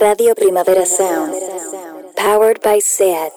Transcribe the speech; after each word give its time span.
Radio 0.00 0.32
Primavera 0.32 0.86
Sound. 0.86 1.34
Powered 2.14 2.60
by 2.62 2.78
SEAT. 2.78 3.32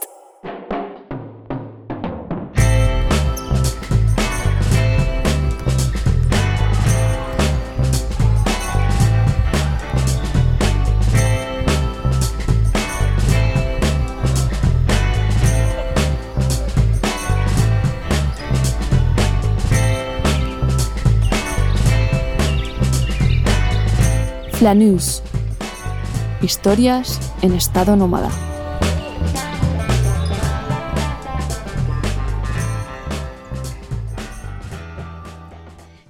Flanús. 24.53 25.30
Historias 26.43 27.19
en 27.43 27.53
estado 27.53 27.95
nómada. 27.95 28.31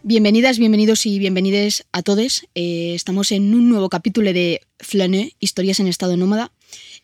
Bienvenidas, 0.04 0.58
bienvenidos 0.58 1.06
y 1.06 1.20
bienvenides 1.20 1.86
a 1.92 2.02
todos. 2.02 2.48
Eh, 2.56 2.94
estamos 2.96 3.34
en 3.34 3.54
un 3.54 3.70
nuevo 3.70 3.90
capítulo 3.90 4.32
de 4.32 4.62
Flaneux, 4.80 5.34
Historias 5.42 5.82
en 5.82 5.88
estado 5.88 6.16
nómada. 6.16 6.54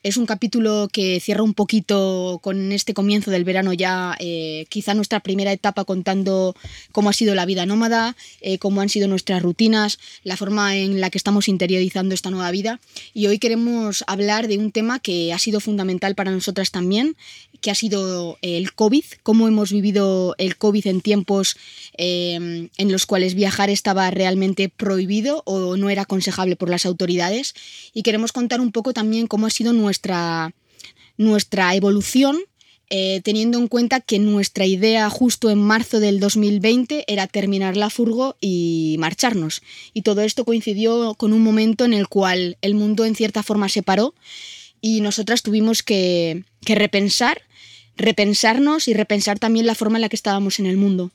Es 0.07 0.15
un 0.15 0.25
capítulo 0.25 0.87
que 0.89 1.19
cierra 1.19 1.43
un 1.43 1.53
poquito 1.53 2.39
con 2.41 2.71
este 2.71 2.93
comienzo 2.93 3.29
del 3.29 3.43
verano 3.43 3.73
ya, 3.73 4.15
eh, 4.21 4.65
quizá 4.69 4.93
nuestra 4.93 5.19
primera 5.19 5.51
etapa 5.51 5.83
contando 5.83 6.55
cómo 6.93 7.09
ha 7.09 7.13
sido 7.13 7.35
la 7.35 7.45
vida 7.45 7.65
nómada, 7.65 8.15
eh, 8.39 8.57
cómo 8.57 8.79
han 8.79 8.87
sido 8.87 9.09
nuestras 9.09 9.41
rutinas, 9.41 9.99
la 10.23 10.37
forma 10.37 10.77
en 10.77 11.01
la 11.01 11.09
que 11.09 11.17
estamos 11.17 11.49
interiorizando 11.49 12.15
esta 12.15 12.29
nueva 12.29 12.51
vida. 12.51 12.79
Y 13.13 13.27
hoy 13.27 13.37
queremos 13.37 14.05
hablar 14.07 14.47
de 14.47 14.57
un 14.57 14.71
tema 14.71 14.99
que 14.99 15.33
ha 15.33 15.39
sido 15.39 15.59
fundamental 15.59 16.15
para 16.15 16.31
nosotras 16.31 16.71
también, 16.71 17.17
que 17.59 17.71
ha 17.71 17.75
sido 17.75 18.37
el 18.41 18.73
COVID, 18.73 19.03
cómo 19.23 19.47
hemos 19.47 19.71
vivido 19.71 20.35
el 20.37 20.57
COVID 20.57 20.87
en 20.87 21.01
tiempos 21.01 21.57
eh, 21.97 22.69
en 22.77 22.91
los 22.91 23.05
cuales 23.05 23.33
viajar 23.33 23.69
estaba 23.69 24.09
realmente 24.11 24.69
prohibido 24.69 25.41
o 25.45 25.75
no 25.75 25.89
era 25.89 26.03
aconsejable 26.03 26.55
por 26.55 26.69
las 26.69 26.85
autoridades. 26.85 27.55
Y 27.93 28.03
queremos 28.03 28.31
contar 28.31 28.61
un 28.61 28.71
poco 28.71 28.93
también 28.93 29.27
cómo 29.27 29.47
ha 29.47 29.49
sido 29.49 29.73
nuestra, 29.73 29.96
nuestra 31.17 31.75
evolución. 31.75 32.37
eh, 32.89 33.19
teniendo 33.21 33.57
en 33.57 33.67
cuenta 33.67 33.99
que 33.99 34.17
nuestra 34.17 34.65
idea 34.65 35.09
justo 35.09 35.49
en 35.49 35.59
marzo 35.59 35.99
del 35.99 36.21
2020 36.21 37.03
era 37.07 37.27
terminar 37.27 37.75
la 37.75 37.89
furgo 37.89 38.37
y 38.39 38.95
marcharnos. 38.97 39.61
Y 39.93 40.03
todo 40.03 40.21
esto 40.21 40.45
coincidió 40.45 41.13
con 41.15 41.33
un 41.33 41.41
momento 41.41 41.83
en 41.83 41.93
el 41.93 42.07
cual 42.07 42.57
el 42.61 42.75
mundo 42.75 43.03
en 43.03 43.15
cierta 43.15 43.43
forma 43.43 43.67
se 43.67 43.83
paró 43.83 44.13
y 44.79 45.01
nosotras 45.01 45.43
tuvimos 45.43 45.83
que, 45.83 46.45
que 46.65 46.75
repensar, 46.75 47.41
repensarnos 47.97 48.87
y 48.87 48.93
repensar 48.93 49.37
también 49.37 49.65
la 49.65 49.75
forma 49.75 49.97
en 49.97 50.03
la 50.03 50.09
que 50.09 50.15
estábamos 50.15 50.59
en 50.59 50.65
el 50.65 50.77
mundo. 50.77 51.11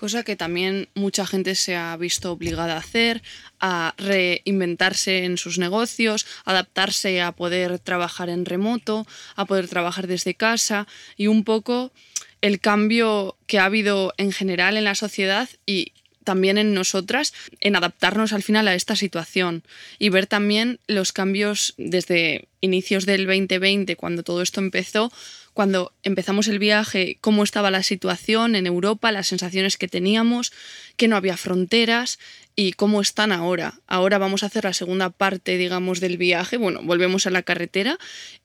Cosa 0.00 0.22
que 0.22 0.34
también 0.34 0.88
mucha 0.94 1.26
gente 1.26 1.54
se 1.54 1.76
ha 1.76 1.94
visto 1.98 2.32
obligada 2.32 2.76
a 2.76 2.78
hacer, 2.78 3.20
a 3.60 3.94
reinventarse 3.98 5.26
en 5.26 5.36
sus 5.36 5.58
negocios, 5.58 6.26
adaptarse 6.46 7.20
a 7.20 7.32
poder 7.32 7.78
trabajar 7.78 8.30
en 8.30 8.46
remoto, 8.46 9.06
a 9.36 9.44
poder 9.44 9.68
trabajar 9.68 10.06
desde 10.06 10.34
casa 10.34 10.88
y 11.18 11.26
un 11.26 11.44
poco 11.44 11.92
el 12.40 12.60
cambio 12.60 13.36
que 13.46 13.58
ha 13.58 13.66
habido 13.66 14.14
en 14.16 14.32
general 14.32 14.78
en 14.78 14.84
la 14.84 14.94
sociedad 14.94 15.50
y 15.66 15.92
también 16.24 16.56
en 16.56 16.72
nosotras 16.72 17.34
en 17.60 17.76
adaptarnos 17.76 18.32
al 18.32 18.42
final 18.42 18.68
a 18.68 18.74
esta 18.74 18.96
situación 18.96 19.64
y 19.98 20.08
ver 20.08 20.26
también 20.26 20.80
los 20.86 21.12
cambios 21.12 21.74
desde 21.76 22.48
inicios 22.62 23.04
del 23.04 23.26
2020, 23.26 23.96
cuando 23.96 24.22
todo 24.22 24.40
esto 24.40 24.60
empezó, 24.60 25.12
cuando 25.52 25.92
empezamos 26.02 26.48
el 26.48 26.58
viaje, 26.58 27.18
cómo 27.20 27.42
estaba 27.42 27.70
la 27.70 27.82
situación 27.82 28.54
en 28.54 28.66
Europa, 28.66 29.12
las 29.12 29.28
sensaciones 29.28 29.76
que 29.76 29.88
teníamos, 29.88 30.52
que 30.96 31.08
no 31.08 31.16
había 31.16 31.36
fronteras 31.36 32.18
y 32.56 32.72
cómo 32.72 33.00
están 33.00 33.32
ahora. 33.32 33.80
Ahora 33.86 34.18
vamos 34.18 34.42
a 34.42 34.46
hacer 34.46 34.64
la 34.64 34.72
segunda 34.72 35.10
parte, 35.10 35.56
digamos, 35.56 36.00
del 36.00 36.18
viaje. 36.18 36.56
Bueno, 36.56 36.80
volvemos 36.82 37.26
a 37.26 37.30
la 37.30 37.42
carretera 37.42 37.98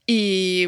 y, 0.07 0.65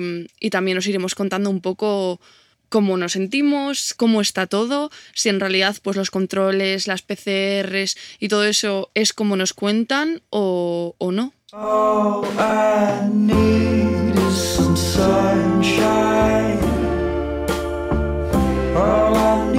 también 0.52 0.78
os 0.78 0.88
iremos 0.88 1.16
contando 1.16 1.50
un 1.50 1.62
poco 1.62 2.20
cómo 2.69 2.98
nos 2.98 3.14
sentimos, 3.14 3.94
cómo 3.94 4.22
está 4.22 4.48
todo, 4.48 4.92
si 5.14 5.30
en 5.30 5.40
realidad 5.40 5.78
pues 5.81 5.96
los 5.96 6.12
controles, 6.12 6.88
las 6.88 7.02
PCRs 7.02 7.96
y 8.19 8.28
todo 8.28 8.44
eso 8.44 8.92
es 8.94 9.14
como 9.14 9.38
nos 9.38 9.54
cuentan 9.54 10.22
o, 10.30 10.96
no. 11.00 11.34
Is 13.30 14.06
some 14.38 14.75
sunshine. 14.75 16.59
All 18.75 19.16
I 19.16 19.56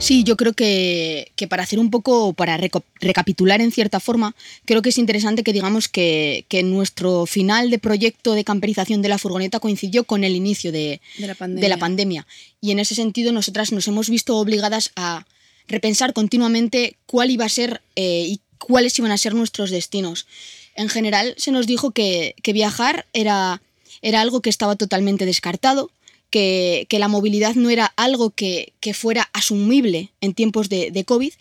Sí, 0.00 0.24
yo 0.24 0.36
creo 0.38 0.54
que, 0.54 1.30
que 1.36 1.46
para 1.46 1.62
hacer 1.62 1.78
un 1.78 1.90
poco, 1.90 2.32
para 2.32 2.56
recapitular 2.56 3.60
en 3.60 3.70
cierta 3.70 4.00
forma, 4.00 4.34
creo 4.64 4.80
que 4.80 4.88
es 4.88 4.96
interesante 4.96 5.42
que 5.42 5.52
digamos 5.52 5.88
que, 5.88 6.46
que 6.48 6.62
nuestro 6.62 7.26
final 7.26 7.70
de 7.70 7.78
proyecto 7.78 8.32
de 8.32 8.42
camperización 8.42 9.02
de 9.02 9.10
la 9.10 9.18
furgoneta 9.18 9.60
coincidió 9.60 10.04
con 10.04 10.24
el 10.24 10.34
inicio 10.34 10.72
de, 10.72 11.02
De 11.18 11.26
la 11.26 11.34
pandemia. 11.34 11.60
de 11.62 11.68
la 11.68 11.76
pandemia. 11.76 12.26
Y 12.62 12.70
en 12.70 12.78
ese 12.78 12.94
sentido 12.94 13.30
nosotras 13.30 13.72
nos 13.72 13.86
hemos 13.88 14.08
visto 14.08 14.38
obligadas 14.38 14.90
a 14.96 15.26
repensar 15.68 16.14
continuamente 16.14 16.96
cuál 17.04 17.30
iba 17.30 17.44
a 17.44 17.50
ser 17.50 17.82
eh, 17.94 18.24
y 18.26 18.40
cuáles 18.58 18.98
iban 18.98 19.12
a 19.12 19.18
ser 19.18 19.34
nuestros 19.34 19.70
destinos. 19.70 20.26
En 20.76 20.88
general 20.88 21.34
se 21.36 21.52
nos 21.52 21.66
dijo 21.66 21.90
que, 21.90 22.34
que 22.42 22.54
viajar 22.54 23.04
era, 23.12 23.60
era 24.00 24.22
algo 24.22 24.40
que 24.40 24.50
estaba 24.50 24.76
totalmente 24.76 25.26
descartado, 25.26 25.90
que, 26.30 26.86
que 26.88 26.98
la 26.98 27.08
movilidad 27.08 27.54
no 27.54 27.70
era 27.70 27.92
algo 27.96 28.30
que, 28.30 28.72
que 28.80 28.94
fuera 28.94 29.28
asumible 29.32 30.10
en 30.20 30.34
tiempos 30.34 30.68
de, 30.68 30.90
de 30.90 31.04
COVID. 31.04 31.32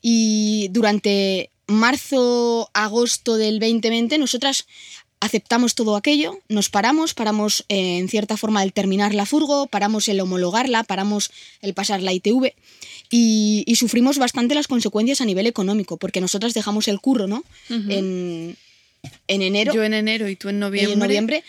Y 0.00 0.68
durante 0.70 1.50
marzo, 1.66 2.70
agosto 2.72 3.36
del 3.36 3.58
2020, 3.58 4.18
nosotras 4.18 4.66
aceptamos 5.20 5.74
todo 5.74 5.96
aquello, 5.96 6.38
nos 6.48 6.68
paramos, 6.68 7.14
paramos 7.14 7.64
eh, 7.68 7.98
en 7.98 8.08
cierta 8.08 8.36
forma 8.36 8.62
el 8.62 8.72
terminar 8.72 9.14
la 9.14 9.26
furgo, 9.26 9.66
paramos 9.66 10.08
el 10.08 10.20
homologarla, 10.20 10.84
paramos 10.84 11.30
el 11.60 11.74
pasar 11.74 12.02
la 12.02 12.12
ITV 12.12 12.54
y, 13.10 13.64
y 13.66 13.76
sufrimos 13.76 14.18
bastante 14.18 14.54
las 14.54 14.68
consecuencias 14.68 15.20
a 15.20 15.24
nivel 15.24 15.46
económico, 15.46 15.96
porque 15.96 16.20
nosotras 16.20 16.54
dejamos 16.54 16.88
el 16.88 17.00
curro, 17.00 17.26
¿no? 17.26 17.44
en, 17.68 18.56
en 19.26 19.42
enero 19.42 19.72
Yo 19.72 19.82
en 19.82 19.94
enero 19.94 20.28
y 20.28 20.36
tú 20.36 20.48
en 20.48 20.60
noviembre. 20.60 20.92
en 20.92 20.98
noviembre 20.98 21.44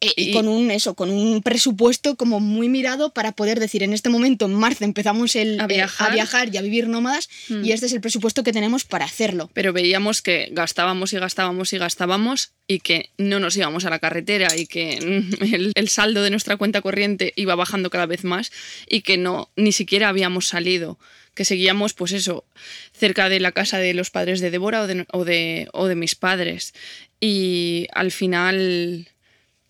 eh, 0.00 0.12
y 0.16 0.32
con 0.32 0.46
un 0.48 0.70
eso 0.70 0.94
con 0.94 1.10
un 1.10 1.42
presupuesto 1.42 2.16
como 2.16 2.38
muy 2.40 2.68
mirado 2.68 3.12
para 3.12 3.32
poder 3.32 3.58
decir 3.58 3.82
en 3.82 3.92
este 3.92 4.08
momento 4.08 4.46
en 4.46 4.54
marzo 4.54 4.84
empezamos 4.84 5.34
el, 5.36 5.60
A 5.60 5.64
eh, 5.64 5.66
viajar. 5.68 6.10
a 6.10 6.14
viajar 6.14 6.54
y 6.54 6.56
a 6.56 6.62
vivir 6.62 6.88
nómadas 6.88 7.28
Mm. 7.48 7.64
y 7.64 7.72
este 7.72 7.86
es 7.86 7.92
el 7.92 8.00
presupuesto 8.00 8.42
que 8.44 8.52
tenemos 8.52 8.84
para 8.84 9.04
hacerlo 9.06 9.50
Pero 9.54 9.72
veíamos 9.72 10.22
que 10.22 10.48
gastábamos 10.52 11.12
y 11.12 11.18
gastábamos 11.18 11.72
y 11.72 11.78
gastábamos 11.78 12.52
y 12.66 12.80
que 12.80 13.10
no 13.18 13.40
nos 13.40 13.56
íbamos 13.56 13.84
a 13.86 13.90
la 13.90 13.98
carretera 13.98 14.56
y 14.56 14.66
que 14.66 15.00
mm, 15.00 15.42
el, 15.54 15.72
el 15.74 15.88
saldo 15.88 16.22
de 16.22 16.30
nuestra 16.30 16.56
cuenta 16.56 16.80
corriente 16.82 17.32
iba 17.36 17.54
bajando 17.54 17.90
cada 17.90 18.06
vez 18.06 18.24
más 18.24 18.52
y 18.88 19.00
que 19.02 19.16
no 19.18 19.50
ni 19.56 19.72
siquiera 19.72 20.08
habíamos 20.08 20.46
salido 20.48 20.98
que 21.34 21.44
seguíamos 21.44 21.94
pues 21.94 22.12
eso 22.12 22.44
cerca 22.92 23.28
de 23.28 23.38
la 23.38 23.52
casa 23.52 23.78
de 23.78 23.94
los 23.94 24.10
padres 24.10 24.40
de 24.40 24.50
Débora 24.50 24.82
o 24.82 24.86
de, 24.88 25.06
o 25.12 25.24
de, 25.24 25.68
o 25.72 25.86
de 25.86 25.94
mis 25.94 26.14
padres 26.16 26.74
y 27.20 27.86
al 27.94 28.10
final 28.10 29.08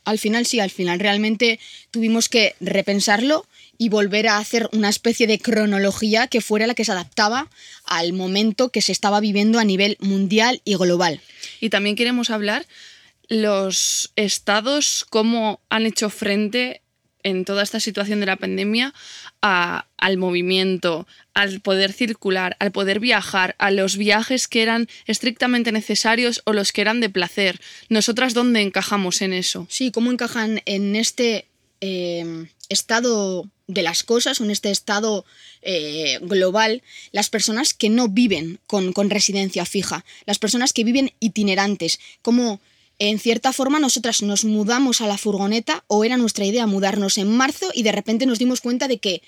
al 0.09 0.19
final 0.19 0.47
sí 0.47 0.61
al 0.61 0.71
final 0.71 1.01
realmente 1.01 1.59
tuvimos 1.91 2.29
que 2.29 2.55
repensarlo 2.61 3.47
y 3.79 3.89
volver 3.89 4.27
a 4.27 4.39
hacer 4.39 4.69
una 4.73 4.89
especie 4.89 5.27
de 5.27 5.39
cronología 5.39 6.27
que 6.27 6.41
fuera 6.41 6.67
la 6.67 6.75
que 6.75 6.85
se 6.85 6.93
adaptaba 6.93 7.49
al 7.85 8.13
momento 8.13 8.71
que 8.71 8.83
se 8.83 8.93
estaba 8.93 9.21
viviendo 9.21 9.61
a 9.61 9.65
nivel 9.65 9.97
mundial 10.01 10.61
y 10.65 10.75
global. 10.75 11.21
Y 11.61 11.71
también 11.71 11.95
queremos 11.95 12.31
hablar 12.31 12.67
los 13.29 14.11
estados, 14.17 15.07
cómo 15.09 15.61
han 15.69 15.87
hecho 15.87 16.11
frente 16.11 16.83
en 17.23 17.44
toda 17.44 17.62
esta 17.62 17.81
situación 17.81 18.20
de 18.20 18.26
la 18.26 18.37
pandemia 18.37 18.94
al 19.41 20.17
movimiento, 20.17 21.06
al 21.35 21.61
poder 21.61 21.93
circular, 21.93 22.56
al 22.61 22.73
poder 22.73 23.00
viajar, 23.00 23.55
a 23.59 23.70
los 23.70 23.97
viajes 23.97 24.49
que 24.49 24.62
eran 24.62 24.88
estrictamente 25.06 25.73
necesarios 25.73 26.43
o 26.44 26.53
los 26.53 26.73
que 26.73 26.81
eran 26.81 27.00
de 27.00 27.11
placer. 27.11 27.61
Nosotras, 27.88 28.35
¿dónde 28.35 28.62
encajamos 28.62 29.23
en 29.23 29.32
eso? 29.32 29.67
Sí, 29.70 29.91
cómo 29.91 30.11
encajan 30.11 30.62
en 30.65 30.97
este 30.97 31.47
eh, 31.81 32.47
estado 32.69 33.49
de 33.69 33.82
las 33.82 34.03
cosas 34.03 34.41
en 34.41 34.50
este 34.50 34.71
estado 34.71 35.25
eh, 35.62 36.19
global 36.23 36.82
las 37.12 37.29
personas 37.29 37.75
que 37.75 37.91
no 37.91 38.09
viven 38.09 38.59
con, 38.67 38.93
con 38.93 39.11
residencia 39.11 39.64
fija, 39.67 40.05
las 40.25 40.38
personas 40.38 40.73
que 40.73 40.85
viven 40.85 41.12
itinerantes, 41.21 42.00
como 42.23 42.61
en 42.99 43.19
cierta 43.19 43.53
forma 43.53 43.79
nosotras 43.79 44.23
nos 44.23 44.45
mudamos 44.45 45.00
a 45.00 45.06
la 45.06 45.19
furgoneta 45.19 45.85
o 45.87 46.05
era 46.05 46.17
nuestra 46.17 46.45
idea 46.45 46.67
mudarnos 46.67 47.19
en 47.19 47.37
marzo 47.37 47.71
y 47.75 47.83
de 47.83 47.93
repente 47.93 48.27
nos 48.27 48.39
dimos 48.39 48.61
cuenta 48.61 48.89
de 48.89 48.99
que 48.99 49.23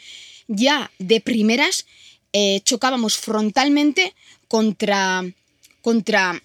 ya 0.48 0.90
de 0.98 1.20
primeras 1.20 1.86
eh, 2.32 2.60
chocábamos 2.64 3.16
frontalmente 3.16 4.14
contra, 4.48 5.24
contra 5.82 6.40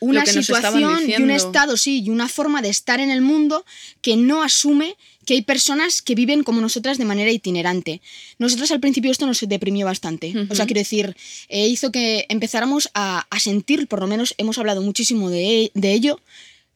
una 0.00 0.26
situación 0.26 1.08
y 1.08 1.14
un 1.22 1.30
estado, 1.30 1.76
sí, 1.76 2.02
y 2.02 2.10
una 2.10 2.28
forma 2.28 2.60
de 2.62 2.68
estar 2.68 3.00
en 3.00 3.10
el 3.10 3.20
mundo 3.20 3.64
que 4.00 4.16
no 4.16 4.42
asume 4.42 4.96
que 5.24 5.34
hay 5.34 5.42
personas 5.42 6.02
que 6.02 6.16
viven 6.16 6.42
como 6.42 6.60
nosotras 6.60 6.98
de 6.98 7.04
manera 7.04 7.30
itinerante. 7.30 8.00
Nosotras 8.38 8.72
al 8.72 8.80
principio 8.80 9.12
esto 9.12 9.26
nos 9.26 9.40
deprimió 9.48 9.86
bastante. 9.86 10.34
O 10.50 10.54
sea, 10.56 10.66
quiero 10.66 10.80
decir, 10.80 11.16
eh, 11.48 11.68
hizo 11.68 11.92
que 11.92 12.26
empezáramos 12.28 12.90
a, 12.94 13.26
a 13.30 13.38
sentir, 13.38 13.86
por 13.86 14.00
lo 14.00 14.08
menos 14.08 14.34
hemos 14.38 14.58
hablado 14.58 14.82
muchísimo 14.82 15.30
de, 15.30 15.70
de 15.74 15.92
ello, 15.92 16.20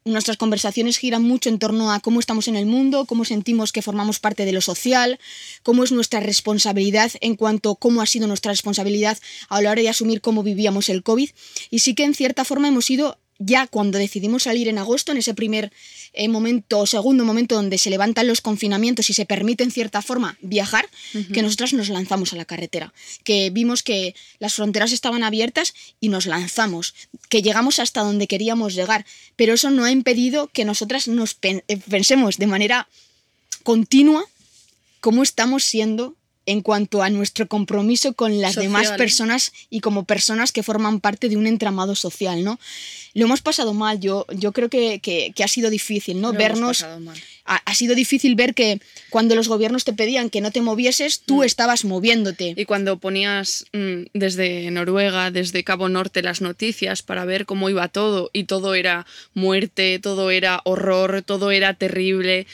Nuestras 0.06 0.36
conversaciones 0.36 0.98
giran 0.98 1.24
mucho 1.24 1.48
en 1.48 1.58
torno 1.58 1.90
a 1.90 1.98
cómo 1.98 2.20
estamos 2.20 2.46
en 2.46 2.54
el 2.54 2.64
mundo, 2.64 3.06
cómo 3.06 3.24
sentimos 3.24 3.72
que 3.72 3.82
formamos 3.82 4.20
parte 4.20 4.44
de 4.44 4.52
lo 4.52 4.60
social, 4.60 5.18
cómo 5.64 5.82
es 5.82 5.90
nuestra 5.90 6.20
responsabilidad 6.20 7.10
en 7.20 7.34
cuanto 7.34 7.72
a 7.72 7.74
cómo 7.74 8.00
ha 8.00 8.06
sido 8.06 8.28
nuestra 8.28 8.52
responsabilidad 8.52 9.18
a 9.48 9.60
la 9.60 9.72
hora 9.72 9.82
de 9.82 9.88
asumir 9.88 10.20
cómo 10.20 10.44
vivíamos 10.44 10.90
el 10.90 11.02
COVID. 11.02 11.30
Y 11.70 11.80
sí 11.80 11.96
que 11.96 12.04
en 12.04 12.14
cierta 12.14 12.44
forma 12.44 12.68
hemos 12.68 12.88
ido 12.88 13.18
ya 13.38 13.66
cuando 13.66 13.98
decidimos 13.98 14.44
salir 14.44 14.66
en 14.68 14.78
agosto, 14.78 15.12
en 15.12 15.18
ese 15.18 15.34
primer 15.34 15.70
eh, 16.14 16.28
momento 16.28 16.78
o 16.80 16.86
segundo 16.86 17.24
momento 17.24 17.54
donde 17.54 17.76
se 17.76 17.90
levantan 17.90 18.26
los 18.26 18.40
confinamientos 18.40 19.10
y 19.10 19.12
se 19.14 19.26
permite 19.26 19.62
en 19.62 19.70
cierta 19.70 20.00
forma 20.00 20.38
viajar, 20.40 20.88
que 21.32 21.42
nosotras 21.42 21.72
nos 21.74 21.88
lanzamos 21.90 22.32
a 22.32 22.36
la 22.36 22.44
carretera, 22.46 22.94
que 23.24 23.50
vimos 23.50 23.82
que 23.82 24.14
las 24.38 24.54
fronteras 24.54 24.92
estaban 24.92 25.22
abiertas 25.22 25.74
y 26.00 26.08
nos 26.08 26.24
lanzamos, 26.26 26.94
que 27.28 27.42
llegamos 27.42 27.78
hasta 27.78 28.00
donde 28.02 28.26
queríamos 28.26 28.74
llegar, 28.74 29.04
pero 29.36 29.52
eso 29.54 29.70
no 29.70 29.84
ha 29.84 29.90
impedido 29.90 30.48
que 30.48 30.64
nosotras 30.64 31.06
nos 31.08 31.34
pen- 31.34 31.62
eh, 31.68 31.76
pensemos 31.76 32.38
de 32.38 32.46
manera 32.46 32.88
continua 33.62 34.24
cómo 35.00 35.22
estamos 35.22 35.64
siendo 35.64 36.14
en 36.48 36.60
cuanto 36.62 37.02
a 37.02 37.10
nuestro 37.10 37.48
compromiso 37.48 38.12
con 38.14 38.40
las 38.40 38.54
demás 38.62 38.82
personas 38.98 39.52
y 39.68 39.80
como 39.80 40.04
personas 40.04 40.52
que 40.52 40.62
forman 40.62 41.00
parte 41.00 41.28
de 41.28 41.36
un 41.36 41.48
entramado 41.48 41.96
social, 41.96 42.44
¿no? 42.44 42.60
Lo 43.18 43.24
hemos 43.24 43.40
pasado 43.40 43.72
mal, 43.72 43.98
yo, 43.98 44.26
yo 44.34 44.52
creo 44.52 44.68
que, 44.68 44.98
que- 45.00 45.32
que 45.34 45.42
ha 45.42 45.48
sido 45.48 45.70
difícil, 45.70 46.20
¿no? 46.20 46.32
Lo 46.32 46.38
Vernos... 46.38 46.84
mal. 47.00 47.16
Ha, 47.48 47.56
ha 47.64 47.74
sido 47.76 47.94
difícil 47.94 48.34
ver 48.34 48.54
que 48.54 48.80
cuando 49.08 49.36
los 49.36 49.46
gobiernos 49.48 49.84
te 49.84 49.92
pedían 49.92 50.30
que 50.30 50.40
no 50.40 50.50
te 50.50 50.60
movieses, 50.60 51.20
tú 51.20 51.44
estabas 51.44 51.84
moviéndote. 51.84 52.54
Y 52.56 52.64
cuando 52.64 52.98
ponías 52.98 53.66
mm, 53.72 54.06
desde 54.14 54.68
Noruega, 54.72 55.30
desde 55.30 55.62
Cabo 55.62 55.88
Norte 55.88 56.22
las 56.22 56.40
noticias 56.40 57.02
para 57.02 57.24
ver 57.24 57.46
cómo 57.46 57.70
iba 57.70 57.86
todo 57.88 58.30
y 58.32 58.44
todo 58.44 58.74
era 58.74 59.06
muerte, 59.34 59.98
todo 60.02 60.30
era 60.32 60.60
horror, 60.64 61.22
todo 61.22 61.52
era 61.52 61.74
terrible, 61.74 62.46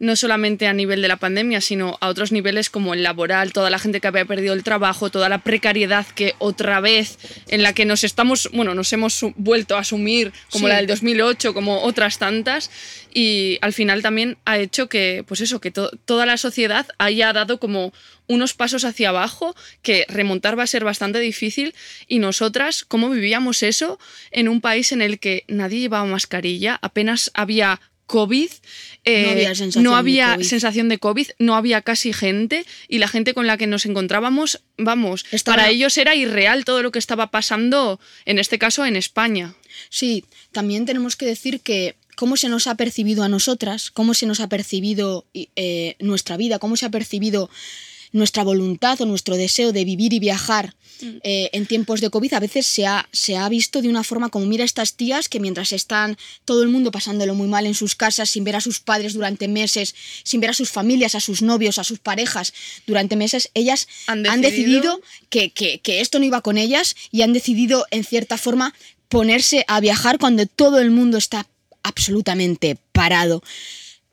no 0.00 0.16
solamente 0.16 0.66
a 0.66 0.72
nivel 0.72 1.02
de 1.02 1.08
la 1.08 1.18
pandemia, 1.18 1.60
sino 1.60 1.98
a 2.00 2.08
otros 2.08 2.32
niveles 2.32 2.70
como 2.70 2.94
el 2.94 3.02
laboral, 3.02 3.52
toda 3.52 3.68
la 3.70 3.78
gente 3.78 4.00
que 4.00 4.08
había 4.08 4.24
perdido 4.24 4.54
el 4.54 4.64
trabajo, 4.64 5.10
toda 5.10 5.28
la 5.28 5.44
precariedad 5.44 6.06
que 6.06 6.34
otra 6.38 6.80
vez 6.80 7.18
en 7.48 7.62
la 7.62 7.74
que 7.74 7.84
nos 7.84 8.02
estamos, 8.02 8.48
bueno, 8.54 8.74
nos 8.74 8.92
hemos 8.94 9.20
vuelto 9.36 9.76
a 9.76 9.80
asumir 9.80 10.32
como 10.50 10.66
Sí. 10.66 10.70
la 10.70 10.76
del 10.78 10.86
2008, 10.86 11.52
como 11.52 11.82
otras 11.82 12.18
tantas 12.18 12.70
y 13.12 13.58
al 13.60 13.74
final 13.74 14.00
también 14.00 14.38
ha 14.46 14.58
hecho 14.58 14.88
que, 14.88 15.22
pues 15.28 15.42
eso, 15.42 15.60
que 15.60 15.70
to- 15.70 15.90
toda 16.06 16.24
la 16.24 16.38
sociedad 16.38 16.86
haya 16.98 17.32
dado 17.34 17.60
como 17.60 17.92
unos 18.26 18.54
pasos 18.54 18.84
hacia 18.84 19.10
abajo 19.10 19.54
que 19.82 20.06
remontar 20.08 20.58
va 20.58 20.62
a 20.62 20.66
ser 20.66 20.82
bastante 20.82 21.18
difícil 21.20 21.74
y 22.08 22.20
nosotras, 22.20 22.84
¿cómo 22.86 23.10
vivíamos 23.10 23.62
eso 23.62 23.98
en 24.30 24.48
un 24.48 24.62
país 24.62 24.92
en 24.92 25.02
el 25.02 25.18
que 25.18 25.44
nadie 25.46 25.80
llevaba 25.80 26.06
mascarilla, 26.06 26.78
apenas 26.80 27.30
había 27.34 27.80
COVID, 28.10 28.50
eh, 29.04 29.22
No 29.24 29.30
había 29.30 29.54
sensación 29.54 29.84
no 29.84 29.90
de 29.90 29.96
COVID. 30.34 30.44
sensación 30.44 30.88
de 30.88 30.98
COVID, 30.98 31.28
no 31.38 31.54
había 31.56 31.80
casi 31.82 32.12
gente 32.12 32.66
y 32.88 32.98
la 32.98 33.08
gente 33.08 33.32
con 33.34 33.46
la 33.46 33.56
que 33.56 33.66
nos 33.66 33.86
encontrábamos, 33.86 34.60
vamos, 34.76 35.24
Estaba- 35.30 35.56
para 35.56 35.70
ellos 35.70 35.96
era 35.96 36.14
irreal 36.14 36.64
todo 36.64 36.82
lo 36.82 36.90
que 36.90 36.98
estaba 36.98 37.30
pasando, 37.30 38.00
en 38.26 38.38
este 38.38 38.58
caso 38.58 38.84
en 38.84 38.96
España. 38.96 39.54
Sí, 39.88 40.24
también 40.52 40.84
tenemos 40.86 41.16
que 41.16 41.24
decir 41.26 41.60
que 41.60 41.94
cómo 42.16 42.36
se 42.36 42.48
nos 42.50 42.66
ha 42.66 42.74
percibido 42.74 43.22
a 43.22 43.28
nosotras, 43.30 43.90
cómo 43.90 44.12
se 44.12 44.26
nos 44.26 44.40
ha 44.40 44.48
percibido 44.48 45.24
eh, 45.34 45.94
nuestra 46.00 46.36
vida, 46.36 46.58
cómo 46.58 46.76
se 46.76 46.84
ha 46.84 46.90
percibido 46.90 47.48
nuestra 48.12 48.42
voluntad 48.44 49.00
o 49.00 49.06
nuestro 49.06 49.36
deseo 49.36 49.72
de 49.72 49.84
vivir 49.84 50.12
y 50.12 50.18
viajar 50.18 50.74
eh, 51.22 51.48
en 51.54 51.64
tiempos 51.64 52.02
de 52.02 52.10
COVID, 52.10 52.34
a 52.34 52.40
veces 52.40 52.66
se 52.66 52.86
ha, 52.86 53.08
se 53.10 53.36
ha 53.38 53.48
visto 53.48 53.80
de 53.80 53.88
una 53.88 54.04
forma 54.04 54.28
como, 54.28 54.44
mira 54.44 54.64
estas 54.64 54.94
tías 54.94 55.28
que 55.30 55.40
mientras 55.40 55.72
están 55.72 56.18
todo 56.44 56.62
el 56.62 56.68
mundo 56.68 56.90
pasándolo 56.90 57.34
muy 57.34 57.48
mal 57.48 57.64
en 57.66 57.74
sus 57.74 57.94
casas, 57.94 58.28
sin 58.28 58.44
ver 58.44 58.56
a 58.56 58.60
sus 58.60 58.80
padres 58.80 59.14
durante 59.14 59.48
meses, 59.48 59.94
sin 60.24 60.40
ver 60.40 60.50
a 60.50 60.54
sus 60.54 60.70
familias, 60.70 61.14
a 61.14 61.20
sus 61.20 61.40
novios, 61.40 61.78
a 61.78 61.84
sus 61.84 62.00
parejas 62.00 62.52
durante 62.86 63.16
meses, 63.16 63.48
ellas 63.54 63.88
Han 64.28 64.42
decidido 64.42 65.00
que, 65.30 65.50
que- 65.52 65.78
que 65.80 66.00
esto 66.02 66.18
no 66.18 66.26
iba 66.26 66.42
con 66.42 66.58
ellas 66.58 66.94
y 67.10 67.22
han 67.22 67.32
decidido, 67.32 67.86
en 67.90 68.04
cierta 68.04 68.36
forma, 68.36 68.74
ponerse 69.08 69.64
a 69.68 69.80
viajar 69.80 70.18
cuando 70.18 70.44
todo 70.46 70.80
el 70.80 70.90
mundo 70.90 71.16
está 71.16 71.46
absolutamente 71.82 72.76
parado. 72.92 73.42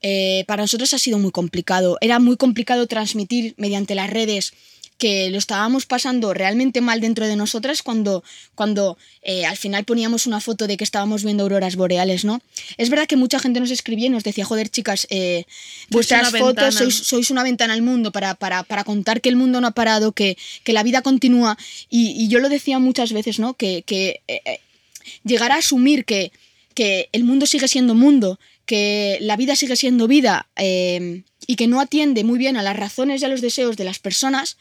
Eh, 0.01 0.43
para 0.47 0.63
nosotros 0.63 0.93
ha 0.93 0.99
sido 0.99 1.17
muy 1.17 1.31
complicado. 1.31 1.97
Era 2.01 2.19
muy 2.19 2.37
complicado 2.37 2.87
transmitir 2.87 3.53
mediante 3.57 3.95
las 3.95 4.09
redes 4.09 4.53
que 4.97 5.29
lo 5.29 5.37
estábamos 5.37 5.85
pasando 5.85 6.33
realmente 6.33 6.81
mal 6.81 7.01
dentro 7.01 7.27
de 7.27 7.35
nosotras 7.35 7.83
cuando, 7.83 8.23
cuando 8.55 8.97
eh, 9.21 9.45
al 9.45 9.55
final 9.55 9.85
poníamos 9.85 10.25
una 10.25 10.39
foto 10.41 10.65
de 10.65 10.75
que 10.75 10.83
estábamos 10.83 11.23
viendo 11.23 11.43
auroras 11.43 11.75
boreales, 11.75 12.25
¿no? 12.25 12.41
Es 12.77 12.89
verdad 12.89 13.05
que 13.05 13.15
mucha 13.15 13.37
gente 13.37 13.59
nos 13.59 13.69
escribía 13.69 14.07
y 14.07 14.09
nos 14.09 14.23
decía, 14.23 14.43
joder, 14.43 14.69
chicas, 14.69 15.05
eh, 15.11 15.45
vuestras 15.91 16.31
fotos 16.31 16.43
ventana". 16.45 16.71
sois, 16.71 16.95
sois 16.95 17.29
una 17.29 17.43
ventana 17.43 17.73
al 17.73 17.83
mundo 17.83 18.11
para, 18.11 18.33
para, 18.33 18.63
para 18.63 18.83
contar 18.83 19.21
que 19.21 19.29
el 19.29 19.35
mundo 19.35 19.61
no 19.61 19.67
ha 19.67 19.71
parado, 19.71 20.13
que, 20.13 20.35
que 20.63 20.73
la 20.73 20.81
vida 20.81 21.03
continúa. 21.03 21.57
Y, 21.91 22.11
y 22.19 22.27
yo 22.27 22.39
lo 22.39 22.49
decía 22.49 22.79
muchas 22.79 23.13
veces, 23.13 23.37
¿no? 23.37 23.53
Que, 23.53 23.83
que 23.83 24.21
llegar 25.23 25.51
a 25.51 25.57
asumir 25.57 26.05
que, 26.05 26.31
que 26.73 27.09
el 27.11 27.23
mundo 27.23 27.45
sigue 27.45 27.67
siendo 27.67 27.93
mundo, 27.93 28.39
que 28.67 29.17
la 29.21 29.35
vida 29.35 29.55
sigue 29.55 29.75
siendo 29.75 30.07
vida 30.07 30.47
eh, 30.57 31.23
y 31.47 31.55
que 31.55 31.67
no 31.67 31.79
atiende 31.79 32.23
muy 32.23 32.37
bien 32.37 32.57
a 32.57 32.61
las 32.61 32.77
razones 32.77 33.21
y 33.21 33.25
a 33.25 33.29
los 33.29 33.41
deseos 33.41 33.77
de 33.77 33.85
las 33.85 33.97
personas, 33.97 34.57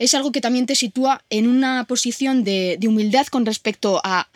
es 0.00 0.14
algo 0.14 0.32
que 0.32 0.40
también 0.40 0.66
te 0.66 0.74
sitúa 0.74 1.22
en 1.30 1.46
una 1.46 1.84
posición 1.84 2.42
de, 2.42 2.78
humildad 2.88 3.28
con 3.28 3.46
respecto 3.46 4.00
a, 4.02 4.28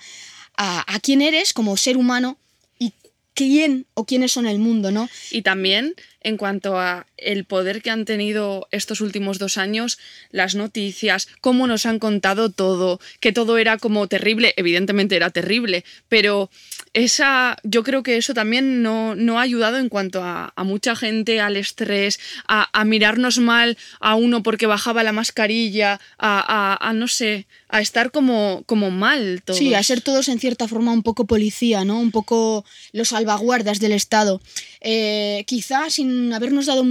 a, 0.57 0.95
a 0.95 1.01
quién 1.01 1.23
eres 1.23 1.53
como 1.55 1.77
ser 1.77 1.97
humano 1.97 2.39
y 2.79 2.93
quién 3.33 3.87
o 3.95 4.05
quiénes 4.05 4.31
son 4.31 4.47
el 4.47 4.59
mundo, 4.59 4.93
¿no? 4.93 5.09
Y 5.31 5.43
también 5.43 5.95
en 6.21 6.37
cuanto 6.37 6.79
a 6.79 7.07
el 7.25 7.45
poder 7.45 7.83
que 7.83 7.91
han 7.91 8.05
tenido 8.05 8.69
estos 8.71 9.01
últimos 9.01 9.39
dos 9.39 9.59
años, 9.59 9.99
las 10.31 10.55
noticias, 10.55 11.29
cómo 11.41 11.67
nos 11.67 11.87
han 11.87 11.99
contado 11.99 12.51
todo, 12.51 13.01
que 13.21 13.33
todo 13.33 13.59
era 13.59 13.79
como 13.79 14.07
terrible, 14.07 14.55
evidentemente 14.57 15.17
era 15.17 15.31
terrible, 15.31 15.85
pero 16.09 16.51
esa, 16.93 17.57
yo 17.65 17.83
creo 17.83 18.03
que 18.03 18.17
eso 18.17 18.35
también 18.35 18.83
no, 18.83 19.15
no 19.17 19.39
ha 19.39 19.43
ayudado 19.43 19.79
en 19.79 19.89
cuanto 19.89 20.23
a, 20.23 20.53
mucha 20.59 20.97
gente, 20.97 21.41
al 21.41 21.57
estrés, 21.57 22.21
a, 22.47 22.69
a 22.73 22.85
mirarnos 22.85 23.39
mal 23.39 23.77
a 24.01 24.15
uno 24.15 24.43
porque 24.43 24.67
bajaba 24.67 25.03
la 25.03 25.13
mascarilla, 25.13 26.01
a, 26.19 26.93
no 26.95 27.09
sé, 27.09 27.47
a 27.69 27.81
estar 27.81 28.13
como, 28.13 28.63
como 28.67 28.91
mal 28.91 29.43
todos. 29.45 29.59
Sí, 29.59 29.75
a 29.75 29.83
ser 29.83 30.01
todos 30.01 30.29
en 30.29 30.39
cierta 30.39 30.69
forma 30.69 30.93
un 30.93 31.03
poco 31.03 31.27
policía, 31.27 31.85
¿no? 31.85 31.99
Un 31.99 32.13
poco 32.13 32.65
los 32.93 33.09
salvaguardas 33.09 33.81
del 33.81 33.93
Estado. 33.93 34.41
Eh, 34.81 35.45
quizá 35.47 35.91
sin 35.91 36.33
habernos 36.33 36.67
dado 36.67 36.85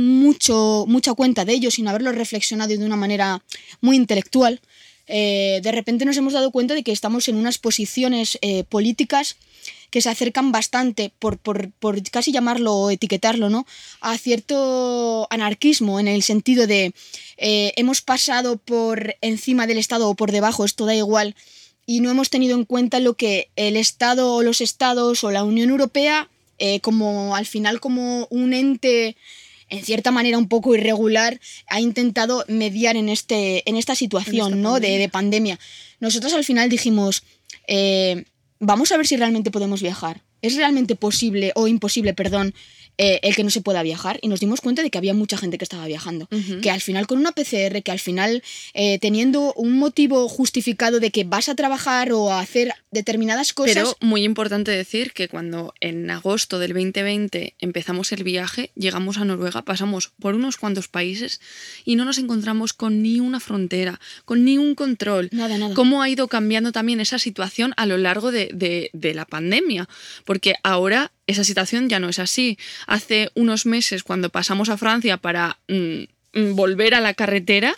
mucha 0.87 1.13
cuenta 1.13 1.45
de 1.45 1.53
ello, 1.53 1.71
sin 1.71 1.87
haberlo 1.87 2.11
reflexionado 2.11 2.69
de 2.69 2.85
una 2.85 2.95
manera 2.95 3.43
muy 3.81 3.95
intelectual, 3.95 4.61
eh, 5.07 5.59
de 5.61 5.71
repente 5.71 6.05
nos 6.05 6.15
hemos 6.17 6.33
dado 6.33 6.51
cuenta 6.51 6.73
de 6.73 6.83
que 6.83 6.91
estamos 6.91 7.27
en 7.27 7.35
unas 7.35 7.57
posiciones 7.57 8.37
eh, 8.41 8.63
políticas 8.63 9.35
que 9.89 10.01
se 10.01 10.09
acercan 10.09 10.51
bastante, 10.51 11.11
por, 11.19 11.37
por, 11.37 11.71
por 11.71 12.01
casi 12.09 12.31
llamarlo 12.31 12.73
o 12.73 12.89
etiquetarlo, 12.89 13.49
¿no? 13.49 13.67
a 14.01 14.17
cierto 14.17 15.27
anarquismo, 15.29 15.99
en 15.99 16.07
el 16.07 16.23
sentido 16.23 16.65
de 16.65 16.93
eh, 17.37 17.73
hemos 17.75 18.01
pasado 18.01 18.57
por 18.57 19.15
encima 19.21 19.67
del 19.67 19.77
Estado 19.77 20.09
o 20.09 20.15
por 20.15 20.31
debajo, 20.31 20.65
esto 20.65 20.85
da 20.85 20.95
igual, 20.95 21.35
y 21.85 21.99
no 21.99 22.09
hemos 22.09 22.29
tenido 22.29 22.55
en 22.55 22.65
cuenta 22.65 22.99
lo 22.99 23.15
que 23.15 23.49
el 23.55 23.75
Estado 23.75 24.33
o 24.33 24.41
los 24.41 24.61
Estados 24.61 25.23
o 25.23 25.31
la 25.31 25.43
Unión 25.43 25.69
Europea, 25.69 26.29
como 26.81 27.35
al 27.35 27.45
final 27.45 27.81
como 27.81 28.25
un 28.29 28.53
ente 28.53 29.17
en 29.73 29.83
cierta 29.83 30.11
manera 30.11 30.37
un 30.37 30.47
poco 30.47 30.75
irregular, 30.75 31.39
ha 31.67 31.81
intentado 31.81 32.45
mediar 32.47 32.95
en, 32.95 33.09
este, 33.09 33.67
en 33.67 33.75
esta 33.75 33.95
situación 33.95 34.53
En 34.53 34.59
esta 34.59 34.69
¿no? 34.69 34.73
De, 34.75 34.79
pandemia. 34.79 34.99
de 34.99 35.09
pandemia. 35.09 35.59
Nosotros 35.99 36.33
al 36.33 36.43
final 36.43 36.69
dijimos, 36.69 37.23
eh, 37.67 38.25
vamos 38.59 38.91
a 38.91 38.97
ver 38.97 39.07
si 39.07 39.17
realmente 39.17 39.51
podemos 39.51 39.81
viajar. 39.81 40.21
¿Es 40.43 40.55
realmente 40.55 40.95
posible 40.95 41.51
o 41.55 41.67
imposible, 41.67 42.13
perdón, 42.13 42.53
eh, 42.99 43.19
el 43.23 43.35
que 43.35 43.43
no 43.43 43.49
se 43.49 43.61
pueda 43.61 43.81
viajar? 43.81 44.19
Y 44.21 44.27
nos 44.27 44.39
dimos 44.39 44.61
cuenta 44.61 44.83
de 44.83 44.91
que 44.91 44.99
había 44.99 45.15
mucha 45.15 45.35
gente 45.37 45.57
que 45.57 45.63
estaba 45.63 45.87
viajando. 45.87 46.27
Ujú. 46.31 46.61
Que 46.61 46.69
al 46.69 46.81
final 46.81 47.07
con 47.07 47.17
una 47.17 47.31
PCR, 47.31 47.81
que 47.81 47.91
al 47.91 47.99
final 47.99 48.43
eh, 48.75 48.99
teniendo 48.99 49.53
un 49.55 49.71
motivo 49.79 50.29
justificado 50.29 50.99
de 50.99 51.09
que 51.09 51.23
vas 51.23 51.49
a 51.49 51.55
trabajar 51.55 52.11
o 52.11 52.31
a 52.31 52.39
hacer 52.39 52.71
determinadas 52.91 53.53
cosas... 53.53 53.73
Pero 53.73 53.97
muy 54.01 54.23
importante 54.23 54.69
decir 54.69 55.13
que 55.13 55.27
cuando 55.27 55.73
en 55.79 56.11
agosto 56.11 56.59
del 56.59 56.73
2020 56.73 57.55
empezamos 57.59 58.11
el 58.11 58.23
viaje, 58.23 58.69
llegamos 58.75 59.17
a 59.17 59.25
Noruega, 59.25 59.63
pasamos 59.63 60.11
por 60.19 60.35
unos 60.35 60.57
cuantos 60.57 60.87
países 60.87 61.41
y 61.85 61.95
no 61.95 62.05
nos 62.05 62.17
encontramos 62.19 62.73
con 62.73 63.01
ni 63.01 63.19
una 63.19 63.39
frontera, 63.39 63.99
con 64.25 64.43
ni 64.45 64.57
un 64.59 64.75
control. 64.75 65.29
Nada, 65.31 65.57
nada. 65.57 65.73
Cómo 65.73 66.01
ha 66.03 66.09
ido 66.09 66.27
cambiando 66.27 66.71
también 66.71 66.99
esa 66.99 67.17
situación 67.17 67.73
a 67.77 67.85
lo 67.87 67.97
largo 67.97 68.31
de, 68.31 68.49
de- 68.53 68.89
de 68.93 69.13
la 69.15 69.25
pandemia. 69.25 69.87
Porque 70.33 70.55
ahora 70.63 71.11
esa 71.27 71.43
situación 71.43 71.89
ya 71.89 71.99
no 71.99 72.09
es 72.09 72.17
así. 72.17 72.57
Hace 72.87 73.29
unos 73.35 73.67
meses, 73.67 74.01
cuando 74.01 74.31
pasamos 74.31 74.67
a 74.69 74.77
Francia 74.77 75.17
para 75.17 75.59
mm, 75.67 76.05
mm, 76.33 76.55
volver 76.55 76.95
a 76.95 77.01
la 77.01 77.13
carretera, 77.13 77.77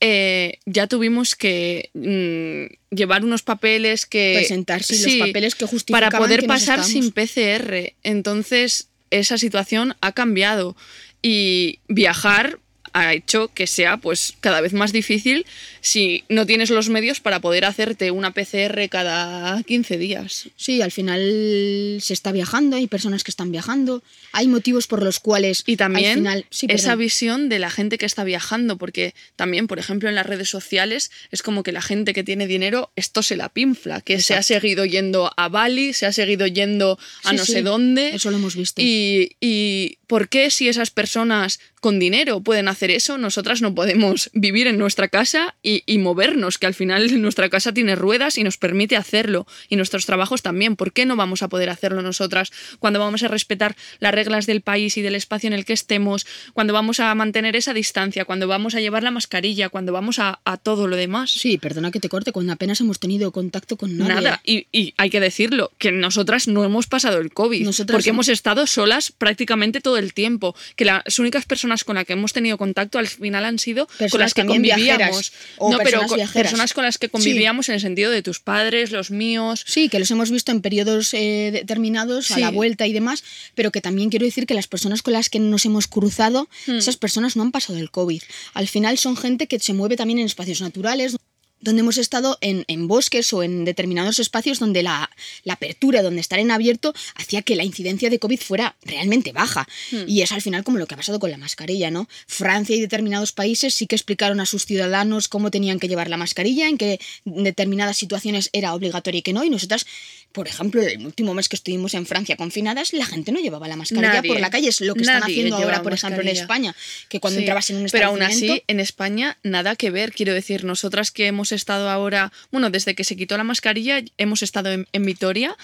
eh, 0.00 0.58
ya 0.66 0.88
tuvimos 0.88 1.36
que 1.36 1.90
mm, 1.94 2.94
llevar 2.96 3.24
unos 3.24 3.42
papeles 3.42 4.06
que... 4.06 4.34
presentar 4.38 4.82
sí, 4.82 5.18
los 5.18 5.28
papeles 5.28 5.54
que 5.54 5.66
justificaban 5.66 6.10
para 6.10 6.18
poder 6.18 6.40
que 6.40 6.48
nos 6.48 6.56
pasar 6.56 6.82
sin 6.82 7.12
PCR. 7.12 7.94
Entonces, 8.02 8.88
esa 9.10 9.38
situación 9.38 9.94
ha 10.00 10.10
cambiado 10.10 10.74
y 11.22 11.78
viajar 11.86 12.58
ha 12.94 13.12
hecho 13.12 13.50
que 13.52 13.66
sea 13.66 13.96
pues 13.98 14.34
cada 14.40 14.60
vez 14.60 14.72
más 14.72 14.92
difícil 14.92 15.44
si 15.80 16.24
no 16.28 16.46
tienes 16.46 16.70
los 16.70 16.88
medios 16.88 17.20
para 17.20 17.40
poder 17.40 17.64
hacerte 17.64 18.12
una 18.12 18.32
PCR 18.32 18.88
cada 18.88 19.62
15 19.64 19.98
días. 19.98 20.48
Sí, 20.56 20.80
al 20.80 20.92
final 20.92 21.98
se 22.00 22.14
está 22.14 22.30
viajando, 22.30 22.76
hay 22.76 22.86
personas 22.86 23.24
que 23.24 23.32
están 23.32 23.50
viajando, 23.50 24.02
hay 24.32 24.46
motivos 24.46 24.86
por 24.86 25.02
los 25.02 25.18
cuales 25.18 25.64
Y 25.66 25.76
también 25.76 26.06
al 26.06 26.14
final, 26.14 26.46
sí, 26.50 26.66
esa 26.70 26.94
visión 26.94 27.48
de 27.48 27.58
la 27.58 27.68
gente 27.68 27.98
que 27.98 28.06
está 28.06 28.22
viajando, 28.22 28.78
porque 28.78 29.14
también, 29.34 29.66
por 29.66 29.80
ejemplo, 29.80 30.08
en 30.08 30.14
las 30.14 30.26
redes 30.26 30.48
sociales 30.48 31.10
es 31.32 31.42
como 31.42 31.64
que 31.64 31.72
la 31.72 31.82
gente 31.82 32.14
que 32.14 32.22
tiene 32.22 32.46
dinero, 32.46 32.92
esto 32.94 33.24
se 33.24 33.36
la 33.36 33.48
pinfla, 33.48 34.00
que 34.02 34.22
se 34.22 34.34
ha 34.34 34.42
seguido 34.44 34.84
yendo 34.84 35.32
a 35.36 35.48
Bali, 35.48 35.92
se 35.94 36.06
ha 36.06 36.12
seguido 36.12 36.46
yendo 36.46 36.96
a 37.24 37.30
Sí, 37.30 37.36
no 37.36 37.44
sí, 37.44 37.52
sé 37.52 37.62
dónde. 37.62 38.14
Eso 38.14 38.30
lo 38.30 38.36
hemos 38.36 38.54
visto. 38.54 38.80
Y, 38.80 39.36
y 39.40 39.98
¿por 40.06 40.28
qué 40.28 40.50
si 40.50 40.68
esas 40.68 40.90
personas 40.90 41.58
con 41.84 41.98
dinero 41.98 42.40
pueden 42.40 42.68
hacer 42.68 42.90
eso, 42.90 43.18
nosotras 43.18 43.60
no 43.60 43.74
podemos 43.74 44.30
vivir 44.32 44.68
en 44.68 44.78
nuestra 44.78 45.08
casa 45.08 45.54
y, 45.62 45.82
y 45.84 45.98
movernos? 45.98 46.56
Que 46.56 46.64
al 46.64 46.72
final 46.72 47.20
nuestra 47.20 47.50
casa 47.50 47.74
tiene 47.74 47.94
ruedas 47.94 48.38
y 48.38 48.42
nos 48.42 48.56
permite 48.56 48.96
hacerlo. 48.96 49.46
Y 49.68 49.76
nuestros 49.76 50.06
trabajos 50.06 50.40
también. 50.40 50.76
¿Por 50.76 50.94
qué 50.94 51.04
no 51.04 51.14
vamos 51.14 51.42
a 51.42 51.48
poder 51.48 51.68
hacerlo 51.68 52.00
nosotras 52.00 52.52
cuando 52.78 53.00
vamos 53.00 53.22
a 53.22 53.28
respetar 53.28 53.76
las 54.00 54.14
reglas 54.14 54.46
del 54.46 54.62
país 54.62 54.96
y 54.96 55.02
del 55.02 55.14
espacio 55.14 55.46
en 55.46 55.52
el 55.52 55.66
que 55.66 55.74
estemos? 55.74 56.26
Cuando 56.54 56.72
vamos 56.72 57.00
a 57.00 57.14
mantener 57.14 57.54
esa 57.54 57.74
distancia, 57.74 58.24
cuando 58.24 58.48
vamos 58.48 58.74
a 58.74 58.80
llevar 58.80 59.02
la 59.02 59.10
mascarilla, 59.10 59.68
cuando 59.68 59.92
vamos 59.92 60.18
a, 60.18 60.40
a 60.46 60.56
todo 60.56 60.86
lo 60.88 60.96
demás. 60.96 61.32
Sí, 61.32 61.58
perdona 61.58 61.90
que 61.90 62.00
te 62.00 62.08
corte, 62.08 62.32
cuando 62.32 62.54
apenas 62.54 62.80
hemos 62.80 62.98
tenido 62.98 63.30
contacto 63.30 63.76
con 63.76 63.98
nadie. 63.98 64.14
Nada, 64.14 64.40
y, 64.42 64.68
y 64.72 64.94
hay 64.96 65.10
que 65.10 65.20
decirlo, 65.20 65.70
que 65.76 65.92
nosotras 65.92 66.48
no 66.48 66.64
hemos 66.64 66.86
pasado 66.86 67.18
el 67.18 67.30
COVID, 67.30 67.62
Nosotras 67.62 67.94
porque 67.94 68.08
hemos 68.08 68.30
estado 68.30 68.66
solas 68.66 69.12
prácticamente 69.12 69.82
todo 69.82 69.98
el 69.98 70.14
tiempo, 70.14 70.56
que 70.76 70.86
las 70.86 71.18
únicas 71.18 71.44
personas 71.44 71.73
con 71.82 71.96
las 71.96 72.04
que 72.04 72.12
hemos 72.12 72.32
tenido 72.32 72.56
contacto 72.58 73.00
al 73.00 73.08
final 73.08 73.44
han 73.44 73.58
sido 73.58 73.88
con 73.88 73.96
Personas 73.98 74.20
las 74.26 74.34
que 74.34 74.44
convivíamos. 74.46 74.84
viajeras, 74.84 75.32
o 75.58 75.70
no, 75.72 75.78
pero 75.78 75.84
personas 75.90 76.08
con- 76.08 76.16
viajeras. 76.18 76.42
personas 76.52 76.72
con 76.74 76.84
las 76.84 76.98
que 76.98 77.06
Sí. 77.06 77.10
convivíamos 77.10 77.68
en 77.70 77.74
el 77.74 77.80
sentido 77.80 78.12
de 78.12 78.22
tus 78.22 78.38
padres, 78.38 78.92
los 78.92 79.10
míos. 79.10 79.64
Sí, 79.66 79.88
que 79.88 79.98
los 79.98 80.10
hemos 80.12 80.30
visto 80.30 80.52
en 80.52 80.60
periodos 80.60 81.12
eh, 81.14 81.50
determinados, 81.52 82.30
a 82.30 82.38
la 82.38 82.50
vuelta 82.50 82.86
y 82.86 82.92
demás, 82.92 83.24
pero 83.56 83.72
que 83.72 83.80
también 83.80 84.10
quiero 84.10 84.26
decir 84.26 84.46
que 84.46 84.54
las 84.54 84.68
personas 84.68 85.02
con 85.02 85.14
las 85.14 85.30
que 85.30 85.40
nos 85.40 85.64
hemos 85.64 85.88
cruzado, 85.88 86.48
Hmm. 86.66 86.76
esas 86.76 86.96
personas 86.96 87.34
no 87.34 87.42
han 87.42 87.50
pasado 87.50 87.78
el 87.78 87.90
COVID. 87.90 88.22
Al 88.52 88.68
final 88.68 88.98
son 88.98 89.16
gente 89.16 89.46
que 89.48 89.58
se 89.58 89.72
mueve 89.72 89.96
también 89.96 90.18
en 90.18 90.26
espacios 90.26 90.60
naturales, 90.60 91.16
donde 91.64 91.80
hemos 91.80 91.98
estado 91.98 92.38
en, 92.40 92.64
en 92.68 92.86
bosques 92.86 93.32
o 93.32 93.42
en 93.42 93.64
determinados 93.64 94.18
espacios 94.18 94.58
donde 94.58 94.82
la, 94.82 95.10
la 95.42 95.54
apertura, 95.54 96.02
donde 96.02 96.20
estar 96.20 96.38
en 96.38 96.50
abierto, 96.50 96.94
hacía 97.16 97.42
que 97.42 97.56
la 97.56 97.64
incidencia 97.64 98.10
de 98.10 98.18
COVID 98.18 98.40
fuera 98.40 98.76
realmente 98.82 99.32
baja. 99.32 99.66
Hmm. 99.90 100.04
Y 100.06 100.22
es 100.22 100.30
al 100.32 100.42
final 100.42 100.62
como 100.62 100.78
lo 100.78 100.86
que 100.86 100.94
ha 100.94 100.96
pasado 100.96 101.18
con 101.18 101.30
la 101.30 101.38
mascarilla, 101.38 101.90
¿no? 101.90 102.08
Francia 102.26 102.76
y 102.76 102.80
determinados 102.80 103.32
países 103.32 103.74
sí 103.74 103.86
que 103.86 103.96
explicaron 103.96 104.40
a 104.40 104.46
sus 104.46 104.66
ciudadanos 104.66 105.28
cómo 105.28 105.50
tenían 105.50 105.80
que 105.80 105.88
llevar 105.88 106.08
la 106.08 106.16
mascarilla, 106.16 106.68
en 106.68 106.78
qué 106.78 107.00
determinadas 107.24 107.96
situaciones 107.96 108.50
era 108.52 108.74
obligatorio 108.74 109.18
y 109.18 109.22
que 109.22 109.32
no. 109.32 109.42
Y 109.42 109.50
nosotras, 109.50 109.86
por 110.32 110.46
ejemplo, 110.46 110.82
el 110.82 111.04
último 111.04 111.34
mes 111.34 111.48
que 111.48 111.56
estuvimos 111.56 111.94
en 111.94 112.06
Francia 112.06 112.36
confinadas, 112.36 112.92
la 112.92 113.06
gente 113.06 113.32
no 113.32 113.40
llevaba 113.40 113.66
la 113.68 113.76
mascarilla 113.76 114.14
Nadie. 114.14 114.28
por 114.28 114.40
la 114.40 114.50
calle. 114.50 114.68
Es 114.68 114.80
lo 114.80 114.94
que 114.94 115.02
están 115.02 115.22
haciendo 115.22 115.56
ahora, 115.56 115.82
por 115.82 115.92
ejemplo, 115.92 116.20
en. 116.20 116.34
España, 116.34 116.74
que 117.08 117.20
cuando 117.20 117.38
Sí, 117.38 117.44
entrabas 117.44 117.70
en 117.70 117.76
un 117.76 117.86
Pero 117.90 118.08
aún 118.08 118.22
así, 118.22 118.62
en 118.66 118.80
España, 118.80 119.38
nada 119.42 119.76
que 119.76 119.90
ver. 119.90 120.12
Quiero 120.12 120.34
decir, 120.34 120.64
nosotras 120.64 121.10
que 121.10 121.26
hemos 121.26 121.52
estado 121.54 121.88
ahora, 121.90 122.32
bueno, 122.50 122.70
desde 122.70 122.94
que 122.94 123.04
se 123.04 123.16
quitó 123.16 123.36
la 123.36 123.44
mascarilla, 123.44 124.02
hemos 124.18 124.42
estado 124.42 124.70
en, 124.72 124.86
en 124.92 125.04
Vitoria 125.04 125.56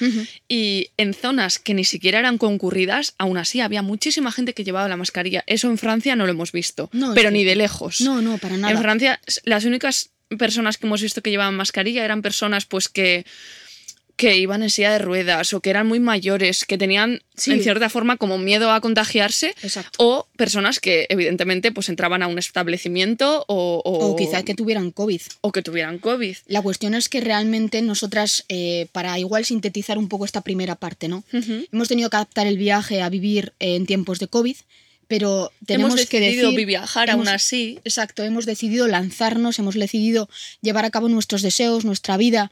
y 0.49 0.89
en 0.97 1.15
zonas 1.15 1.59
que 1.59 1.75
ni 1.75 1.85
siquiera 1.85 2.19
eran 2.19 2.39
concurridas, 2.39 3.15
aún 3.19 3.39
así 3.39 3.61
había 3.61 3.83
muchísima 3.83 4.33
gente 4.33 4.55
que 4.55 4.65
llevaba 4.65 4.89
la 4.89 4.97
mascarilla. 4.97 5.45
Eso 5.47 5.69
en 5.69 5.79
Francia 5.79 6.17
no 6.17 6.27
lo 6.27 6.33
hemos 6.33 6.53
visto, 6.53 6.89
No, 6.93 7.15
pero 7.15 7.31
ni 7.31 7.45
de 7.45 7.57
lejos. 7.57 8.01
No, 8.01 8.23
no, 8.23 8.39
para 8.39 8.57
nada. 8.57 8.73
En 8.73 8.81
Francia, 8.81 9.21
las 9.45 9.65
únicas 9.65 10.11
personas 10.39 10.79
que 10.79 10.87
hemos 10.87 11.03
visto 11.03 11.23
que 11.23 11.31
llevaban 11.31 11.57
mascarilla 11.57 12.05
eran 12.05 12.23
personas 12.23 12.65
pues 12.67 12.89
que 12.89 13.27
que 14.21 14.37
iban 14.37 14.63
en 14.63 14.71
silla 14.71 14.93
de 14.93 14.99
ruedas 14.99 15.53
o 15.55 15.61
que 15.61 15.71
eran 15.71 15.87
muy 15.87 15.99
mayores, 16.01 16.65
que 16.65 16.77
tenían 16.79 17.21
Sí. 17.37 17.53
en 17.53 17.63
cierta 17.63 17.89
forma 17.89 18.19
como 18.19 18.37
miedo 18.37 18.71
a 18.71 18.81
contagiarse 18.83 19.55
Exacto. 19.63 19.97
o 19.99 20.27
personas 20.37 20.79
que 20.79 21.07
evidentemente 21.09 21.73
pues 21.73 21.89
entraban 21.89 22.23
a 22.23 22.27
un 22.27 22.39
establecimiento 22.39 23.45
o, 23.49 23.81
o, 23.85 24.11
O 24.11 24.17
quizá 24.17 24.43
que 24.43 24.55
tuvieran 24.55 24.91
COVID. 24.91 25.21
o 25.41 25.53
que 25.53 25.63
tuvieran 25.63 25.99
COVID. 25.99 26.37
La 26.47 26.63
cuestión 26.63 26.95
es 26.95 27.09
que 27.09 27.21
realmente 27.21 27.81
nosotras, 27.83 28.45
eh, 28.49 28.87
para 28.93 29.19
igual 29.19 29.45
sintetizar 29.45 29.97
un 29.99 30.09
poco 30.09 30.25
esta 30.25 30.43
primera 30.43 30.75
parte, 30.75 31.09
¿no? 31.09 31.25
Hemos 31.73 31.89
tenido 31.89 32.11
que 32.11 32.17
adaptar 32.17 32.47
el 32.47 32.59
viaje 32.59 33.01
a 33.03 33.09
vivir 33.09 33.53
en 33.59 33.87
tiempos 33.87 34.19
de 34.19 34.29
COVID, 34.29 34.57
pero 35.09 35.51
tenemos 35.67 35.95
hemos 35.95 36.07
que 36.09 36.21
decidido 36.21 36.51
decir... 36.51 36.67
viajar 36.67 37.09
hemos- 37.09 37.27
aún 37.27 37.35
así. 37.35 37.79
Exacto, 37.85 38.23
hemos 38.23 38.47
decidido 38.47 38.87
lanzarnos, 38.87 39.59
hemos 39.59 39.75
decidido 39.75 40.29
llevar 40.63 40.85
a 40.85 40.91
cabo 40.91 41.09
nuestros 41.09 41.43
deseos, 41.43 41.85
nuestra 41.85 42.17
vida, 42.17 42.51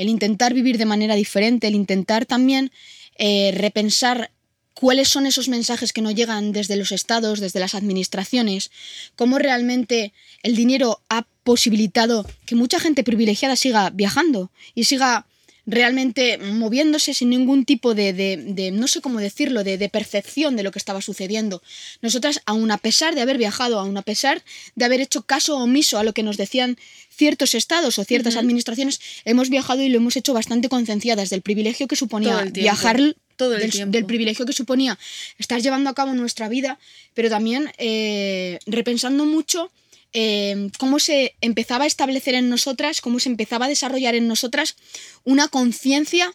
el 0.00 0.08
intentar 0.08 0.54
vivir 0.54 0.78
de 0.78 0.86
manera 0.86 1.14
diferente, 1.14 1.68
el 1.68 1.74
intentar 1.74 2.24
también 2.24 2.72
eh, 3.18 3.52
repensar 3.54 4.30
cuáles 4.72 5.08
son 5.08 5.26
esos 5.26 5.48
mensajes 5.48 5.92
que 5.92 6.00
nos 6.00 6.14
llegan 6.14 6.52
desde 6.52 6.76
los 6.76 6.90
estados, 6.90 7.38
desde 7.38 7.60
las 7.60 7.74
administraciones, 7.74 8.70
cómo 9.14 9.38
realmente 9.38 10.14
el 10.42 10.56
dinero 10.56 11.02
ha 11.10 11.26
posibilitado 11.44 12.26
que 12.46 12.54
mucha 12.54 12.80
gente 12.80 13.04
privilegiada 13.04 13.56
siga 13.56 13.90
viajando 13.90 14.50
y 14.74 14.84
siga 14.84 15.26
realmente 15.66 16.38
moviéndose 16.38 17.14
sin 17.14 17.30
ningún 17.30 17.64
tipo 17.64 17.94
de, 17.94 18.12
de- 18.12 18.36
de- 18.38 18.70
no 18.70 18.88
sé 18.88 19.00
cómo 19.00 19.20
decirlo, 19.20 19.62
de, 19.64 19.78
de 19.78 19.88
percepción 19.88 20.56
de 20.56 20.62
lo 20.62 20.70
que 20.72 20.78
estaba 20.78 21.00
sucediendo. 21.02 21.62
Nosotras, 22.02 22.40
aun 22.46 22.70
a 22.70 22.78
pesar 22.78 23.14
de 23.14 23.20
haber 23.20 23.38
viajado, 23.38 23.78
aun 23.78 23.96
a 23.96 24.02
pesar 24.02 24.42
de 24.74 24.84
haber 24.84 25.00
hecho 25.00 25.22
caso 25.22 25.56
omiso 25.56 25.98
a 25.98 26.02
lo 26.04 26.12
que 26.12 26.22
nos 26.22 26.36
decían 26.36 26.76
ciertos 27.14 27.54
estados 27.54 27.98
o 27.98 28.04
ciertas 28.04 28.36
administraciones, 28.36 29.00
hemos 29.24 29.50
viajado 29.50 29.82
y 29.82 29.88
lo 29.88 29.96
hemos 29.98 30.16
hecho 30.16 30.32
bastante 30.32 30.68
concienciadas 30.68 31.28
del 31.30 31.42
privilegio 31.42 31.86
que 31.88 31.96
suponía 31.96 32.36
viajar, 32.62 32.96
todo 33.36 33.54
el 33.56 33.60
del 33.92 34.04
privilegio 34.06 34.46
que 34.46 34.52
suponía 34.52 34.98
estar 35.38 35.60
llevando 35.62 35.90
a 35.90 35.94
cabo 35.94 36.12
nuestra 36.14 36.48
vida, 36.48 36.78
pero 37.14 37.28
también 37.28 37.70
eh, 37.78 38.58
repensando 38.66 39.24
mucho 39.26 39.70
eh, 40.12 40.70
cómo 40.78 40.98
se 40.98 41.34
empezaba 41.40 41.84
a 41.84 41.86
establecer 41.86 42.34
en 42.34 42.48
nosotras, 42.48 43.00
cómo 43.00 43.20
se 43.20 43.28
empezaba 43.28 43.66
a 43.66 43.68
desarrollar 43.68 44.14
en 44.14 44.28
nosotras 44.28 44.76
una 45.24 45.48
conciencia 45.48 46.34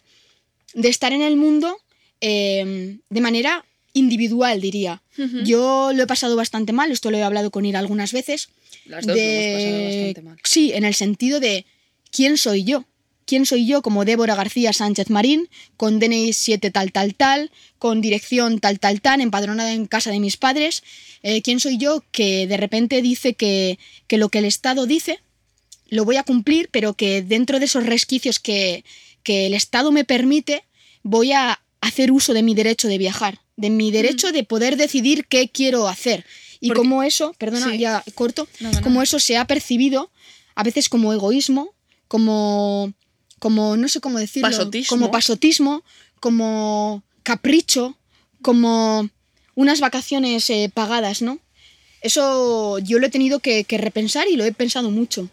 de 0.74 0.88
estar 0.88 1.12
en 1.12 1.22
el 1.22 1.36
mundo 1.36 1.78
eh, 2.20 2.98
de 3.08 3.20
manera 3.20 3.64
individual, 3.92 4.60
diría. 4.60 5.02
Yo 5.44 5.92
lo 5.94 6.02
he 6.02 6.06
pasado 6.06 6.36
bastante 6.36 6.72
mal, 6.72 6.92
esto 6.92 7.10
lo 7.10 7.16
he 7.16 7.22
hablado 7.22 7.50
con 7.50 7.64
Ira 7.64 7.78
algunas 7.78 8.12
veces. 8.12 8.50
Las 8.84 9.06
dos 9.06 9.16
lo 9.16 9.22
hemos 9.22 9.54
pasado 9.54 9.84
bastante 9.84 10.22
mal. 10.22 10.38
Sí, 10.44 10.72
en 10.74 10.84
el 10.84 10.94
sentido 10.94 11.40
de 11.40 11.64
quién 12.10 12.36
soy 12.36 12.64
yo. 12.64 12.84
¿Quién 13.26 13.44
soy 13.44 13.66
yo 13.66 13.82
como 13.82 14.04
Débora 14.04 14.36
García 14.36 14.72
Sánchez 14.72 15.10
Marín, 15.10 15.48
con 15.76 15.98
DNI 15.98 16.32
7 16.32 16.70
tal 16.70 16.92
tal 16.92 17.14
tal, 17.14 17.50
con 17.78 18.00
dirección 18.00 18.60
tal 18.60 18.78
tal 18.78 19.00
tal, 19.00 19.20
empadronada 19.20 19.72
en 19.72 19.86
casa 19.86 20.10
de 20.12 20.20
mis 20.20 20.36
padres? 20.36 20.82
Eh, 21.22 21.42
¿Quién 21.42 21.58
soy 21.60 21.76
yo 21.76 22.04
que 22.12 22.46
de 22.46 22.56
repente 22.56 23.02
dice 23.02 23.34
que, 23.34 23.78
que 24.06 24.16
lo 24.16 24.28
que 24.28 24.38
el 24.38 24.44
Estado 24.44 24.86
dice 24.86 25.20
lo 25.88 26.04
voy 26.04 26.16
a 26.16 26.24
cumplir, 26.24 26.68
pero 26.72 26.94
que 26.94 27.22
dentro 27.22 27.58
de 27.60 27.66
esos 27.66 27.86
resquicios 27.86 28.40
que, 28.40 28.84
que 29.22 29.46
el 29.46 29.54
Estado 29.54 29.92
me 29.92 30.04
permite, 30.04 30.64
voy 31.04 31.30
a 31.32 31.60
hacer 31.80 32.10
uso 32.10 32.32
de 32.32 32.42
mi 32.42 32.54
derecho 32.54 32.88
de 32.88 32.98
viajar, 32.98 33.38
de 33.56 33.70
mi 33.70 33.92
derecho 33.92 34.32
de 34.32 34.42
poder 34.42 34.76
decidir 34.76 35.26
qué 35.28 35.48
quiero 35.48 35.86
hacer? 35.86 36.24
Y 36.60 36.68
Porque- 36.68 36.78
cómo 36.80 37.02
eso, 37.04 37.34
perdona, 37.38 37.70
Sí. 37.70 37.78
ya 37.78 38.02
corto, 38.16 38.48
cómo 38.82 39.00
eso 39.02 39.20
se 39.20 39.36
ha 39.36 39.46
percibido 39.46 40.10
a 40.56 40.64
veces 40.64 40.88
como 40.88 41.12
egoísmo, 41.12 41.72
como, 42.08 42.92
como 43.46 43.76
no 43.76 43.86
sé 43.86 44.00
cómo 44.00 44.18
decirlo, 44.18 44.48
Pasotismo. 44.48 44.88
como 44.88 45.10
pasotismo, 45.12 45.84
como 46.18 47.04
capricho, 47.22 47.96
como 48.42 49.08
unas 49.54 49.78
vacaciones 49.78 50.50
eh, 50.50 50.68
pagadas, 50.74 51.22
¿no? 51.22 51.38
Eso 52.00 52.80
yo 52.80 52.98
lo 52.98 53.06
he 53.06 53.08
tenido 53.08 53.38
que, 53.38 53.62
que 53.62 53.78
repensar 53.78 54.26
y 54.28 54.34
lo 54.34 54.44
he 54.44 54.50
pensado 54.50 54.90
mucho. 54.90 55.28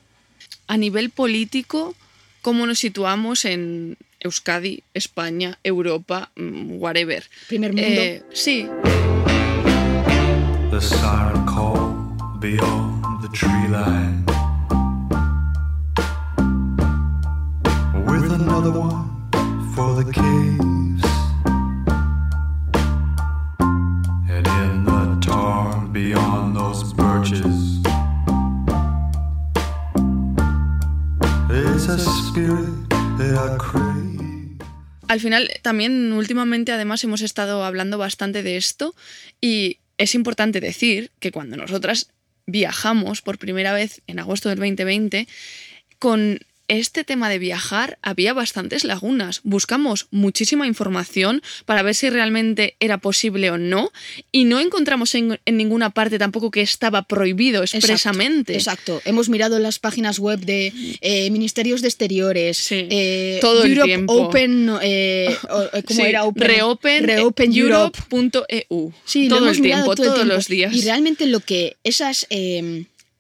A 0.68 0.78
nivel 0.78 1.10
político, 1.10 1.96
¿cómo 2.44 2.68
nos 2.68 2.78
situamos 2.78 3.46
en 3.46 3.98
Euskadi, 4.20 4.84
España, 4.94 5.58
Europa, 5.64 6.30
mm, 6.36 6.80
whatever? 6.80 7.28
Primer 7.48 7.74
mundo. 7.74 8.00
Eh, 8.00 8.22
sí, 8.32 8.68
The 10.70 10.80
Al 35.08 35.20
final, 35.20 35.50
también 35.62 36.12
últimamente 36.14 36.72
además 36.72 37.04
hemos 37.04 37.22
estado 37.22 37.64
hablando 37.64 37.98
bastante 37.98 38.44
de 38.44 38.58
esto 38.58 38.96
y 39.40 39.80
es 39.98 40.16
importante 40.16 40.60
decir 40.60 41.12
que 41.20 41.32
cuando 41.32 41.56
nosotras 41.56 42.12
viajamos 42.46 43.22
por 43.22 43.38
primera 43.38 43.74
vez 43.74 44.02
en 44.08 44.20
agosto 44.20 44.50
del 44.50 44.60
2020, 44.60 45.28
con 46.00 46.40
este 46.68 47.04
tema 47.04 47.30
de 47.30 47.40
viajar 47.40 47.98
había 48.02 48.34
bastantes 48.34 48.84
lagunas. 48.84 49.42
Buscamos 49.44 50.08
muchísima 50.12 50.68
información 50.68 51.42
para 51.66 51.82
ver 51.84 51.96
si 51.96 52.10
realmente 52.10 52.76
era 52.80 52.98
posible 52.98 53.52
o 53.52 53.58
no 53.58 53.92
y 54.32 54.46
no 54.46 54.60
encontramos 54.60 55.14
en, 55.16 55.40
en 55.46 55.58
ninguna 55.58 55.90
parte 55.92 56.20
tampoco 56.20 56.52
que 56.52 56.62
estaba 56.62 57.04
prohibido 57.04 57.64
expresamente. 57.64 58.54
Exacto. 58.54 59.02
Hemos 59.06 59.30
mirado 59.30 59.60
las 59.60 59.80
páginas 59.80 60.20
web 60.20 60.40
de 60.40 60.74
eh, 61.02 61.30
ministerios 61.32 61.82
de 61.82 61.88
exteriores, 61.88 62.58
Sí, 62.58 62.88
eh, 62.90 63.40
todo 63.42 63.64
el 63.64 63.72
Europe 63.72 63.88
tiempo. 63.88 64.14
Open, 64.14 64.70
eh, 64.82 65.36
eh, 65.74 65.84
¿cómo 65.86 66.00
Sí, 66.00 66.02
era? 66.02 66.24
Open, 66.24 66.48
Reopen, 66.48 67.04
Reopen 67.06 67.54
Europe. 67.54 68.00
Europe.eu. 68.12 68.94
Sí, 69.06 69.28
lo 69.28 69.36
todo 69.36 69.46
hemos 69.46 69.58
el 69.58 69.64
tiempo, 69.64 69.96
todo 69.96 70.08
el 70.08 70.14
todos 70.14 70.28
los 70.28 70.48
días. 70.48 70.74
Y 70.74 70.82
realmente 70.82 71.26
lo 71.26 71.40
que 71.40 71.78
esas, 71.84 72.28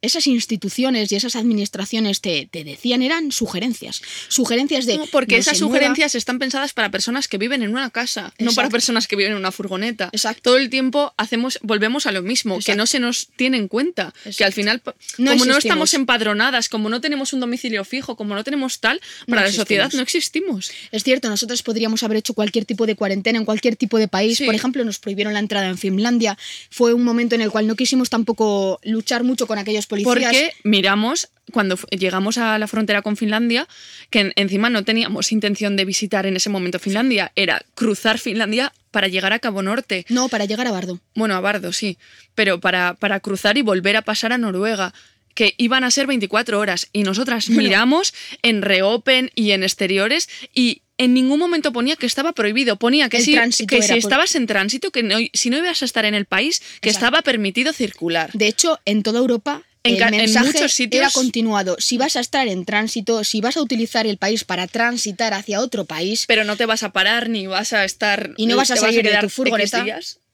esas 0.03 0.27
instituciones 0.27 1.11
y 1.11 1.15
esas 1.15 1.35
administraciones 1.35 2.21
te, 2.21 2.47
te 2.51 2.63
decían 2.63 3.01
eran 3.01 3.31
sugerencias. 3.31 4.01
Sugerencias 4.27 4.85
de. 4.85 4.97
No, 4.97 5.05
porque 5.07 5.35
no 5.35 5.39
esas 5.39 5.59
mueva. 5.61 5.77
sugerencias 5.77 6.13
están 6.15 6.37
pensadas 6.37 6.73
para 6.73 6.91
personas 6.91 7.27
que 7.27 7.37
viven 7.37 7.63
en 7.63 7.71
una 7.71 7.89
casa, 7.89 8.33
no 8.37 8.53
para 8.53 8.69
personas 8.69 9.07
que 9.07 9.15
viven 9.15 9.31
en 9.31 9.37
una 9.39 9.51
furgoneta. 9.51 10.09
Exacto. 10.11 10.41
Todo 10.43 10.57
el 10.57 10.69
tiempo 10.69 11.13
hacemos, 11.17 11.57
volvemos 11.63 12.05
a 12.05 12.11
lo 12.11 12.21
mismo, 12.21 12.59
que 12.59 12.75
no 12.75 12.85
se 12.85 12.99
nos 12.99 13.29
tiene 13.35 13.57
en 13.57 13.67
cuenta. 13.67 14.13
Que 14.37 14.43
al 14.43 14.53
final, 14.53 14.81
No 15.17 15.31
como 15.31 15.45
no 15.45 15.57
estamos 15.57 15.93
empadronadas, 15.93 16.69
como 16.69 16.89
no 16.89 16.99
tenemos 17.01 17.31
un 17.33 17.39
domicilio 17.39 17.85
fijo, 17.85 18.15
como 18.15 18.35
no 18.35 18.43
tenemos 18.43 18.79
tal, 18.79 18.99
para 19.27 19.41
la 19.41 19.47
existimos. 19.47 19.55
sociedad 19.67 19.91
no 19.93 20.01
existimos. 20.01 20.71
Es 20.91 21.03
cierto, 21.03 21.29
nosotros 21.29 21.63
podríamos 21.63 22.03
haber 22.03 22.17
hecho 22.17 22.33
cualquier 22.33 22.65
tipo 22.65 22.85
de 22.85 22.95
cuarentena 22.95 23.39
en 23.39 23.45
cualquier 23.45 23.77
tipo 23.77 23.97
de 23.97 24.09
país. 24.09 24.37
Sí. 24.37 24.45
Por 24.45 24.53
ejemplo, 24.53 24.83
nos 24.83 24.99
prohibieron 24.99 25.33
la 25.33 25.39
entrada 25.39 25.67
en 25.69 25.77
Finlandia. 25.77 26.37
Fue 26.69 26.93
un 26.93 27.03
momento 27.03 27.35
en 27.35 27.41
el 27.41 27.51
cual 27.51 27.67
no 27.67 27.75
quisimos 27.77 28.09
tampoco 28.09 28.79
luchar 28.83 29.23
mucho 29.23 29.47
con 29.47 29.57
aquellos 29.57 29.87
policías. 30.01 30.31
Porque 30.31 30.53
miramos 30.63 31.29
cuando 31.51 31.77
llegamos 31.91 32.37
a 32.37 32.57
la 32.57 32.67
frontera 32.67 33.01
con 33.01 33.17
Finlandia, 33.17 33.67
que 34.09 34.19
en- 34.21 34.33
encima 34.35 34.69
no 34.69 34.83
teníamos 34.83 35.31
intención 35.31 35.75
de 35.75 35.85
visitar 35.85 36.25
en 36.25 36.35
ese 36.35 36.49
momento 36.49 36.79
Finlandia, 36.79 37.31
era 37.35 37.61
cruzar 37.75 38.17
Finlandia 38.17 38.73
para 38.91 39.07
llegar 39.07 39.33
a 39.33 39.39
Cabo 39.39 39.61
Norte. 39.61 40.05
No, 40.09 40.29
para 40.29 40.45
llegar 40.45 40.67
a 40.67 40.71
Bardo. 40.71 40.99
Bueno, 41.15 41.35
a 41.35 41.41
Bardo, 41.41 41.73
sí, 41.73 41.97
pero 42.33 42.59
para, 42.59 42.93
para 42.95 43.19
cruzar 43.19 43.57
y 43.57 43.61
volver 43.61 43.97
a 43.97 44.01
pasar 44.03 44.31
a 44.33 44.37
Noruega, 44.37 44.93
que 45.35 45.53
iban 45.57 45.83
a 45.83 45.91
ser 45.91 46.05
24 46.07 46.59
horas. 46.59 46.87
Y 46.93 47.03
nosotras 47.03 47.49
miramos 47.49 48.13
en 48.41 48.61
Reopen 48.61 49.31
y 49.35 49.51
en 49.51 49.63
exteriores 49.63 50.29
y 50.53 50.81
en 50.99 51.13
ningún 51.15 51.39
momento 51.39 51.73
ponía 51.73 51.95
que 51.95 52.05
estaba 52.05 52.33
prohibido. 52.33 52.77
Ponía 52.77 53.09
que, 53.09 53.17
El 53.17 53.23
si, 53.51 53.65
que 53.65 53.81
si 53.81 53.87
por- 53.89 53.97
estabas 53.97 54.35
en 54.35 54.45
tránsito, 54.45 54.91
que 54.91 55.01
no- 55.03 55.17
si 55.33 55.49
no 55.49 55.57
ibas 55.57 55.81
a 55.81 55.85
estar 55.85 56.05
en 56.05 56.13
el 56.13 56.25
país, 56.25 56.59
que 56.81 56.89
Exacto. 56.89 56.89
estaba 57.07 57.21
permitido 57.23 57.73
circular. 57.73 58.29
De 58.33 58.47
hecho, 58.47 58.79
en 58.85 59.01
toda 59.03 59.19
Europa. 59.19 59.63
En 59.85 60.13
el 60.13 60.29
muchos 60.39 60.73
sitios- 60.73 61.01
era 61.01 61.09
continuado. 61.11 61.75
Si 61.79 61.97
vas 61.97 62.15
a 62.15 62.21
estar 62.21 62.47
en 62.47 62.63
tránsito, 62.65 63.23
si 63.23 63.41
vas 63.41 63.57
a 63.57 63.61
utilizar 63.61 64.07
el 64.07 64.17
país 64.17 64.43
para 64.45 64.67
transitar 64.67 65.33
hacia 65.33 65.59
otro 65.59 65.83
país, 65.85 66.23
Pero 66.27 66.45
no 66.45 66.55
te 66.55 66.65
vas 66.65 66.83
a 66.83 66.93
parar 66.93 67.29
ni 67.29 67.47
vas 67.47 67.73
a 67.73 67.83
estar. 67.83 68.31
y 68.37 68.45
no 68.45 68.55
vas 68.55 68.71
a 68.71 68.77
salir 68.77 69.03
de 69.03 69.17
tu 69.19 69.29
furgoneta, 69.29 69.85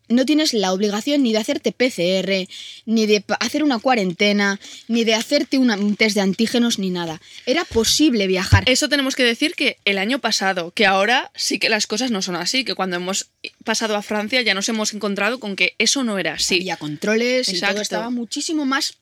no 0.08 0.26
tienes 0.26 0.54
la 0.56 0.72
obligación 0.74 1.22
ni 1.22 1.34
de 1.34 1.38
hacerte 1.40 1.72
PCR, 1.72 2.48
ni 2.88 3.06
de 3.06 3.24
hacer 3.40 3.64
una 3.64 3.78
cuarentena, 3.78 4.60
ni 4.88 5.04
de 5.04 5.14
hacerte 5.14 5.58
una- 5.60 5.76
un 5.76 5.96
test 5.96 6.16
de 6.16 6.22
antígenos, 6.22 6.80
ni 6.80 6.90
nada. 6.90 7.22
Era 7.46 7.64
posible 7.64 8.26
viajar. 8.28 8.64
Eso 8.68 8.90
tenemos 8.90 9.16
que 9.16 9.24
decir 9.24 9.54
que 9.56 9.78
el 9.86 9.98
año 10.00 10.18
pasado, 10.20 10.72
que 10.76 10.86
ahora 10.88 11.32
sí 11.36 11.60
que 11.60 11.70
las 11.70 11.86
cosas 11.88 12.10
no 12.12 12.22
son 12.24 12.36
así, 12.36 12.64
que 12.64 12.74
cuando 12.76 12.96
hemos 12.96 13.28
pasado 13.64 13.96
a 13.96 14.02
Francia 14.02 14.42
ya 14.42 14.54
nos 14.56 14.68
hemos 14.70 14.94
encontrado 14.96 15.40
con 15.40 15.56
que 15.56 15.74
eso 15.78 16.04
no 16.04 16.18
era 16.20 16.34
así. 16.34 16.56
Había 16.56 16.78
controles 16.78 17.50
y 17.50 17.60
todo 17.60 17.80
estaba 17.82 18.10
muchísimo 18.10 18.66
más 18.66 18.94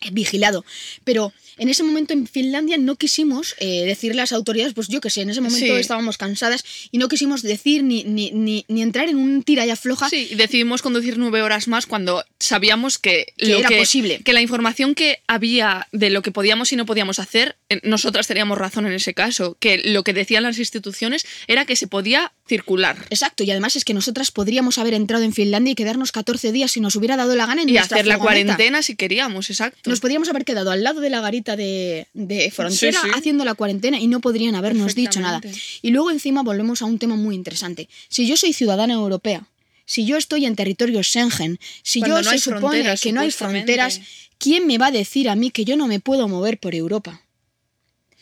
eh, 0.00 0.10
vigilado. 0.12 0.64
Pero 1.04 1.32
en 1.58 1.68
ese 1.68 1.82
momento 1.82 2.12
en 2.12 2.26
Finlandia 2.26 2.76
no 2.78 2.96
quisimos 2.96 3.54
eh, 3.58 3.84
decirle 3.84 4.20
a 4.20 4.24
las 4.24 4.32
autoridades, 4.32 4.74
pues 4.74 4.88
yo 4.88 5.00
que 5.00 5.10
sé, 5.10 5.22
en 5.22 5.30
ese 5.30 5.40
momento 5.40 5.66
Sí. 5.66 5.70
estábamos 5.80 6.18
cansadas 6.18 6.64
y 6.90 6.98
no 6.98 7.08
quisimos 7.08 7.42
decir 7.42 7.82
ni, 7.84 8.04
ni, 8.04 8.30
ni, 8.32 8.64
ni 8.68 8.82
entrar 8.82 9.08
en 9.08 9.16
un 9.16 9.42
tira 9.42 9.64
y 9.66 9.70
afloja. 9.70 10.08
Sí, 10.08 10.28
y 10.30 10.34
decidimos 10.34 10.82
conducir 10.82 11.18
nueve 11.18 11.42
horas 11.42 11.68
más 11.68 11.86
cuando 11.86 12.24
sabíamos 12.40 12.98
que, 12.98 13.26
Que 13.36 13.46
lo 13.48 13.58
era 13.58 13.68
posible. 13.70 14.20
que 14.24 14.32
la 14.32 14.40
información 14.40 14.94
que 14.94 15.20
había 15.26 15.88
de 15.92 16.10
lo 16.10 16.22
que 16.22 16.30
podíamos 16.32 16.72
y 16.72 16.76
no 16.76 16.86
podíamos 16.86 17.18
hacer, 17.18 17.56
eh, 17.68 17.80
nosotras 17.82 18.26
teníamos 18.26 18.58
razón 18.58 18.86
en 18.86 18.92
ese 18.92 19.14
caso, 19.14 19.56
que 19.60 19.78
lo 19.78 20.04
que 20.04 20.12
decían 20.12 20.42
las 20.42 20.58
instituciones 20.58 21.26
era 21.46 21.64
que 21.64 21.76
se 21.76 21.86
podía 21.86 22.32
circular 22.46 22.96
Exacto, 23.10 23.42
y 23.42 23.50
además 23.50 23.74
es 23.76 23.84
que 23.84 23.94
nosotras 23.94 24.30
podríamos 24.30 24.78
haber 24.78 24.94
entrado 24.94 25.24
en 25.24 25.32
Finlandia 25.32 25.72
y 25.72 25.74
quedarnos 25.74 26.12
14 26.12 26.52
días 26.52 26.72
si 26.72 26.80
nos 26.80 26.94
hubiera 26.96 27.16
dado 27.16 27.34
la 27.36 27.46
gana 27.46 27.62
en 27.62 27.68
y 27.70 27.72
nuestra 27.72 27.96
hacer 27.96 28.06
la 28.06 28.16
furgoneta. 28.18 28.44
cuarentena 28.56 28.82
si 28.82 28.96
queríamos, 28.96 29.48
exacto. 29.50 29.88
Nos 29.90 30.00
podríamos 30.00 30.28
haber 30.28 30.44
quedado 30.44 30.70
al 30.70 30.82
lado 30.82 31.00
de 31.00 31.10
la 31.10 31.20
garita 31.20 31.43
de, 31.56 32.06
de 32.14 32.50
frontera 32.50 33.00
Sí, 33.00 33.06
sí. 33.08 33.12
haciendo 33.14 33.44
la 33.44 33.54
cuarentena 33.54 34.00
y 34.00 34.06
no 34.06 34.20
podrían 34.20 34.54
habernos 34.54 34.94
dicho 34.94 35.20
nada. 35.20 35.40
Y 35.82 35.90
luego 35.90 36.10
encima 36.10 36.42
volvemos 36.42 36.82
a 36.82 36.86
un 36.86 36.98
tema 36.98 37.16
muy 37.16 37.34
interesante. 37.34 37.88
Si 38.08 38.26
yo 38.26 38.36
soy 38.36 38.52
ciudadana 38.52 38.94
europea, 38.94 39.46
si 39.86 40.06
yo 40.06 40.16
estoy 40.16 40.46
en 40.46 40.56
territorio 40.56 41.02
Schengen, 41.02 41.58
si 41.82 42.00
Cuando 42.00 42.18
yo 42.18 42.24
no 42.24 42.30
se 42.30 42.38
supone 42.38 42.94
que 43.00 43.12
no 43.12 43.20
hay 43.20 43.30
fronteras, 43.30 44.00
¿quién 44.38 44.66
me 44.66 44.78
va 44.78 44.86
a 44.86 44.90
decir 44.90 45.28
a 45.28 45.36
mí 45.36 45.50
que 45.50 45.64
yo 45.64 45.76
no 45.76 45.86
me 45.86 46.00
puedo 46.00 46.26
mover 46.28 46.58
por 46.58 46.74
Europa? 46.74 47.20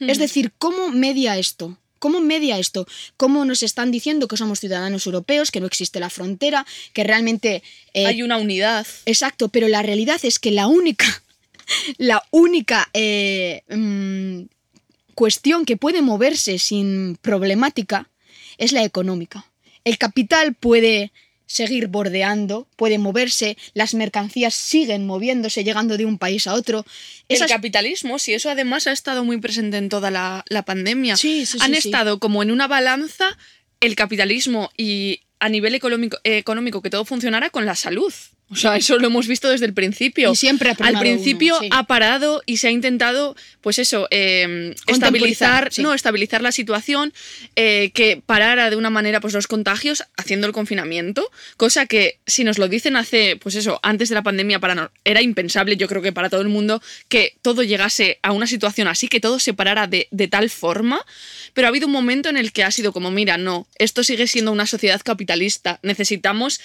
Es 0.00 0.18
decir, 0.18 0.52
¿cómo 0.58 0.88
media 0.90 1.38
esto? 1.38 1.78
¿Cómo 2.00 2.20
media 2.20 2.58
esto? 2.58 2.88
¿Cómo 3.16 3.44
nos 3.44 3.62
están 3.62 3.92
diciendo 3.92 4.26
que 4.26 4.37
somos 4.37 4.58
ciudadanos 4.58 5.06
europeos, 5.06 5.52
que 5.52 5.61
no 5.61 5.66
existe 5.68 6.00
la 6.00 6.11
frontera, 6.11 6.66
que 6.92 7.04
realmente... 7.04 7.62
eh, 7.94 8.06
Hay 8.06 8.24
una 8.24 8.38
unidad. 8.38 8.85
Exacto, 9.06 9.48
pero 9.50 9.68
la 9.68 9.82
realidad 9.82 10.18
es 10.24 10.40
que 10.40 10.50
la 10.50 10.66
única, 10.66 11.06
la 11.98 12.22
única 12.30 12.88
eh, 12.92 13.62
mm, 13.68 14.42
cuestión 15.14 15.64
que 15.64 15.76
puede 15.76 16.02
moverse 16.02 16.58
sin 16.58 17.16
problemática 17.20 18.08
es 18.58 18.72
la 18.72 18.85
económica. 18.85 19.46
El 19.85 19.98
capital 19.98 20.54
puede 20.54 21.12
seguir 21.46 21.88
bordeando, 21.88 22.66
puede 22.76 22.96
moverse, 22.98 23.58
las 23.74 23.92
mercancías 23.92 24.54
siguen 24.54 25.04
moviéndose, 25.06 25.64
llegando 25.64 25.98
de 25.98 26.06
un 26.06 26.16
país 26.16 26.46
a 26.46 26.54
otro. 26.54 26.87
Esas- 27.28 27.50
El 27.50 27.56
capitalismo, 27.56 28.18
sí, 28.18 28.32
eso 28.32 28.48
además 28.48 28.87
ha 28.87 28.92
estado 28.92 29.22
muy 29.24 29.38
presente 29.38 29.76
en 29.76 29.90
toda 29.90 30.11
la, 30.11 30.44
la 30.48 30.62
pandemia. 30.62 31.16
Sí, 31.16 31.44
sí, 31.44 31.58
sí, 31.58 31.64
Han 31.64 31.72
sí. 31.72 31.78
estado 31.88 32.18
como 32.20 32.42
en 32.42 32.50
una 32.50 32.68
balanza 32.68 33.37
el 33.80 33.96
capitalismo 33.96 34.70
y 34.78 35.20
a 35.40 35.48
nivel 35.50 35.74
económico, 35.74 36.16
eh, 36.24 36.38
económico 36.38 36.80
que 36.80 36.88
todo 36.88 37.04
funcionara 37.04 37.50
con 37.50 37.66
la 37.66 37.74
salud. 37.74 38.12
O 38.52 38.56
sea, 38.56 38.76
eso 38.76 38.98
lo 38.98 39.06
hemos 39.06 39.26
visto 39.26 39.48
desde 39.48 39.66
el 39.66 39.72
principio. 39.74 40.30
Y 40.32 40.36
siempre 40.36 40.70
ha 40.70 40.76
Al 40.84 40.98
principio 40.98 41.54
uno, 41.54 41.62
sí. 41.62 41.68
ha 41.72 41.84
parado 41.84 42.42
y 42.46 42.58
se 42.58 42.68
ha 42.68 42.70
intentado, 42.70 43.34
pues 43.62 43.78
eso, 43.78 44.06
eh, 44.10 44.74
estabilizar, 44.86 45.72
sí. 45.72 45.82
no, 45.82 45.94
estabilizar 45.94 46.42
la 46.42 46.52
situación, 46.52 47.12
eh, 47.56 47.90
que 47.94 48.22
parara 48.24 48.70
de 48.70 48.76
una 48.76 48.90
manera 48.90 49.20
pues 49.20 49.34
los 49.34 49.46
contagios 49.46 50.04
haciendo 50.16 50.46
el 50.46 50.52
confinamiento, 50.52 51.30
cosa 51.56 51.86
que 51.86 52.18
si 52.26 52.44
nos 52.44 52.58
lo 52.58 52.68
dicen 52.68 52.96
hace, 52.96 53.36
pues 53.36 53.54
eso, 53.54 53.80
antes 53.82 54.08
de 54.10 54.14
la 54.14 54.22
pandemia 54.22 54.60
para 54.60 54.74
no- 54.74 54.90
era 55.04 55.22
impensable, 55.22 55.76
yo 55.76 55.88
creo 55.88 56.02
que 56.02 56.12
para 56.12 56.28
todo 56.30 56.42
el 56.42 56.48
mundo, 56.48 56.82
que 57.08 57.34
todo 57.42 57.62
llegase 57.62 58.18
a 58.22 58.32
una 58.32 58.46
situación 58.46 58.86
así, 58.88 59.08
que 59.08 59.20
todo 59.20 59.38
se 59.38 59.54
parara 59.54 59.86
de, 59.86 60.08
de 60.10 60.28
tal 60.28 60.50
forma, 60.50 61.00
pero 61.54 61.66
ha 61.66 61.70
habido 61.70 61.86
un 61.86 61.92
momento 61.92 62.28
en 62.28 62.36
el 62.36 62.52
que 62.52 62.64
ha 62.64 62.70
sido 62.70 62.92
como, 62.92 63.10
mira, 63.10 63.38
no, 63.38 63.66
esto 63.78 64.04
sigue 64.04 64.26
siendo 64.26 64.52
una 64.52 64.66
sociedad 64.66 65.00
capitalista, 65.02 65.80
necesitamos 65.82 66.60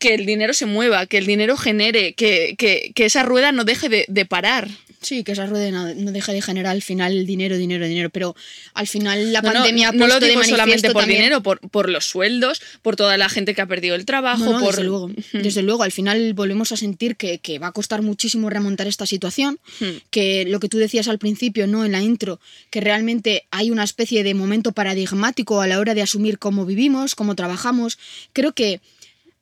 que 0.00 0.14
el 0.14 0.26
dinero 0.26 0.52
se 0.54 0.66
mueva, 0.66 1.06
que 1.06 1.18
el 1.18 1.26
dinero 1.26 1.56
genere, 1.56 2.14
que, 2.14 2.56
que- 2.58 2.90
que 2.94 3.04
esa 3.04 3.22
rueda 3.22 3.52
no 3.52 3.62
deje 3.64 3.88
de, 3.88 4.04
de 4.08 4.24
parar. 4.26 4.68
Sí, 5.02 5.24
que 5.24 5.32
esa 5.32 5.46
rueda 5.46 5.70
no, 5.70 5.94
no 5.94 6.12
deja 6.12 6.32
de 6.32 6.42
generar 6.42 6.72
al 6.72 6.82
final 6.82 7.24
dinero, 7.24 7.56
dinero, 7.56 7.86
dinero, 7.86 8.10
pero 8.10 8.36
al 8.74 8.86
final 8.86 9.32
la 9.32 9.40
No, 9.40 9.48
no, 9.48 9.54
pandemia 9.54 9.88
ha 9.88 9.92
no, 9.92 10.06
lo 10.06 10.20
digo 10.20 10.44
solamente 10.44 10.90
por 10.90 11.02
también- 11.04 11.20
dinero, 11.22 11.42
por, 11.42 11.58
por 11.70 11.88
los 11.88 12.04
sueldos, 12.04 12.60
por 12.82 12.96
toda 12.96 13.16
la 13.16 13.30
gente 13.30 13.54
que 13.54 13.62
ha 13.62 13.66
perdido 13.66 13.94
el 13.94 14.04
trabajo, 14.04 14.44
No, 14.44 14.52
no, 14.52 14.60
por 14.60 14.72
desde 14.74 14.84
luego. 14.84 15.10
Desde 15.32 15.62
luego, 15.62 15.84
al 15.84 15.92
final 15.92 16.34
volvemos 16.34 16.72
a 16.72 16.76
sentir 16.76 17.16
que, 17.16 17.38
que 17.38 17.58
va 17.58 17.68
a 17.68 17.72
costar 17.72 18.02
muchísimo 18.02 18.50
remontar 18.50 18.88
esta 18.88 19.06
situación, 19.06 19.58
Hmm. 19.80 19.86
que 20.10 20.44
lo 20.46 20.60
que 20.60 20.68
tú 20.68 20.76
decías 20.76 21.08
al 21.08 21.18
principio, 21.18 21.66
¿no? 21.66 21.84
En 21.86 21.92
la 21.92 22.02
intro, 22.02 22.38
que 22.70 22.82
realmente 22.82 23.44
hay 23.50 23.70
una 23.70 23.84
especie 23.84 24.22
de 24.22 24.34
momento 24.34 24.72
paradigmático 24.72 25.62
a 25.62 25.66
la 25.66 25.78
hora 25.78 25.94
de 25.94 26.02
asumir 26.02 26.38
cómo 26.38 26.66
vivimos, 26.66 27.14
cómo 27.14 27.34
trabajamos. 27.34 27.98
Creo 28.34 28.52
que 28.52 28.80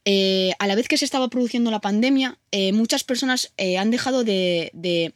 eh, 0.04 0.52
a 0.58 0.66
la 0.66 0.74
vez 0.74 0.88
que 0.88 0.96
se 0.98 1.04
estaba 1.04 1.28
produciendo 1.28 1.70
la 1.70 1.80
pandemia, 1.80 2.38
eh, 2.50 2.72
muchas 2.72 3.04
personas 3.04 3.52
eh, 3.56 3.78
han 3.78 3.90
dejado 3.90 4.24
de, 4.24 4.70
de- 4.72 5.12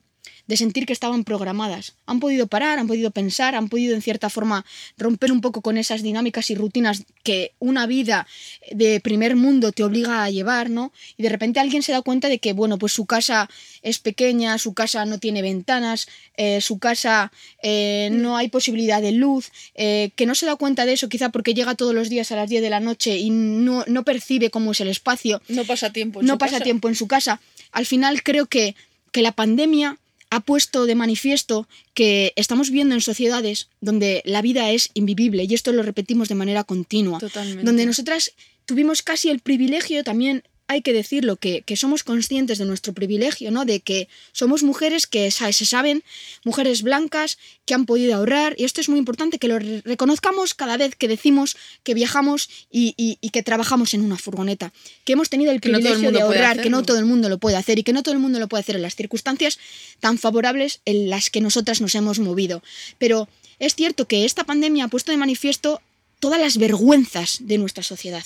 de 0.52 0.58
sentir 0.58 0.84
que 0.84 0.92
estaban 0.92 1.24
programadas. 1.24 1.94
Han 2.04 2.20
podido 2.20 2.46
parar, 2.46 2.78
han 2.78 2.86
podido 2.86 3.10
pensar, 3.10 3.54
han 3.54 3.70
podido 3.70 3.94
en 3.94 4.02
cierta 4.02 4.28
forma 4.28 4.66
romper 4.98 5.32
un 5.32 5.40
poco 5.40 5.62
con 5.62 5.78
esas 5.78 6.02
dinámicas 6.02 6.50
y 6.50 6.54
rutinas 6.54 7.04
que 7.22 7.52
una 7.58 7.86
vida 7.86 8.26
de 8.70 9.00
primer 9.00 9.34
mundo 9.34 9.72
te 9.72 9.82
obliga 9.82 10.24
a 10.24 10.28
llevar, 10.28 10.68
¿no? 10.68 10.92
Y 11.16 11.22
de 11.22 11.30
repente 11.30 11.58
alguien 11.58 11.82
se 11.82 11.92
da 11.92 12.02
cuenta 12.02 12.28
de 12.28 12.38
que, 12.38 12.52
bueno, 12.52 12.76
pues 12.76 12.92
su 12.92 13.06
casa 13.06 13.48
es 13.80 13.98
pequeña, 13.98 14.58
su 14.58 14.74
casa 14.74 15.06
no 15.06 15.16
tiene 15.16 15.40
ventanas, 15.40 16.06
eh, 16.36 16.60
su 16.60 16.78
casa 16.78 17.32
eh, 17.62 18.10
no 18.12 18.36
hay 18.36 18.50
posibilidad 18.50 19.00
de 19.00 19.12
luz, 19.12 19.52
eh, 19.74 20.10
que 20.16 20.26
no 20.26 20.34
se 20.34 20.44
da 20.44 20.56
cuenta 20.56 20.84
de 20.84 20.92
eso 20.92 21.08
quizá 21.08 21.30
porque 21.30 21.54
llega 21.54 21.76
todos 21.76 21.94
los 21.94 22.10
días 22.10 22.30
a 22.30 22.36
las 22.36 22.50
10 22.50 22.60
de 22.60 22.68
la 22.68 22.80
noche 22.80 23.16
y 23.16 23.30
no, 23.30 23.84
no 23.86 24.04
percibe 24.04 24.50
cómo 24.50 24.72
es 24.72 24.82
el 24.82 24.88
espacio 24.88 25.40
no 25.48 25.64
pasa 25.64 25.94
tiempo. 25.94 26.20
en 26.20 26.26
no 26.26 26.34
su 26.34 26.38
pasa 26.38 26.52
casa. 26.52 26.64
tiempo 26.64 26.88
en 26.90 26.94
su 26.94 27.08
casa. 27.08 27.40
Al 27.70 27.86
final 27.86 28.22
creo 28.22 28.44
que, 28.44 28.76
que 29.12 29.22
la 29.22 29.32
pandemia 29.32 29.98
ha 30.32 30.40
puesto 30.40 30.86
de 30.86 30.94
manifiesto 30.94 31.68
que 31.92 32.32
estamos 32.36 32.70
viviendo 32.70 32.94
en 32.94 33.02
sociedades 33.02 33.68
donde 33.82 34.22
la 34.24 34.40
vida 34.40 34.70
es 34.70 34.88
invivible 34.94 35.44
y 35.44 35.52
esto 35.52 35.72
lo 35.72 35.82
repetimos 35.82 36.30
de 36.30 36.34
manera 36.34 36.64
continua. 36.64 37.18
Totalmente. 37.18 37.64
Donde 37.64 37.84
nosotras 37.84 38.32
tuvimos 38.64 39.02
casi 39.02 39.28
el 39.28 39.40
privilegio 39.40 40.02
también 40.04 40.42
hay 40.68 40.80
que 40.82 40.92
decirlo, 40.92 41.36
que, 41.36 41.62
que 41.62 41.76
somos 41.76 42.02
conscientes 42.02 42.58
de 42.58 42.64
nuestro 42.64 42.92
privilegio, 42.94 43.50
¿no? 43.50 43.64
De 43.64 43.80
que 43.80 44.08
somos 44.32 44.62
mujeres 44.62 45.06
que 45.06 45.30
se 45.30 45.52
saben, 45.66 46.02
mujeres 46.44 46.82
blancas, 46.82 47.38
que 47.66 47.74
han 47.74 47.84
podido 47.86 48.14
ahorrar, 48.14 48.54
y 48.58 48.64
esto 48.64 48.80
es 48.80 48.88
muy 48.88 48.98
importante 48.98 49.38
que 49.38 49.48
lo 49.48 49.58
re- 49.58 49.82
reconozcamos 49.84 50.54
cada 50.54 50.76
vez 50.76 50.94
que 50.96 51.08
decimos 51.08 51.56
que 51.82 51.94
viajamos 51.94 52.48
y, 52.70 52.94
y- 52.96 53.18
y 53.20 53.30
que 53.30 53.42
trabajamos 53.42 53.92
en 53.94 54.00
una 54.02 54.16
furgoneta, 54.16 54.72
que 55.04 55.12
hemos 55.12 55.28
tenido 55.30 55.52
el 55.52 55.60
Que 55.60 55.68
no 55.68 55.78
todo 55.78 55.88
el 55.88 55.94
privilegio 56.00 56.12
de 56.18 56.22
ahorrar, 56.38 56.56
que 56.62 56.70
no 56.70 56.82
todo 56.84 56.98
el 56.98 57.04
mundo 57.04 57.28
lo 57.28 57.38
puede 57.38 57.56
hacer 57.56 57.78
y 57.78 57.82
que 57.82 57.92
no 57.92 58.02
todo 58.02 58.14
el 58.14 58.20
mundo 58.20 58.38
lo 58.38 58.48
puede 58.48 58.60
hacer 58.62 58.76
en 58.76 58.82
las 58.82 58.94
circunstancias 58.96 59.58
tan 60.00 60.18
favorables 60.18 60.80
en 60.84 61.10
las 61.10 61.30
que 61.30 61.40
nosotras 61.40 61.80
nos 61.80 61.94
hemos 61.94 62.18
movido. 62.18 62.62
Pero 62.98 63.28
es 63.58 63.74
cierto 63.74 64.06
que 64.08 64.24
esta 64.24 64.44
pandemia 64.44 64.84
ha 64.84 64.88
puesto 64.88 65.12
de 65.12 65.18
manifiesto 65.18 65.80
todas 66.18 66.40
las 66.40 66.56
vergüenzas 66.56 67.38
de 67.40 67.58
nuestra 67.58 67.82
sociedad 67.82 68.24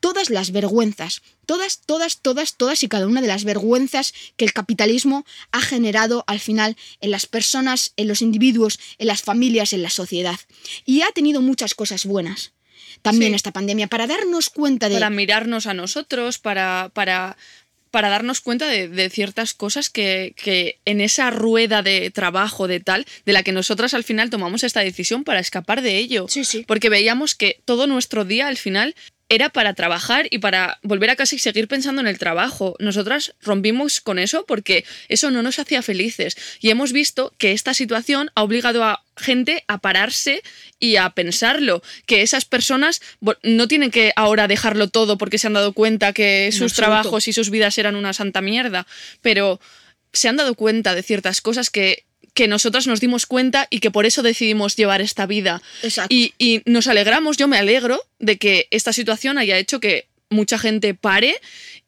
todas 0.00 0.30
las 0.30 0.50
vergüenzas, 0.50 1.22
todas, 1.46 1.80
todas, 1.86 2.20
todas, 2.20 2.56
todas 2.56 2.82
y 2.82 2.88
cada 2.88 3.06
una 3.06 3.20
de 3.20 3.28
las 3.28 3.44
vergüenzas 3.44 4.12
que 4.36 4.44
el 4.44 4.52
capitalismo 4.52 5.24
ha 5.52 5.60
generado 5.60 6.24
al 6.26 6.40
final 6.40 6.76
en 7.00 7.10
las 7.10 7.26
personas, 7.26 7.92
en 7.96 8.08
los 8.08 8.22
individuos, 8.22 8.80
en 8.98 9.06
las 9.06 9.22
familias, 9.22 9.72
en 9.72 9.82
la 9.82 9.90
sociedad. 9.90 10.40
Y 10.84 11.02
ha 11.02 11.12
tenido 11.12 11.40
muchas 11.42 11.74
cosas 11.74 12.06
buenas. 12.06 12.52
También 13.02 13.32
Sí. 13.32 13.36
esta 13.36 13.52
pandemia, 13.52 13.86
para 13.86 14.06
darnos 14.06 14.50
cuenta 14.50 14.88
de... 14.88 14.94
Para 14.96 15.10
mirarnos 15.10 15.66
a 15.66 15.74
nosotros, 15.74 16.38
para, 16.38 16.90
para, 16.92 17.36
para 17.90 18.08
darnos 18.08 18.40
cuenta 18.40 18.66
de, 18.68 18.88
de 18.88 19.10
ciertas 19.10 19.54
cosas 19.54 19.90
que, 19.90 20.34
que 20.36 20.80
en 20.84 21.00
esa 21.00 21.30
rueda 21.30 21.82
de 21.82 22.10
trabajo, 22.10 22.66
de 22.68 22.80
tal, 22.80 23.06
de 23.24 23.32
la 23.32 23.42
que 23.42 23.52
nosotras 23.52 23.94
al 23.94 24.04
final 24.04 24.28
tomamos 24.28 24.64
esta 24.64 24.80
decisión 24.80 25.24
para 25.24 25.40
escapar 25.40 25.82
de 25.82 25.98
ello. 25.98 26.26
Sí, 26.28 26.44
sí. 26.44 26.64
Porque 26.66 26.88
veíamos 26.88 27.34
que 27.34 27.60
todo 27.64 27.86
nuestro 27.86 28.24
día 28.24 28.48
al 28.48 28.56
final 28.56 28.94
era 29.30 29.48
para 29.48 29.74
trabajar 29.74 30.26
y 30.30 30.38
para 30.38 30.80
volver 30.82 31.08
a 31.08 31.16
casa 31.16 31.36
y 31.36 31.38
seguir 31.38 31.68
pensando 31.68 32.00
en 32.00 32.08
el 32.08 32.18
trabajo. 32.18 32.74
Nosotras 32.80 33.32
rompimos 33.40 34.00
con 34.00 34.18
eso 34.18 34.44
porque 34.44 34.84
eso 35.08 35.30
no 35.30 35.42
nos 35.42 35.60
hacía 35.60 35.82
felices. 35.82 36.36
Y 36.60 36.70
hemos 36.70 36.92
visto 36.92 37.32
que 37.38 37.52
esta 37.52 37.72
situación 37.72 38.32
ha 38.34 38.42
obligado 38.42 38.82
a 38.82 39.04
gente 39.16 39.62
a 39.68 39.78
pararse 39.78 40.42
y 40.80 40.96
a 40.96 41.10
pensarlo. 41.10 41.80
Que 42.06 42.22
esas 42.22 42.44
personas 42.44 43.00
no 43.44 43.68
tienen 43.68 43.92
que 43.92 44.12
ahora 44.16 44.48
dejarlo 44.48 44.88
todo 44.88 45.16
porque 45.16 45.38
se 45.38 45.46
han 45.46 45.52
dado 45.52 45.74
cuenta 45.74 46.12
que 46.12 46.50
sus 46.50 46.74
trabajos 46.74 47.28
y 47.28 47.32
sus 47.32 47.50
vidas 47.50 47.78
eran 47.78 47.94
una 47.94 48.12
santa 48.12 48.40
mierda. 48.40 48.88
Pero 49.22 49.60
se 50.12 50.28
han 50.28 50.36
dado 50.36 50.56
cuenta 50.56 50.96
de 50.96 51.04
ciertas 51.04 51.40
cosas 51.40 51.70
que 51.70 52.04
que 52.34 52.48
nosotras 52.48 52.86
nos 52.86 53.00
dimos 53.00 53.26
cuenta 53.26 53.66
y 53.70 53.80
que 53.80 53.90
por 53.90 54.06
eso 54.06 54.22
decidimos 54.22 54.76
llevar 54.76 55.00
esta 55.00 55.26
vida. 55.26 55.62
Exacto. 55.82 56.14
Y, 56.14 56.32
y 56.38 56.62
nos 56.66 56.86
alegramos, 56.86 57.36
yo 57.36 57.48
me 57.48 57.58
alegro 57.58 58.02
de 58.18 58.36
que 58.38 58.68
esta 58.70 58.92
situación 58.92 59.38
haya 59.38 59.58
hecho 59.58 59.80
que 59.80 60.06
mucha 60.30 60.58
gente 60.58 60.94
pare 60.94 61.34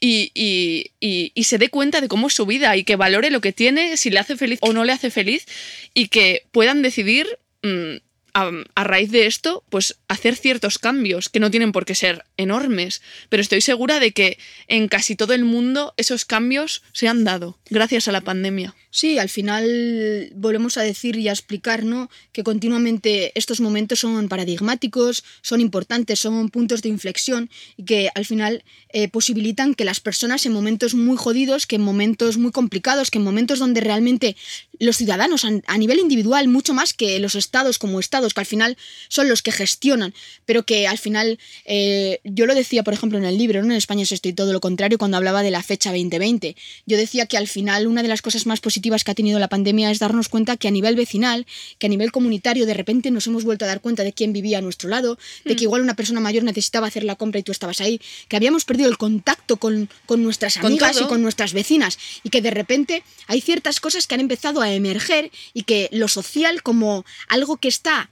y, 0.00 0.32
y- 0.34 0.90
y- 1.00 1.30
y 1.34 1.44
se 1.44 1.58
dé 1.58 1.68
cuenta 1.68 2.00
de 2.00 2.08
cómo 2.08 2.26
es 2.26 2.34
su 2.34 2.44
vida 2.44 2.76
y 2.76 2.82
que 2.82 2.96
valore 2.96 3.30
lo 3.30 3.40
que 3.40 3.52
tiene, 3.52 3.96
si 3.96 4.10
le 4.10 4.18
hace 4.18 4.36
feliz 4.36 4.58
o 4.62 4.72
no 4.72 4.82
le 4.84 4.92
hace 4.92 5.10
feliz 5.12 5.46
y 5.94 6.08
que 6.08 6.42
puedan 6.50 6.82
decidir 6.82 7.26
mm, 7.62 7.96
a, 8.34 8.84
raíz 8.84 9.10
de 9.10 9.26
esto, 9.26 9.62
pues 9.68 9.98
hacer 10.08 10.36
ciertos 10.36 10.78
cambios 10.78 11.28
que 11.28 11.40
no 11.40 11.50
tienen 11.50 11.72
por 11.72 11.84
qué 11.84 11.94
ser 11.94 12.24
enormes, 12.36 13.02
pero 13.28 13.42
estoy 13.42 13.60
segura 13.60 14.00
de 14.00 14.12
que 14.12 14.38
en 14.68 14.88
casi 14.88 15.16
todo 15.16 15.34
el 15.34 15.44
mundo 15.44 15.94
esos 15.96 16.24
cambios 16.24 16.82
se 16.92 17.08
han 17.08 17.24
dado 17.24 17.58
gracias 17.68 18.08
a 18.08 18.12
la 18.12 18.22
pandemia. 18.22 18.74
Sí, 18.94 19.18
al 19.18 19.30
final 19.30 20.30
volvemos 20.34 20.76
a 20.76 20.82
decir 20.82 21.16
y 21.16 21.28
a 21.28 21.32
explicar 21.32 21.82
¿no? 21.82 22.10
que 22.32 22.44
continuamente 22.44 23.32
estos 23.34 23.60
momentos 23.60 24.00
son 24.00 24.28
paradigmáticos, 24.28 25.24
son 25.40 25.62
importantes, 25.62 26.20
son 26.20 26.50
puntos 26.50 26.82
de 26.82 26.90
inflexión 26.90 27.48
y 27.78 27.84
que 27.84 28.10
al 28.14 28.26
final 28.26 28.64
eh, 28.90 29.08
posibilitan 29.08 29.74
que 29.74 29.86
las 29.86 30.00
personas 30.00 30.44
en 30.44 30.52
momentos 30.52 30.94
muy 30.94 31.16
jodidos, 31.16 31.66
que 31.66 31.76
en 31.76 31.82
momentos 31.82 32.36
muy 32.36 32.52
complicados, 32.52 33.10
que 33.10 33.16
en 33.16 33.24
momentos 33.24 33.58
donde 33.58 33.80
realmente 33.80 34.36
los 34.78 34.98
ciudadanos 34.98 35.46
a, 35.46 35.50
a 35.66 35.78
nivel 35.78 35.98
individual, 35.98 36.48
mucho 36.48 36.74
más 36.74 36.92
que 36.92 37.18
los 37.18 37.34
estados 37.34 37.78
como 37.78 37.98
estados, 37.98 38.21
que 38.30 38.40
al 38.40 38.46
final 38.46 38.76
son 39.08 39.28
los 39.28 39.42
que 39.42 39.52
gestionan, 39.52 40.14
pero 40.46 40.64
que 40.64 40.86
al 40.86 40.98
final, 40.98 41.38
eh, 41.64 42.20
yo 42.24 42.46
lo 42.46 42.54
decía 42.54 42.82
por 42.82 42.94
ejemplo 42.94 43.18
en 43.18 43.24
el 43.24 43.36
libro, 43.36 43.62
¿no? 43.62 43.72
en 43.72 43.78
España 43.78 44.02
es 44.02 44.12
esto 44.12 44.28
y 44.28 44.32
todo 44.32 44.52
lo 44.52 44.60
contrario, 44.60 44.98
cuando 44.98 45.16
hablaba 45.16 45.42
de 45.42 45.50
la 45.50 45.62
fecha 45.62 45.90
2020, 45.90 46.56
yo 46.86 46.96
decía 46.96 47.26
que 47.26 47.36
al 47.36 47.48
final 47.48 47.86
una 47.86 48.02
de 48.02 48.08
las 48.08 48.22
cosas 48.22 48.46
más 48.46 48.60
positivas 48.60 49.04
que 49.04 49.10
ha 49.10 49.14
tenido 49.14 49.38
la 49.38 49.48
pandemia 49.48 49.90
es 49.90 49.98
darnos 49.98 50.28
cuenta 50.28 50.56
que 50.56 50.68
a 50.68 50.70
nivel 50.70 50.96
vecinal, 50.96 51.46
que 51.78 51.86
a 51.86 51.90
nivel 51.90 52.12
comunitario, 52.12 52.66
de 52.66 52.74
repente 52.74 53.10
nos 53.10 53.26
hemos 53.26 53.44
vuelto 53.44 53.64
a 53.64 53.68
dar 53.68 53.80
cuenta 53.80 54.04
de 54.04 54.12
quién 54.12 54.32
vivía 54.32 54.58
a 54.58 54.60
nuestro 54.60 54.88
lado, 54.88 55.18
de 55.44 55.56
que 55.56 55.64
igual 55.64 55.82
una 55.82 55.94
persona 55.94 56.20
mayor 56.20 56.44
necesitaba 56.44 56.86
hacer 56.86 57.04
la 57.04 57.16
compra 57.16 57.40
y 57.40 57.42
tú 57.42 57.52
estabas 57.52 57.80
ahí, 57.80 58.00
que 58.28 58.36
habíamos 58.36 58.64
perdido 58.64 58.88
el 58.88 58.98
contacto 58.98 59.56
con, 59.56 59.88
con 60.06 60.22
nuestras 60.22 60.58
Con 60.58 60.66
amigas 60.66 61.00
y 61.00 61.04
con 61.04 61.22
nuestras 61.22 61.52
vecinas 61.52 61.98
y 62.22 62.30
que 62.30 62.40
de 62.40 62.50
repente 62.50 63.02
hay 63.26 63.40
ciertas 63.40 63.80
cosas 63.80 64.06
que 64.06 64.14
han 64.14 64.20
empezado 64.20 64.60
a 64.60 64.72
emerger 64.72 65.30
y 65.54 65.64
que 65.64 65.88
lo 65.92 66.08
social 66.08 66.62
como 66.62 67.04
algo 67.28 67.56
que 67.56 67.68
está 67.68 68.10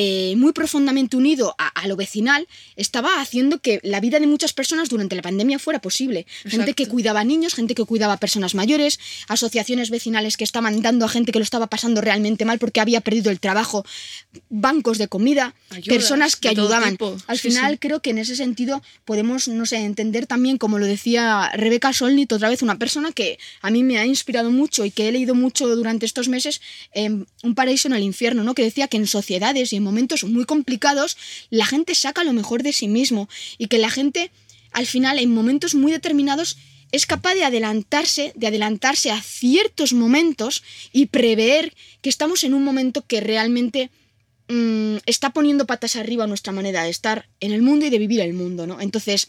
eh, 0.00 0.34
muy 0.36 0.52
profundamente 0.52 1.16
unido 1.16 1.56
a, 1.58 1.66
a 1.82 1.88
lo 1.88 1.96
vecinal 1.96 2.46
estaba 2.76 3.20
haciendo 3.20 3.58
que 3.58 3.80
la 3.82 3.98
vida 3.98 4.20
de 4.20 4.28
muchas 4.28 4.52
personas 4.52 4.88
durante 4.88 5.16
la 5.16 5.22
pandemia 5.22 5.58
fuera 5.58 5.80
posible. 5.80 6.24
Gente 6.44 6.74
que 6.74 6.86
cuidaba 6.86 7.20
a 7.20 7.24
niños, 7.24 7.54
gente 7.54 7.74
que 7.74 7.84
cuidaba 7.84 8.12
a 8.12 8.16
personas 8.18 8.54
mayores, 8.54 9.00
asociaciones 9.26 9.90
vecinales 9.90 10.36
que 10.36 10.44
estaban 10.44 10.82
dando 10.82 11.04
a 11.04 11.08
gente 11.08 11.32
que 11.32 11.40
lo 11.40 11.42
estaba 11.42 11.66
pasando 11.66 12.00
realmente 12.00 12.44
mal 12.44 12.58
porque 12.60 12.80
había 12.80 13.00
perdido 13.00 13.30
el 13.32 13.40
trabajo, 13.40 13.84
bancos 14.50 14.98
de 14.98 15.08
comida, 15.08 15.54
Ayudas 15.70 15.88
personas 15.88 16.36
que 16.36 16.48
ayudaban. 16.48 16.92
tipo. 16.92 17.16
Al 17.26 17.38
Sí, 17.38 17.50
final 17.50 17.72
sí. 17.72 17.78
creo 17.78 18.00
que 18.00 18.10
en 18.10 18.18
ese 18.18 18.36
sentido 18.36 18.82
podemos, 19.04 19.48
no 19.48 19.66
sé, 19.66 19.78
entender 19.78 20.26
también, 20.26 20.58
como 20.58 20.78
lo 20.78 20.86
decía 20.86 21.50
Rebeca 21.54 21.92
Solnit, 21.92 22.32
otra 22.32 22.48
vez 22.48 22.62
una 22.62 22.78
persona 22.78 23.10
que 23.12 23.38
a 23.62 23.70
mí 23.70 23.82
me 23.82 23.98
ha 23.98 24.06
inspirado 24.06 24.50
mucho 24.50 24.84
y 24.84 24.90
que 24.92 25.08
he 25.08 25.12
leído 25.12 25.34
mucho 25.34 25.66
durante 25.74 26.06
estos 26.06 26.28
meses, 26.28 26.60
em, 26.92 27.24
Un 27.42 27.54
paraíso 27.54 27.88
en 27.88 27.94
el 27.94 28.02
infierno, 28.02 28.42
¿no? 28.44 28.54
Que 28.54 28.62
decía 28.62 28.88
que 28.88 28.96
en 28.96 29.06
sociedades 29.06 29.72
y 29.72 29.76
en 29.76 29.84
momentos 29.88 30.24
muy 30.24 30.44
complicados 30.44 31.16
la 31.50 31.64
gente 31.64 31.94
saca 31.94 32.24
lo 32.24 32.32
mejor 32.32 32.62
de 32.62 32.72
sí 32.72 32.88
mismo 32.88 33.28
y 33.56 33.68
que 33.68 33.78
la 33.78 33.90
gente, 33.90 34.30
al 34.72 34.86
final, 34.86 35.18
en 35.18 35.32
momentos 35.32 35.74
muy 35.74 35.90
determinados, 35.90 36.58
es 36.92 37.06
capaz 37.06 37.34
de 37.34 37.44
adelantarse, 37.44 38.32
de 38.34 38.46
adelantarse 38.46 39.10
a 39.10 39.22
ciertos 39.22 39.92
momentos 39.92 40.62
y 40.92 41.06
prever 41.06 41.74
que 42.02 42.10
estamos 42.10 42.44
en 42.44 42.54
un 42.54 42.64
momento 42.64 43.04
que 43.06 43.20
realmente 43.20 43.90
mm, 44.48 44.96
está 45.06 45.30
poniendo 45.30 45.66
patas 45.66 45.96
arriba 45.96 46.26
nuestra 46.26 46.52
manera 46.52 46.82
de 46.82 46.90
estar 46.90 47.28
en 47.40 47.52
el 47.52 47.62
mundo 47.62 47.86
y 47.86 47.90
de 47.90 47.98
vivir 47.98 48.20
el 48.20 48.34
mundo, 48.34 48.66
¿no? 48.66 48.80
Entonces, 48.80 49.28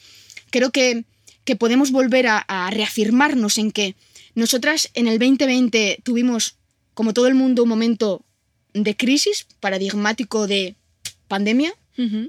creo 0.49 0.71
que, 0.71 1.05
que 1.45 1.55
podemos 1.55 1.91
volver 1.91 2.27
a, 2.27 2.37
a 2.47 2.69
reafirmarnos 2.69 3.57
en 3.57 3.71
que 3.71 3.95
nosotras 4.35 4.89
en 4.93 5.07
el 5.07 5.19
2020 5.19 5.99
tuvimos, 6.03 6.55
como 6.93 7.13
todo 7.13 7.27
el 7.27 7.35
mundo, 7.35 7.63
un 7.63 7.69
momento 7.69 8.23
de 8.73 8.95
crisis 8.95 9.47
paradigmático 9.59 10.47
de 10.47 10.75
pandemia. 11.27 11.73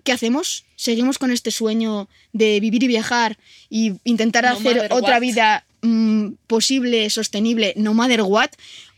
¿Qué 0.03 0.11
hacemos? 0.11 0.64
¿Seguimos 0.74 1.16
con 1.18 1.31
este 1.31 1.53
sueño 1.53 2.09
de 2.33 2.59
vivir 2.59 2.83
y 2.83 2.88
viajar 2.88 3.38
y 3.68 3.92
intentar 4.03 4.42
No 4.42 4.50
hacer 4.50 4.88
otra 4.90 5.14
what. 5.14 5.20
vida 5.20 5.64
mm, 5.83 6.31
posible, 6.48 7.09
sostenible, 7.09 7.74
no 7.76 7.94
matter 7.94 8.22
what? 8.22 8.50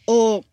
o 0.04 0.44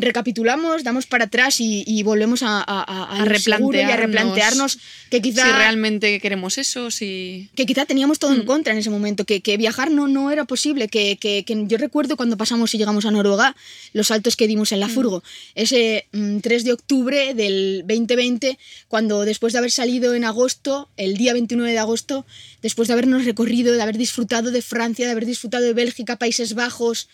recapitulamos, 0.00 0.84
damos 0.84 1.06
para 1.06 1.24
atrás 1.24 1.60
y, 1.60 1.84
y 1.86 2.02
volvemos 2.02 2.42
a, 2.42 2.58
a, 2.58 2.62
a, 2.82 3.22
A 3.22 3.38
seguro 3.38 3.78
y 3.78 3.82
a 3.82 3.96
replantearnos 3.96 3.98
replantearnos 3.98 4.78
que 5.10 5.22
quizá, 5.22 5.44
Si 5.46 5.52
realmente 5.52 6.20
queremos 6.20 6.58
eso, 6.58 6.90
si... 6.90 7.48
que 7.54 7.66
quizá 7.66 7.86
teníamos 7.86 8.18
todo 8.18 8.32
en 8.32 8.40
Mm. 8.40 8.46
contra 8.46 8.72
en 8.72 8.78
ese 8.78 8.90
momento, 8.90 9.24
que, 9.24 9.40
que 9.40 9.56
viajar 9.56 9.90
no, 9.90 10.06
no 10.08 10.30
era 10.30 10.44
posible, 10.44 10.88
que, 10.88 11.16
que- 11.18 11.44
que 11.44 11.64
yo 11.66 11.78
recuerdo 11.78 12.16
cuando 12.16 12.36
pasamos 12.36 12.74
y 12.74 12.78
llegamos 12.78 13.04
a 13.06 13.10
Noruega, 13.10 13.56
los 13.92 14.08
saltos 14.08 14.36
que 14.36 14.46
dimos 14.46 14.70
Mm. 14.70 14.74
en 14.74 14.80
la 14.80 14.88
furgo, 14.88 15.22
ese 15.54 16.06
mm, 16.12 16.38
3 16.40 16.64
de 16.64 16.72
octubre 16.72 17.34
del 17.34 17.84
2020, 17.86 18.58
cuando 18.88 19.24
después 19.24 19.52
de 19.52 19.58
haber 19.60 19.70
salido 19.70 20.14
en 20.14 20.24
agosto, 20.24 20.88
el 20.96 21.16
día 21.16 21.32
29 21.32 21.72
de 21.72 21.78
agosto, 21.78 22.26
después 22.62 22.88
de 22.88 22.94
habernos 22.94 23.24
recorrido, 23.24 23.72
de 23.72 23.82
haber 23.82 23.96
disfrutado 23.98 24.50
de 24.50 24.62
Francia, 24.62 25.06
de 25.06 25.12
haber 25.12 25.26
disfrutado 25.26 25.64
de 25.64 25.72
Bélgica, 25.72 26.16
Países 26.16 26.54
Bajos, 26.54 27.08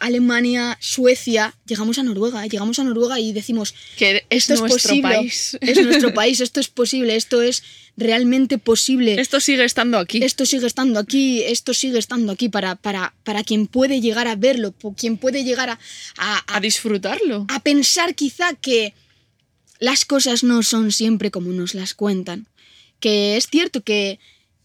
Alemania, 0.00 0.78
Suecia, 0.80 1.54
llegamos 1.66 1.98
a 1.98 2.02
Noruega, 2.02 2.46
llegamos 2.46 2.78
a 2.78 2.84
Noruega 2.84 3.20
y 3.20 3.32
decimos, 3.32 3.74
Que 3.96 4.16
es 4.16 4.22
esto 4.50 4.54
es, 4.54 4.60
nuestro 4.60 4.88
posible, 4.90 5.02
país. 5.16 5.58
es 5.60 5.84
nuestro 5.84 6.14
país, 6.14 6.40
esto 6.40 6.60
es 6.60 6.68
posible, 6.68 7.16
esto 7.16 7.42
es 7.42 7.62
realmente 7.96 8.58
posible. 8.58 9.20
Esto 9.20 9.40
sigue 9.40 9.64
estando 9.64 9.98
aquí. 9.98 10.22
Esto 10.22 10.44
sigue 10.46 10.66
estando 10.66 10.98
aquí, 11.00 11.42
esto 11.42 11.74
sigue 11.74 11.98
estando 11.98 12.32
aquí 12.32 12.48
para, 12.48 12.76
para, 12.76 13.14
para 13.24 13.42
quien 13.44 13.66
puede 13.66 14.00
llegar 14.00 14.28
a 14.28 14.36
verlo, 14.36 14.74
quien 14.96 15.16
puede 15.18 15.44
llegar 15.44 15.70
a, 15.70 15.78
a- 16.18 16.56
A 16.56 16.60
disfrutarlo. 16.60 17.46
a 17.48 17.60
pensar 17.60 18.14
quizá 18.14 18.54
que 18.54 18.94
las 19.78 20.04
cosas 20.04 20.42
no 20.42 20.62
son 20.62 20.92
siempre 20.92 21.30
como 21.30 21.52
nos 21.52 21.74
las 21.74 21.94
cuentan. 21.94 22.46
Que 23.00 23.36
es 23.36 23.46
cierto 23.48 23.82
que, 23.82 24.18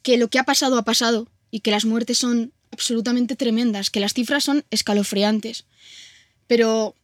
que 0.03 0.17
lo 0.17 0.29
que 0.29 0.39
ha 0.39 0.43
pasado 0.45 0.77
ha 0.77 0.83
pasado 0.85 1.27
y 1.51 1.59
que 1.59 1.71
las 1.71 1.83
muertes 1.83 2.17
son 2.17 2.53
absolutamente 2.71 3.35
tremendas, 3.35 3.89
que 3.89 3.99
las 3.99 4.13
cifras 4.13 4.43
son 4.43 4.63
escalofriantes. 4.71 5.65
Pero, 6.47 6.95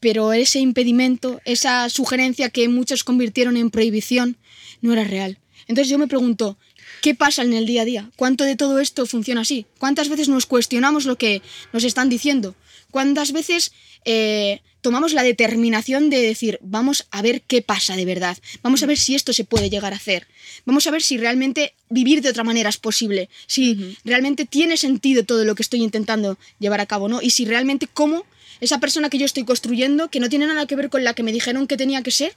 pero 0.00 0.32
ese 0.32 0.60
impedimento, 0.60 1.40
esa 1.44 1.88
sugerencia 1.88 2.50
que 2.50 2.68
muchos 2.68 3.04
convirtieron 3.04 3.56
en 3.56 3.70
prohibición, 3.70 4.38
no 4.80 4.92
era 4.92 5.04
real. 5.04 5.38
Entonces 5.68 5.88
yo 5.88 5.98
me 5.98 6.08
pregunto, 6.08 6.58
¿qué 7.02 7.14
pasa 7.14 7.42
en 7.42 7.52
el 7.52 7.66
día 7.66 7.82
a 7.82 7.84
día? 7.84 8.10
¿Cuánto 8.16 8.44
de 8.44 8.56
todo 8.56 8.80
esto 8.80 9.06
funciona 9.06 9.42
así? 9.42 9.66
¿Cuántas 9.78 10.08
veces 10.08 10.28
nos 10.28 10.46
cuestionamos 10.46 11.04
lo 11.04 11.16
que 11.16 11.42
nos 11.72 11.84
están 11.84 12.08
diciendo? 12.08 12.54
¿Cuántas 12.92 13.32
veces 13.32 13.72
eh, 14.04 14.60
tomamos 14.82 15.14
la 15.14 15.22
determinación 15.22 16.10
de 16.10 16.20
decir, 16.20 16.58
vamos 16.60 17.08
a 17.10 17.22
ver 17.22 17.40
qué 17.40 17.62
pasa 17.62 17.96
de 17.96 18.04
verdad? 18.04 18.36
Vamos 18.62 18.82
a 18.82 18.86
ver 18.86 18.98
si 18.98 19.14
esto 19.14 19.32
se 19.32 19.44
puede 19.44 19.70
llegar 19.70 19.94
a 19.94 19.96
hacer. 19.96 20.28
Vamos 20.66 20.86
a 20.86 20.90
ver 20.90 21.02
si 21.02 21.16
realmente 21.16 21.74
vivir 21.88 22.20
de 22.20 22.28
otra 22.28 22.44
manera 22.44 22.68
es 22.68 22.76
posible. 22.76 23.30
Si 23.46 23.96
realmente 24.04 24.44
tiene 24.44 24.76
sentido 24.76 25.24
todo 25.24 25.44
lo 25.44 25.54
que 25.54 25.62
estoy 25.62 25.82
intentando 25.82 26.38
llevar 26.60 26.80
a 26.80 26.86
cabo, 26.86 27.08
¿no? 27.08 27.22
Y 27.22 27.30
si 27.30 27.46
realmente 27.46 27.88
cómo 27.88 28.26
esa 28.60 28.78
persona 28.78 29.08
que 29.08 29.16
yo 29.16 29.24
estoy 29.24 29.44
construyendo, 29.44 30.10
que 30.10 30.20
no 30.20 30.28
tiene 30.28 30.46
nada 30.46 30.66
que 30.66 30.76
ver 30.76 30.90
con 30.90 31.02
la 31.02 31.14
que 31.14 31.22
me 31.22 31.32
dijeron 31.32 31.66
que 31.66 31.78
tenía 31.78 32.02
que 32.02 32.10
ser, 32.10 32.36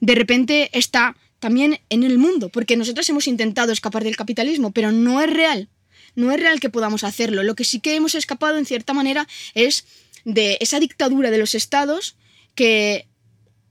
de 0.00 0.14
repente 0.14 0.68
está 0.74 1.16
también 1.38 1.80
en 1.88 2.04
el 2.04 2.18
mundo, 2.18 2.50
porque 2.50 2.76
nosotros 2.76 3.08
hemos 3.08 3.26
intentado 3.26 3.72
escapar 3.72 4.04
del 4.04 4.16
capitalismo, 4.16 4.70
pero 4.70 4.92
no 4.92 5.22
es 5.22 5.32
real. 5.32 5.70
No 6.18 6.32
es 6.32 6.40
real 6.40 6.58
que 6.58 6.68
podamos 6.68 7.04
hacerlo. 7.04 7.44
Lo 7.44 7.54
que 7.54 7.62
sí 7.62 7.78
que 7.78 7.94
hemos 7.94 8.16
escapado, 8.16 8.58
en 8.58 8.66
cierta 8.66 8.92
manera, 8.92 9.28
es 9.54 9.84
de 10.24 10.58
esa 10.60 10.80
dictadura 10.80 11.30
de 11.30 11.38
los 11.38 11.54
estados 11.54 12.16
que, 12.56 13.06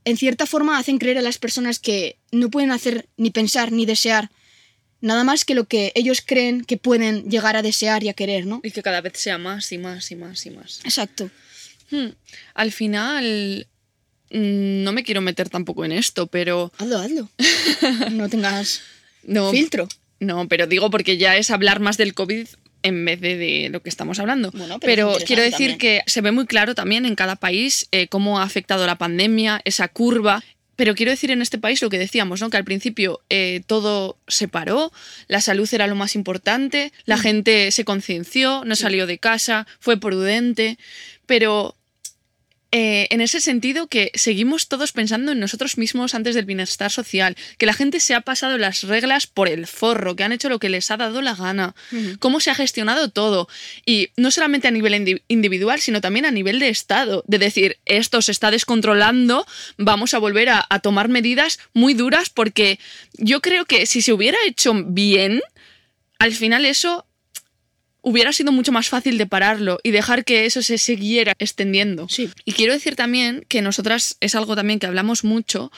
en 0.06 0.16
cierta 0.16 0.46
forma, 0.46 0.78
hacen 0.78 0.98
creer 0.98 1.18
a 1.18 1.22
las 1.22 1.40
personas 1.40 1.78
que 1.78 2.16
no 2.32 2.50
pueden 2.50 2.72
hacer 2.72 3.10
ni 3.18 3.32
pensar 3.32 3.74
ni 3.74 3.86
desear 3.86 4.32
nada 5.02 5.26
más 5.26 5.44
que 5.44 5.56
lo 5.56 5.66
que 5.66 5.92
ellos 5.94 6.24
creen 6.26 6.64
que 6.64 6.78
pueden 6.78 7.30
llegar 7.30 7.58
a 7.58 7.62
desear 7.62 8.04
y 8.06 8.10
a 8.10 8.14
querer, 8.14 8.46
¿no? 8.46 8.62
Y 8.64 8.72
que 8.72 8.82
cada 8.82 9.02
vez 9.02 9.18
sea 9.18 9.38
más 9.38 9.70
y 9.74 9.78
más 9.78 10.10
y 10.10 10.16
más 10.16 10.46
y 10.46 10.52
más. 10.52 10.80
Exacto. 10.86 11.30
Hmm. 11.92 12.12
Al 12.54 12.72
final, 12.72 13.68
mm, 14.32 14.84
no 14.84 14.94
me 14.94 15.04
quiero 15.04 15.20
meter 15.20 15.50
tampoco 15.50 15.84
en 15.84 15.92
esto, 15.92 16.28
pero... 16.28 16.72
Hazlo, 16.78 16.98
hazlo. 16.98 17.30
No 18.12 18.30
tengas 18.30 18.82
No, 19.24 19.52
filtro. 19.52 19.90
No, 20.20 20.48
pero 20.48 20.68
digo 20.68 20.90
porque 20.90 21.18
ya 21.18 21.36
es 21.36 21.52
hablar 21.52 21.80
más 21.80 21.98
del 21.98 22.14
COVID 22.14 22.48
en 22.84 23.06
vez 23.06 23.20
de, 23.22 23.38
de 23.38 23.70
lo 23.70 23.82
que 23.82 23.90
estamos 23.90 24.20
hablando. 24.20 24.52
Bueno, 24.52 24.80
pero 24.80 25.18
quiero 25.26 25.42
decir 25.42 25.72
también. 25.72 25.78
que 25.80 26.02
se 26.08 26.22
ve 26.22 26.32
muy 26.32 26.46
claro 26.46 26.74
también 26.76 27.06
en 27.06 27.16
cada 27.16 27.36
país 27.36 27.88
eh, 27.92 28.08
cómo 28.08 28.40
ha 28.40 28.44
afectado 28.44 28.86
la 28.86 28.98
pandemia, 28.98 29.62
esa 29.66 29.88
curva. 29.88 30.44
Pero 30.76 30.94
quiero 30.94 31.12
decir 31.12 31.32
en 31.32 31.42
este 31.42 31.58
país 31.58 31.82
lo 31.82 31.90
que 31.90 31.98
decíamos, 31.98 32.40
¿no? 32.40 32.52
Que 32.52 32.58
al 32.58 32.64
principio 32.64 33.20
eh, 33.32 33.62
todo 33.66 34.16
se 34.28 34.48
paró, 34.48 34.92
la 35.28 35.42
salud 35.42 35.68
era 35.74 35.88
lo 35.88 35.96
más 35.96 36.14
importante, 36.16 36.92
Mm. 36.96 37.02
la 37.06 37.18
gente 37.18 37.72
se 37.72 37.84
concienció, 37.84 38.64
no 38.64 38.76
salió 38.76 39.08
de 39.08 39.18
casa, 39.18 39.66
fue 39.80 40.00
prudente, 40.00 40.78
pero 41.26 41.76
eh, 42.72 43.08
en 43.12 43.22
ese 43.22 43.40
sentido 43.40 43.88
que 43.88 44.12
seguimos 44.14 44.68
todos 44.68 44.92
pensando 44.92 45.32
en 45.32 45.40
nosotros 45.40 45.78
mismos 45.78 46.14
antes 46.14 46.36
del 46.36 46.44
bienestar 46.46 46.92
social, 46.92 47.36
que 47.58 47.66
la 47.66 47.74
gente 47.74 48.00
se 48.02 48.14
ha 48.14 48.22
pasado 48.22 48.58
las 48.58 48.84
reglas 48.84 49.26
por 49.26 49.48
el 49.48 49.66
forro, 49.68 50.16
que 50.16 50.24
han 50.26 50.34
hecho 50.34 50.50
lo 50.50 50.60
que 50.60 50.68
les 50.68 50.92
ha 50.92 50.98
dado 50.98 51.22
la 51.22 51.34
gana, 51.34 51.76
cómo 52.20 52.40
se 52.42 52.52
ha 52.52 52.56
gestionado 52.56 53.10
todo. 53.10 53.48
Y 53.86 54.10
no 54.18 54.30
solamente 54.32 54.68
a 54.68 54.72
nivel 54.72 54.94
indi- 54.94 55.22
individual, 55.30 55.80
sino 55.80 56.02
también 56.02 56.26
a 56.26 56.32
nivel 56.32 56.60
de 56.60 56.68
Estado, 56.70 57.24
de 57.26 57.38
decir, 57.40 57.78
esto 57.86 58.22
se 58.22 58.34
está 58.34 58.52
descontrolando, 58.52 59.48
vamos 59.78 60.14
a 60.14 60.20
volver 60.20 60.50
a, 60.50 60.66
a 60.70 60.80
tomar 60.80 61.08
medidas 61.08 61.60
muy 61.74 61.94
duras, 61.94 62.30
porque 62.30 62.80
yo 63.14 63.42
creo 63.42 63.66
que 63.66 63.86
si 63.86 64.02
se 64.02 64.12
hubiera 64.12 64.38
hecho 64.46 64.74
bien, 64.86 65.42
al 66.20 66.34
final 66.34 66.66
eso 66.66 67.07
hubiera 68.08 68.32
sido 68.32 68.54
mucho 68.54 68.72
más 68.72 68.88
fácil 68.88 69.18
de 69.18 69.26
pararlo 69.26 69.80
y 69.84 69.92
dejar 69.92 70.24
que 70.24 70.46
eso 70.46 70.62
se 70.62 70.78
siguiera 70.78 71.34
extendiendo. 71.40 72.08
Sí. 72.08 72.30
Y 72.46 72.54
quiero 72.54 72.72
decir 72.72 72.96
también 72.96 73.46
que 73.50 73.62
nosotras 73.62 74.16
es 74.22 74.34
algo 74.34 74.56
también 74.56 74.80
que 74.80 74.88
hablamos 74.88 75.26
mucho 75.26 75.74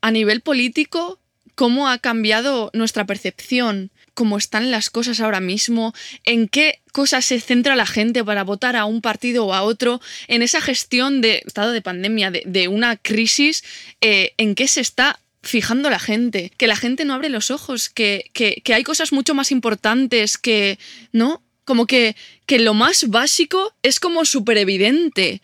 a 0.00 0.10
nivel 0.10 0.40
político, 0.40 1.20
cómo 1.54 1.90
ha 1.90 1.98
cambiado 1.98 2.70
nuestra 2.72 3.04
percepción, 3.04 3.90
cómo 4.14 4.38
están 4.38 4.70
las 4.70 4.88
cosas 4.88 5.20
ahora 5.20 5.40
mismo, 5.40 5.92
en 6.24 6.48
qué 6.48 6.80
cosas 6.92 7.26
se 7.26 7.40
centra 7.40 7.76
la 7.76 7.84
gente 7.84 8.24
para 8.24 8.42
votar 8.42 8.74
a 8.74 8.86
un 8.86 9.02
partido 9.02 9.44
o 9.44 9.52
a 9.52 9.62
otro, 9.62 10.00
en 10.28 10.40
esa 10.40 10.62
gestión 10.62 11.20
de 11.20 11.42
estado 11.44 11.72
de 11.72 11.82
pandemia, 11.82 12.30
de, 12.30 12.42
de 12.46 12.68
una 12.68 12.96
crisis, 12.96 13.62
eh, 14.00 14.32
en 14.38 14.54
qué 14.54 14.66
se 14.66 14.80
está 14.80 15.20
fijando 15.42 15.90
la 15.90 15.98
gente, 15.98 16.52
que 16.56 16.66
la 16.66 16.76
gente 16.76 17.04
no 17.04 17.12
abre 17.12 17.28
los 17.28 17.50
ojos, 17.50 17.90
que, 17.90 18.30
que, 18.32 18.62
que 18.64 18.72
hay 18.72 18.82
cosas 18.82 19.12
mucho 19.12 19.34
más 19.34 19.52
importantes 19.52 20.38
que, 20.38 20.78
¿no? 21.12 21.42
Como 21.66 21.86
que, 21.86 22.16
que 22.46 22.58
lo 22.58 22.72
más 22.72 23.08
básico 23.10 23.74
es 23.82 24.00
como 24.00 24.24
súper 24.24 24.56
evidente. 24.56 25.42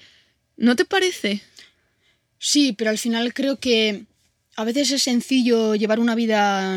¿No 0.56 0.74
te 0.76 0.86
parece? 0.86 1.42
Sí, 2.38 2.72
pero 2.72 2.88
al 2.90 2.98
final 2.98 3.34
creo 3.34 3.58
que 3.58 4.04
a 4.56 4.64
veces 4.64 4.90
es 4.92 5.02
sencillo 5.02 5.74
llevar 5.74 6.00
una 6.00 6.14
vida 6.14 6.74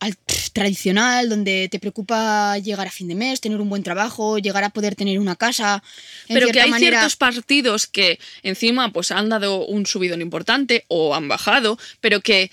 al- 0.00 0.16
tradicional, 0.52 1.28
donde 1.28 1.68
te 1.70 1.78
preocupa 1.78 2.58
llegar 2.58 2.86
a 2.88 2.90
fin 2.90 3.06
de 3.08 3.14
mes, 3.14 3.40
tener 3.40 3.60
un 3.60 3.68
buen 3.68 3.82
trabajo, 3.84 4.38
llegar 4.38 4.64
a 4.64 4.70
poder 4.70 4.94
tener 4.96 5.18
una 5.20 5.36
casa. 5.36 5.82
Pero 6.26 6.48
que 6.48 6.60
hay 6.60 6.70
manera- 6.70 6.98
ciertos 6.98 7.16
partidos 7.16 7.86
que 7.86 8.18
encima 8.42 8.92
pues 8.92 9.10
han 9.12 9.28
dado 9.28 9.64
un 9.66 9.86
subidón 9.86 10.20
importante 10.20 10.84
o 10.88 11.14
han 11.14 11.28
bajado, 11.28 11.78
pero 12.00 12.20
que 12.20 12.50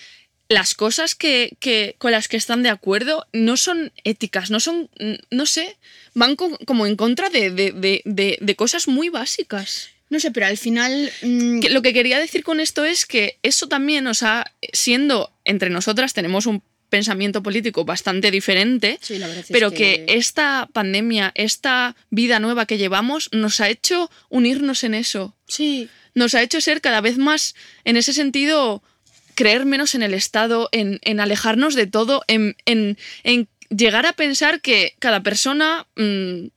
las 0.48 0.76
cosas 0.76 1.16
que, 1.16 1.56
que- 1.60 1.96
con 1.98 2.12
las 2.12 2.28
que 2.28 2.38
están 2.38 2.62
de 2.64 2.70
acuerdo 2.70 3.26
no 3.34 3.58
son 3.58 3.92
éticas, 4.04 4.52
no 4.52 4.60
son, 4.60 4.90
no 5.32 5.46
sé, 5.46 5.78
van 6.14 6.36
co- 6.36 6.58
como 6.66 6.86
en 6.86 6.96
contra 6.96 7.30
de, 7.30 7.50
de- 7.52 7.72
de- 8.06 8.38
de- 8.40 8.56
cosas 8.56 8.88
muy 8.88 9.10
básicas. 9.10 9.90
No 10.10 10.20
sé, 10.20 10.30
pero 10.30 10.46
al 10.46 10.58
final. 10.58 11.12
mm, 11.24 11.62
Que 11.62 11.70
lo 11.72 11.82
que 11.82 11.94
quería 11.94 12.20
decir 12.20 12.44
con 12.44 12.60
esto 12.60 12.86
es 12.86 13.06
que 13.08 13.40
eso 13.42 13.68
también, 13.68 14.06
o 14.06 14.14
sea, 14.14 14.52
siendo 14.72 15.34
entre 15.46 15.72
nosotras 15.72 16.14
tenemos 16.14 16.46
un 16.46 16.62
pensamiento 16.90 17.42
político 17.42 17.84
bastante 17.84 18.30
diferente, 18.30 19.00
sí, 19.02 19.18
la 19.18 19.26
verdad 19.28 19.44
es 19.44 19.52
pero 19.52 19.72
que... 19.72 20.06
esta 20.08 20.70
pandemia, 20.72 21.32
esta 21.36 21.96
vida 22.12 22.40
nueva 22.40 22.68
que 22.68 22.78
llevamos, 22.78 23.30
nos 23.34 23.60
ha 23.60 23.70
hecho 23.70 24.12
unirnos 24.30 24.84
en 24.84 24.94
eso. 24.94 25.36
Sí, 25.48 25.90
Nos 26.14 26.36
ha 26.36 26.44
hecho 26.44 26.62
ser 26.62 26.80
cada 26.82 27.02
vez 27.02 27.18
más, 27.18 27.56
en 27.84 27.98
ese 27.98 28.14
sentido, 28.14 28.82
creer 29.36 29.65
menos 29.65 29.93
en 29.95 30.02
el 30.04 30.13
Estado, 30.13 30.69
en, 30.71 31.00
en 31.04 31.19
alejarnos 31.19 31.76
de 31.76 31.88
todo, 31.88 32.24
en, 32.28 32.56
en- 32.65 32.98
en 33.24 33.48
llegar 33.69 34.06
a 34.06 34.13
pensar 34.13 34.62
que 34.62 34.95
cada 35.00 35.21
persona... 35.21 35.86
mm, 35.95 36.48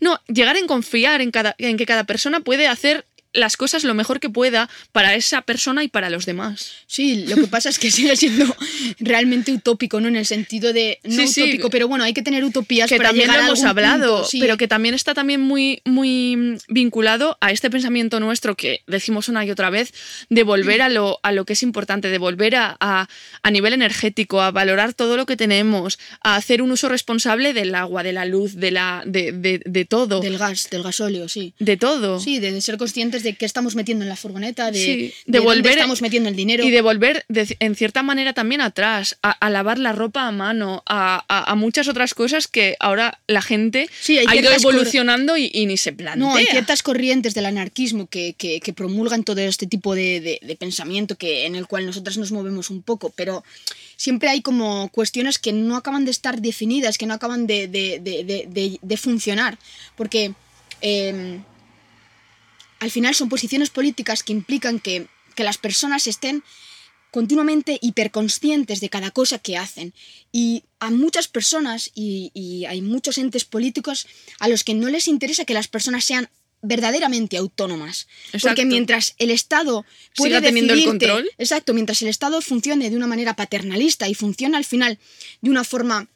no, 0.00 0.20
llegar 0.28 0.56
en 0.56 0.66
confiar 0.68 1.20
en, 1.20 1.32
cada, 1.32 1.56
en 1.58 1.76
que 1.76 1.86
cada 1.86 2.04
persona 2.04 2.38
puede 2.40 2.68
hacer 2.68 3.04
las 3.32 3.56
cosas 3.56 3.84
lo 3.84 3.94
mejor 3.94 4.20
que 4.20 4.30
pueda 4.30 4.68
para 4.92 5.14
esa 5.14 5.42
persona 5.42 5.84
y 5.84 5.88
para 5.88 6.10
los 6.10 6.26
demás. 6.26 6.72
Sí, 6.86 7.24
lo 7.26 7.36
que 7.36 7.46
pasa 7.46 7.68
es 7.68 7.78
que 7.78 7.90
sigue 7.90 8.16
siendo 8.16 8.54
realmente 9.00 9.52
utópico, 9.52 10.00
¿no? 10.00 10.08
En 10.08 10.16
el 10.16 10.26
sentido 10.26 10.72
de. 10.72 10.98
No 11.04 11.22
Sí, 11.22 11.28
sí. 11.28 11.42
utópico, 11.42 11.70
pero 11.70 11.88
bueno, 11.88 12.04
hay 12.04 12.12
que 12.14 12.22
tener 12.22 12.44
utopías 12.44 12.88
que 12.88 12.96
para 12.96 13.10
también 13.10 13.28
llegar 13.28 13.40
lo 13.40 13.44
a 13.44 13.46
hemos 13.48 13.64
hablado, 13.64 14.14
punto, 14.16 14.28
sí. 14.28 14.40
pero 14.40 14.56
que 14.56 14.68
también 14.68 14.94
está 14.94 15.14
también 15.14 15.40
muy, 15.40 15.80
muy 15.84 16.58
vinculado 16.68 17.38
a 17.40 17.50
este 17.50 17.70
pensamiento 17.70 18.20
nuestro 18.20 18.56
que 18.56 18.82
decimos 18.86 19.28
una 19.28 19.44
y 19.44 19.50
otra 19.50 19.70
vez, 19.70 19.92
de 20.28 20.42
volver 20.42 20.82
a 20.82 20.88
lo, 20.88 21.18
a 21.22 21.32
lo 21.32 21.44
que 21.44 21.54
es 21.54 21.62
importante, 21.62 22.08
de 22.08 22.18
volver 22.18 22.56
a, 22.56 22.76
a, 22.80 23.08
a 23.42 23.50
nivel 23.50 23.72
energético, 23.72 24.40
a 24.40 24.50
valorar 24.50 24.94
todo 24.94 25.16
lo 25.16 25.26
que 25.26 25.36
tenemos, 25.36 25.98
a 26.22 26.36
hacer 26.36 26.62
un 26.62 26.70
uso 26.72 26.88
responsable 26.88 27.52
del 27.52 27.74
agua, 27.74 28.02
de 28.02 28.12
la 28.12 28.24
luz, 28.24 28.56
de, 28.56 28.70
la, 28.70 29.02
de, 29.06 29.32
de, 29.32 29.62
de 29.64 29.84
todo. 29.84 30.20
Del 30.20 30.38
gas, 30.38 30.68
del 30.70 30.82
gasóleo, 30.82 31.28
sí. 31.28 31.54
de 31.58 31.76
todo. 31.76 32.20
Sí, 32.20 32.38
de 32.38 32.60
ser 32.60 32.76
conscientes 32.76 33.21
de 33.22 33.34
qué 33.34 33.44
estamos 33.46 33.74
metiendo 33.74 34.04
en 34.04 34.08
la 34.08 34.16
furgoneta, 34.16 34.70
de, 34.70 34.78
Sí, 34.84 34.96
de 34.96 35.14
de 35.26 35.38
dónde 35.38 35.40
volver- 35.62 35.70
estamos 35.72 36.02
metiendo 36.02 36.28
el 36.28 36.36
dinero. 36.36 36.64
Y 36.64 36.70
de 36.70 36.80
volver, 36.80 37.24
de- 37.28 37.56
en 37.60 37.74
cierta 37.74 38.02
manera, 38.02 38.32
también 38.32 38.60
atrás, 38.60 39.18
a, 39.22 39.30
a 39.30 39.50
lavar 39.50 39.78
la 39.78 39.92
ropa 39.92 40.26
a 40.26 40.32
mano, 40.32 40.82
a, 40.86 41.24
a- 41.28 41.50
a 41.50 41.54
muchas 41.54 41.88
otras 41.88 42.14
cosas 42.14 42.48
que 42.48 42.76
ahora 42.80 43.18
la 43.26 43.42
gente 43.42 43.88
Sí, 44.00 44.18
ha 44.18 44.34
ido 44.36 44.50
evolucionando 44.52 45.36
y, 45.36 45.50
y 45.52 45.66
ni 45.66 45.76
se 45.76 45.92
plantea. 45.92 46.16
No, 46.24 46.34
hay 46.36 46.46
ciertas 46.46 46.82
corrientes 46.82 47.34
del 47.34 47.46
anarquismo 47.46 48.06
que, 48.08 48.34
que- 48.38 48.60
que 48.60 48.72
promulgan 48.72 49.24
todo 49.24 49.40
este 49.40 49.66
tipo 49.66 49.94
de, 49.94 50.40
de- 50.42 50.56
pensamiento 50.56 51.16
que, 51.16 51.46
en 51.46 51.56
el 51.56 51.66
cual 51.66 51.86
nosotras 51.86 52.16
nos 52.18 52.30
movemos 52.32 52.70
un 52.70 52.82
poco, 52.82 53.10
pero 53.16 53.42
siempre 53.96 54.28
hay 54.28 54.42
como 54.42 54.88
cuestiones 54.90 55.38
que 55.38 55.52
no 55.52 55.76
acaban 55.76 56.04
de 56.04 56.10
estar 56.10 56.40
definidas, 56.40 56.98
que 56.98 57.06
no 57.06 57.14
acaban 57.14 57.46
de, 57.46 57.68
de- 57.68 57.98
de- 58.00 58.24
de- 58.24 58.46
de- 58.48 58.78
de 58.80 58.96
funcionar, 58.96 59.58
porque 59.96 60.32
eh, 60.80 61.38
al 62.82 62.90
final 62.90 63.14
son 63.14 63.28
posiciones 63.28 63.70
políticas 63.70 64.24
que 64.24 64.32
implican 64.32 64.80
que, 64.80 65.06
que 65.36 65.44
las 65.44 65.56
personas 65.56 66.08
estén 66.08 66.42
continuamente 67.12 67.78
hiperconscientes 67.80 68.80
de 68.80 68.88
cada 68.88 69.12
cosa 69.12 69.38
que 69.38 69.56
hacen. 69.56 69.94
Y 70.32 70.64
a 70.80 70.90
muchas 70.90 71.28
personas, 71.28 71.92
y, 71.94 72.32
y 72.34 72.64
hay 72.64 72.82
muchos 72.82 73.18
entes 73.18 73.44
políticos 73.44 74.08
a 74.40 74.48
los 74.48 74.64
que 74.64 74.74
no 74.74 74.88
les 74.88 75.06
interesa 75.06 75.44
que 75.44 75.54
las 75.54 75.68
personas 75.68 76.04
sean 76.04 76.28
verdaderamente 76.60 77.36
autónomas. 77.36 78.08
Porque 78.40 78.64
mientras 78.64 79.14
el 79.18 79.30
Estado 79.30 79.86
puede 80.16 80.40
teniendo 80.40 80.74
el 80.74 80.84
control. 80.84 81.30
Exacto, 81.38 81.74
mientras 81.74 82.02
el 82.02 82.08
Estado 82.08 82.40
funcione 82.40 82.90
de 82.90 82.96
una 82.96 83.06
manera 83.06 83.36
paternalista 83.36 84.08
y 84.08 84.14
funciona 84.14 84.58
al 84.58 84.64
final 84.64 84.98
de 85.40 85.50
una 85.50 85.62
forma 85.62 86.08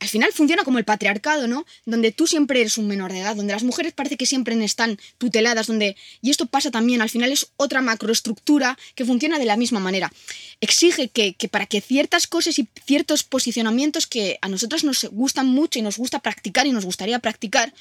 al 0.00 0.08
final 0.08 0.32
funciona 0.32 0.62
como 0.62 0.78
el 0.78 0.84
patriarcado, 0.84 1.48
¿no? 1.48 1.66
Donde 1.84 2.12
tú 2.12 2.26
siempre 2.26 2.60
eres 2.60 2.78
un 2.78 2.86
menor 2.86 3.12
de 3.12 3.20
edad, 3.20 3.34
donde 3.34 3.52
las 3.52 3.64
mujeres 3.64 3.92
parece 3.92 4.16
que 4.16 4.26
siempre 4.26 4.62
están 4.64 4.98
tuteladas, 5.18 5.66
donde 5.66 5.96
y 6.22 6.30
esto 6.30 6.46
pasa 6.46 6.70
también, 6.70 7.02
al 7.02 7.10
final 7.10 7.32
es 7.32 7.48
otra 7.56 7.80
macroestructura 7.80 8.78
que 8.94 9.04
funciona 9.04 9.38
de 9.38 9.44
la 9.44 9.56
misma 9.56 9.80
manera. 9.80 10.12
Exige 10.60 11.08
que, 11.08 11.34
que 11.34 11.48
para 11.48 11.66
que 11.66 11.80
ciertas 11.80 12.26
cosas 12.26 12.58
y 12.58 12.68
ciertos 12.84 13.24
posicionamientos 13.24 14.06
que 14.06 14.38
a 14.40 14.48
nosotros 14.48 14.84
nos 14.84 15.04
gustan 15.10 15.46
mucho 15.46 15.78
y 15.78 15.82
nos 15.82 15.98
gusta 15.98 16.20
practicar 16.20 16.66
y 16.66 16.72
nos 16.72 16.84
gustaría 16.84 17.18
practicar, 17.18 17.72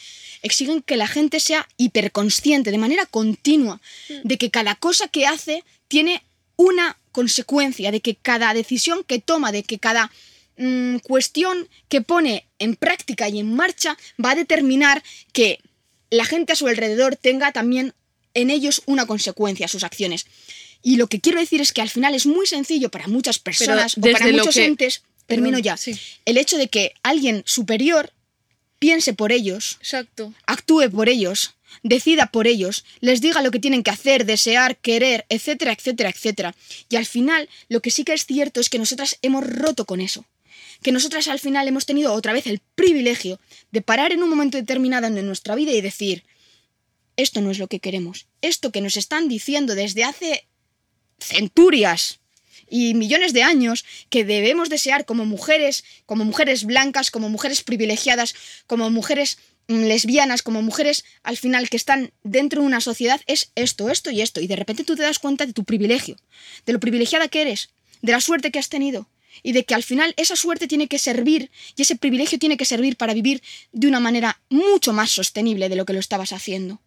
exigen 0.42 0.82
que 0.82 0.98
la 0.98 1.08
gente 1.08 1.40
sea 1.40 1.68
hiperconsciente 1.78 2.72
de 2.72 2.78
manera 2.78 3.06
continua 3.06 3.80
de 4.24 4.38
que 4.38 4.50
cada 4.50 4.76
cosa 4.76 5.08
que 5.08 5.28
hace 5.28 5.64
tiene 5.88 6.24
una 6.56 6.98
consecuencia, 7.12 7.92
de 7.92 8.02
que 8.02 8.16
cada 8.16 8.54
decisión 8.54 9.04
que 9.04 9.20
toma, 9.20 9.52
de 9.52 9.64
que 9.64 9.80
cada 9.80 10.12
mm, 10.58 10.98
cuestión 10.98 11.68
que 11.90 12.02
pone 12.02 12.46
en 12.60 12.76
práctica 12.76 13.30
y 13.30 13.40
en 13.40 13.54
marcha 13.54 13.98
va 14.24 14.32
a 14.32 14.36
determinar 14.36 15.04
que 15.34 15.60
la 16.10 16.26
gente 16.26 16.54
a 16.54 16.56
su 16.56 16.68
alrededor 16.68 17.16
tenga 17.16 17.52
también 17.52 17.94
en 18.34 18.50
ellos 18.50 18.82
una 18.86 19.06
consecuencia, 19.06 19.68
sus 19.68 19.84
acciones. 19.84 20.26
Y 20.84 20.96
lo 20.98 21.08
que 21.08 21.20
quiero 21.20 21.40
decir 21.40 21.60
es 21.60 21.74
que 21.74 21.82
al 21.82 21.90
final 21.90 22.14
es 22.16 22.26
muy 22.26 22.46
sencillo 22.46 22.90
para 22.90 23.08
muchas 23.08 23.40
personas 23.40 23.98
o 23.98 24.02
para 24.02 24.28
muchos 24.28 24.56
que- 24.56 24.66
entes, 24.66 25.04
termino 25.26 25.58
Perdón, 25.58 25.64
ya, 25.64 25.78
sí. 25.78 26.00
el 26.26 26.38
hecho 26.38 26.58
de 26.58 26.68
que 26.68 26.94
alguien 27.04 27.44
superior 27.46 28.12
piense 28.80 29.14
por 29.14 29.32
ellos, 29.32 29.78
Exacto. 29.82 30.34
actúe 30.46 30.90
por 30.92 31.10
ellos, 31.10 31.56
decida 31.84 32.28
por 32.28 32.48
ellos, 32.48 32.86
les 33.02 33.22
diga 33.22 33.42
lo 33.42 33.52
que 33.52 33.60
tienen 33.60 33.84
que 33.84 33.90
hacer, 33.92 34.26
desear, 34.26 34.78
querer, 34.78 35.26
etcétera, 35.30 35.74
etcétera, 35.74 36.10
etcétera. 36.10 36.56
Y 36.90 36.96
al 36.96 37.06
final, 37.06 37.50
lo 37.70 37.82
que 37.82 37.92
sí 37.92 38.04
que 38.04 38.14
es 38.14 38.26
cierto 38.26 38.60
es 38.62 38.70
que 38.70 38.80
nosotras 38.80 39.18
hemos 39.24 39.46
roto 39.46 39.86
con 39.86 40.00
eso. 40.00 40.26
Que 40.82 40.92
nosotras 40.92 41.28
al 41.28 41.40
final 41.40 41.68
hemos 41.68 41.86
tenido 41.86 42.14
otra 42.14 42.34
vez 42.34 42.48
el 42.48 42.62
privilegio 42.76 43.40
de 43.72 43.82
parar 43.82 44.12
en 44.12 44.24
un 44.24 44.30
momento 44.30 44.58
determinado 44.58 45.10
de 45.10 45.24
nuestra 45.24 45.56
vida 45.56 45.72
y 45.72 45.82
decir, 45.82 46.24
esto 47.18 47.42
no 47.42 47.52
es 47.52 47.60
lo 47.60 47.68
que 47.68 47.80
queremos. 47.80 48.28
Esto 48.42 48.72
que 48.72 48.82
nos 48.82 48.96
están 48.96 49.28
diciendo 49.28 49.76
desde 49.76 50.04
hace 50.04 50.48
centurias 51.20 52.20
y 52.70 52.94
millones 52.94 53.34
de 53.34 53.44
años 53.44 53.86
que 54.10 54.24
debemos 54.24 54.70
desear 54.70 55.06
como 55.06 55.26
mujeres, 55.26 55.84
como 56.06 56.26
mujeres 56.26 56.64
blancas, 56.64 57.12
como 57.12 57.30
mujeres 57.30 57.64
privilegiadas, 57.64 58.36
como 58.68 58.90
mujeres 58.90 59.40
mm, 59.68 59.84
lesbianas, 59.86 60.44
como 60.44 60.62
mujeres 60.62 61.06
al 61.24 61.38
final 61.38 61.70
que 61.70 61.78
están 61.78 62.12
dentro 62.24 62.62
de 62.62 62.68
una 62.68 62.82
sociedad, 62.82 63.22
es 63.26 63.52
esto, 63.56 63.90
esto 63.90 64.12
y 64.12 64.22
esto. 64.22 64.40
Y 64.42 64.48
de 64.48 64.56
repente 64.56 64.84
tú 64.84 64.96
te 64.96 65.04
das 65.04 65.20
cuenta 65.20 65.46
de 65.46 65.54
tu 65.54 65.64
privilegio, 65.64 66.18
de 66.66 66.74
lo 66.74 66.80
privilegiada 66.80 67.28
que 67.28 67.42
eres, 67.42 67.70
de 68.02 68.12
la 68.12 68.22
suerte 68.22 68.52
que 68.52 68.60
has 68.60 68.70
tenido. 68.70 69.10
Y 69.44 69.52
de 69.54 69.64
que 69.66 69.76
al 69.76 69.84
final 69.84 70.14
esa 70.18 70.36
suerte 70.36 70.68
tiene 70.68 70.88
que 70.88 71.00
servir 71.00 71.50
y 71.76 71.82
ese 71.84 71.96
privilegio 71.96 72.40
tiene 72.40 72.58
que 72.58 72.66
servir 72.66 72.98
para 72.98 73.14
vivir 73.14 73.42
de 73.72 73.88
una 73.88 74.00
manera 74.00 74.40
mucho 74.50 74.94
más 74.94 75.12
sostenible 75.12 75.70
de 75.70 75.76
lo 75.76 75.86
que 75.86 75.94
lo 75.94 76.00
estabas 76.00 76.34
haciendo 76.34 76.80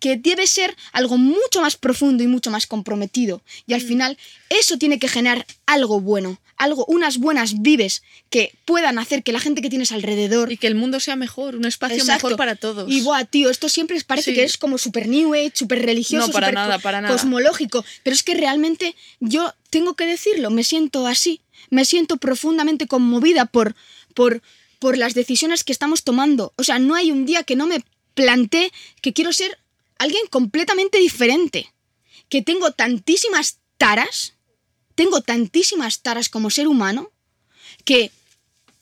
que 0.00 0.16
debe 0.16 0.46
ser 0.46 0.74
algo 0.92 1.18
mucho 1.18 1.60
más 1.60 1.76
profundo 1.76 2.24
y 2.24 2.26
mucho 2.26 2.50
más 2.50 2.66
comprometido. 2.66 3.42
Y 3.66 3.72
Mm. 3.72 3.74
al 3.74 3.80
final 3.82 4.18
eso 4.48 4.78
tiene 4.78 4.98
que 4.98 5.06
generar 5.06 5.46
algo 5.66 6.00
bueno, 6.00 6.40
algo, 6.56 6.86
unas 6.86 7.18
buenas 7.18 7.60
vives 7.60 8.02
que 8.30 8.52
puedan 8.64 8.98
hacer 8.98 9.22
que 9.22 9.32
la 9.32 9.38
gente 9.38 9.60
que 9.60 9.68
tienes 9.68 9.92
alrededor... 9.92 10.50
Y 10.50 10.56
que 10.56 10.66
el 10.66 10.74
mundo 10.76 10.98
sea 10.98 11.14
mejor, 11.14 11.56
un 11.56 11.66
espacio 11.66 11.98
Exacto. 11.98 12.28
mejor 12.28 12.38
para 12.38 12.56
todos. 12.56 12.90
Y 12.90 13.02
buah, 13.02 13.24
tío, 13.26 13.50
esto 13.50 13.68
siempre 13.68 14.00
parece 14.06 14.30
Sí. 14.30 14.34
que 14.36 14.44
es 14.44 14.56
como 14.56 14.78
super 14.78 15.06
new 15.06 15.34
age, 15.34 15.52
super 15.54 15.80
religioso, 15.84 16.26
No, 16.28 16.32
para 16.32 16.46
súper 16.48 16.54
nada, 16.54 16.78
para 16.78 17.00
nada. 17.02 17.14
cosmológico. 17.14 17.84
Pero 18.02 18.14
es 18.14 18.22
que 18.22 18.34
realmente 18.34 18.96
yo 19.20 19.52
tengo 19.70 19.94
que 19.94 20.06
decirlo, 20.06 20.50
me 20.50 20.64
siento 20.64 21.06
así. 21.06 21.40
Me 21.70 21.84
siento 21.84 22.16
profundamente 22.16 22.86
conmovida 22.86 23.46
por, 23.46 23.74
por, 24.14 24.42
por 24.78 24.98
las 24.98 25.14
decisiones 25.14 25.64
que 25.64 25.72
estamos 25.72 26.04
tomando. 26.04 26.52
O 26.56 26.64
sea, 26.64 26.78
no 26.78 26.94
hay 26.94 27.10
un 27.12 27.26
día 27.26 27.44
que 27.44 27.56
no 27.56 27.66
me 27.66 27.84
planteé 28.14 28.72
que 29.00 29.12
quiero 29.12 29.32
ser 29.32 29.58
alguien 29.98 30.26
completamente 30.30 30.98
diferente. 30.98 31.72
Que 32.28 32.42
tengo 32.42 32.72
tantísimas 32.72 33.58
taras, 33.76 34.34
tengo 34.94 35.20
tantísimas 35.20 36.00
taras 36.00 36.28
como 36.28 36.50
ser 36.50 36.66
humano, 36.68 37.10
que 37.84 38.10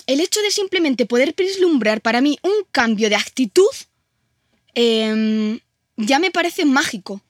el 0.06 0.20
hecho 0.20 0.40
de 0.40 0.50
simplemente 0.50 1.06
poder 1.06 1.34
vislumbrar 1.36 2.00
para 2.00 2.20
mí 2.20 2.38
un 2.42 2.64
cambio 2.72 3.10
de 3.10 3.16
actitud 3.16 3.68
em, 4.74 5.60
ya 5.96 6.18
me 6.18 6.30
parece 6.30 6.64
mágico. 6.64 7.20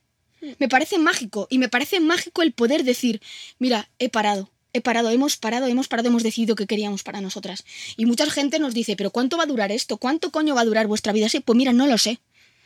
Me 0.58 0.68
parece 0.68 0.98
mágico 0.98 1.46
y 1.50 1.58
me 1.58 1.68
parece 1.68 2.00
mágico 2.00 2.42
el 2.42 2.52
poder 2.52 2.84
decir, 2.84 3.20
mira, 3.58 3.88
he 3.98 4.08
parado, 4.08 4.50
he 4.72 4.80
parado, 4.80 5.10
hemos 5.10 5.36
parado, 5.36 5.66
hemos 5.66 5.88
parado, 5.88 6.08
hemos 6.08 6.22
decidido 6.22 6.54
que 6.54 6.66
queríamos 6.66 7.02
para 7.02 7.20
nosotras. 7.20 7.64
Y 7.96 8.06
mucha 8.06 8.28
gente 8.30 8.58
nos 8.58 8.74
dice, 8.74 8.96
pero 8.96 9.10
¿cuánto 9.10 9.36
va 9.36 9.44
a 9.44 9.46
durar 9.46 9.72
esto? 9.72 9.96
¿Cuánto 9.96 10.30
coño 10.30 10.54
va 10.54 10.62
a 10.62 10.64
durar 10.64 10.86
vuestra 10.86 11.12
vida? 11.12 11.28
Sí, 11.28 11.40
pues 11.40 11.56
mira, 11.56 11.72
no 11.72 11.86
lo 11.86 11.98
sé. 11.98 12.20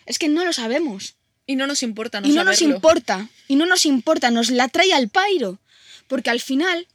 Es 0.06 0.18
que 0.18 0.28
no 0.28 0.44
lo 0.44 0.52
sabemos. 0.52 1.16
Y 1.46 1.56
no 1.56 1.66
nos 1.66 1.82
importa 1.82 2.20
no 2.20 2.28
y 2.28 2.32
no 2.32 2.44
nos 2.44 2.62
importa, 2.62 3.28
y 3.48 3.56
no 3.56 3.66
nos 3.66 3.85
importa, 3.85 4.30
nos 4.30 4.50
la 4.50 4.68
trae 4.68 4.92
al 4.92 5.08
pairo. 5.08 5.58
Porque 6.06 6.30
al 6.30 6.40
final 6.40 6.87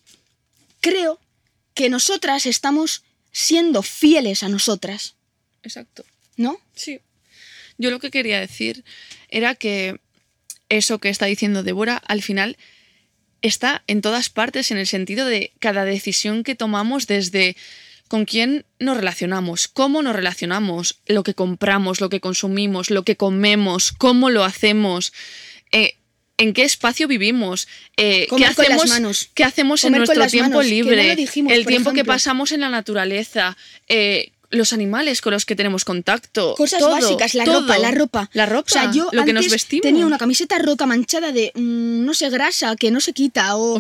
creo 0.80 1.20
que 1.74 1.90
nosotras 1.90 2.46
estamos 2.46 3.04
siendo 3.32 3.84
fieles 3.84 4.44
a 4.44 4.50
nosotras, 4.50 5.16
Exacto. 5.64 6.06
¿no? 6.38 6.60
Sí. 6.74 7.02
Yo 7.78 7.92
lo 7.92 8.00
que 8.00 8.10
quería 8.10 8.40
decir 8.40 8.84
era 9.30 9.54
que 9.54 10.00
eso 10.70 11.00
que 11.00 11.10
está 11.10 11.26
diciendo 11.26 11.64
Débora, 11.64 11.98
al 11.98 12.22
final 12.22 12.58
está 13.42 13.84
en 13.88 14.02
todas 14.02 14.30
partes 14.30 14.72
en 14.72 14.78
el 14.78 14.88
sentido 14.88 15.26
de 15.26 15.52
cada 15.60 15.86
decisión 15.86 16.44
que 16.44 16.56
tomamos 16.56 17.08
desde 17.08 17.56
con 18.08 18.26
quién 18.26 18.66
nos 18.80 18.98
relacionamos, 18.98 19.68
cómo 19.68 20.02
nos 20.02 20.16
relacionamos, 20.16 21.00
lo 21.08 21.24
que 21.24 21.34
compramos, 21.34 22.00
lo 22.00 22.10
que 22.10 22.22
consumimos, 22.22 22.90
lo 22.90 23.04
que 23.04 23.18
comemos, 23.18 23.92
cómo 23.92 24.30
lo 24.30 24.44
hacemos, 24.44 25.14
eh, 25.72 25.98
en 26.38 26.54
qué 26.54 26.64
espacio 26.64 27.08
vivimos, 27.08 27.68
eh, 27.98 28.28
qué 28.36 28.46
hacemos, 28.46 28.88
manos. 28.88 29.30
qué 29.34 29.44
hacemos 29.44 29.84
en 29.84 29.94
nuestro 29.94 30.26
tiempo 30.28 30.50
manos, 30.50 30.66
que 30.66 30.70
no 30.70 30.86
libre, 30.86 31.16
dijimos, 31.16 31.52
el 31.52 31.66
tiempo 31.66 31.94
que 31.94 32.06
pasamos 32.06 32.52
en 32.52 32.62
la 32.62 32.70
naturaleza, 32.70 33.58
eh, 33.88 34.32
los 34.50 34.72
animales 34.74 35.22
con 35.22 35.34
los 35.34 35.46
que 35.46 35.56
tenemos 35.56 35.84
contacto. 35.86 36.56
Cosas 36.56 36.80
todo, 36.80 36.92
básicas, 36.92 37.36
la 37.36 37.44
todo. 37.44 37.62
ropa, 37.62 37.78
la 37.78 37.92
ropa. 37.92 38.30
La 38.34 38.46
ropa, 38.46 38.68
O 38.70 38.72
sea, 38.72 38.92
yo 38.92 39.10
lo 39.12 39.26
que 39.26 39.34
nos 39.34 39.50
vestimos. 39.50 39.82
tenía 39.82 40.06
una 40.06 40.18
camiseta 40.18 40.58
rota 40.60 40.86
manchada 40.86 41.32
de, 41.32 41.52
mm, 41.54 42.06
no 42.06 42.14
sé, 42.14 42.30
grasa, 42.30 42.76
que 42.76 42.90
no 42.92 43.00
se 43.02 43.14
quita. 43.14 43.56
O, 43.58 43.76
O 43.76 43.80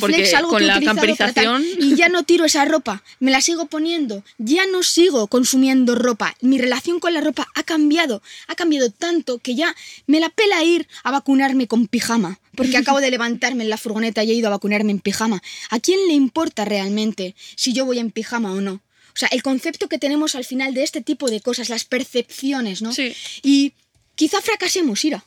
porque 0.00 0.34
algo 0.34 0.50
con 0.50 0.66
la 0.66 0.80
camperización- 0.80 1.64
Y 1.78 1.94
ya 1.94 2.08
no 2.08 2.24
tiro 2.24 2.44
esa 2.44 2.64
ropa, 2.64 3.02
me 3.20 3.30
la 3.30 3.40
sigo 3.40 3.66
poniendo. 3.66 4.24
Ya 4.38 4.66
no 4.66 4.82
sigo 4.82 5.26
consumiendo 5.28 5.94
ropa. 5.94 6.34
Mi 6.40 6.58
relación 6.58 6.98
con 7.00 7.14
la 7.14 7.20
ropa 7.20 7.48
ha 7.54 7.62
cambiado. 7.62 8.22
Ha 8.48 8.54
cambiado 8.54 8.90
tanto 8.90 9.38
que 9.38 9.54
ya 9.54 9.74
me 10.06 10.20
la 10.20 10.28
pela 10.28 10.62
ir 10.64 10.88
a 11.04 11.10
vacunarme 11.10 11.66
con 11.68 11.86
pijama. 11.86 12.40
Porque 12.56 12.76
acabo 12.76 13.00
de 13.00 13.10
levantarme 13.14 13.64
en 13.64 13.70
la 13.70 13.76
furgoneta 13.76 14.22
y 14.22 14.30
he 14.30 14.34
ido 14.34 14.46
a 14.48 14.50
vacunarme 14.50 14.92
en 14.92 15.00
pijama. 15.00 15.42
¿A 15.70 15.80
quién 15.80 15.98
le 16.08 16.14
importa 16.14 16.64
realmente 16.64 17.34
si 17.56 17.72
yo 17.72 17.84
voy 17.84 17.98
en 17.98 18.10
pijama 18.10 18.52
o 18.52 18.60
no? 18.60 18.80
O 19.14 19.18
sea, 19.18 19.28
el 19.28 19.42
concepto 19.42 19.88
que 19.88 19.98
tenemos 19.98 20.34
al 20.34 20.44
final 20.44 20.74
de 20.74 20.82
este 20.82 21.00
tipo 21.00 21.30
de 21.30 21.40
cosas, 21.40 21.68
las 21.68 21.84
percepciones, 21.84 22.82
¿no? 22.82 22.92
Sí. 22.92 23.14
Y 23.42 23.72
quizá 24.16 24.40
fracasemos, 24.40 25.04
Ira. 25.04 25.24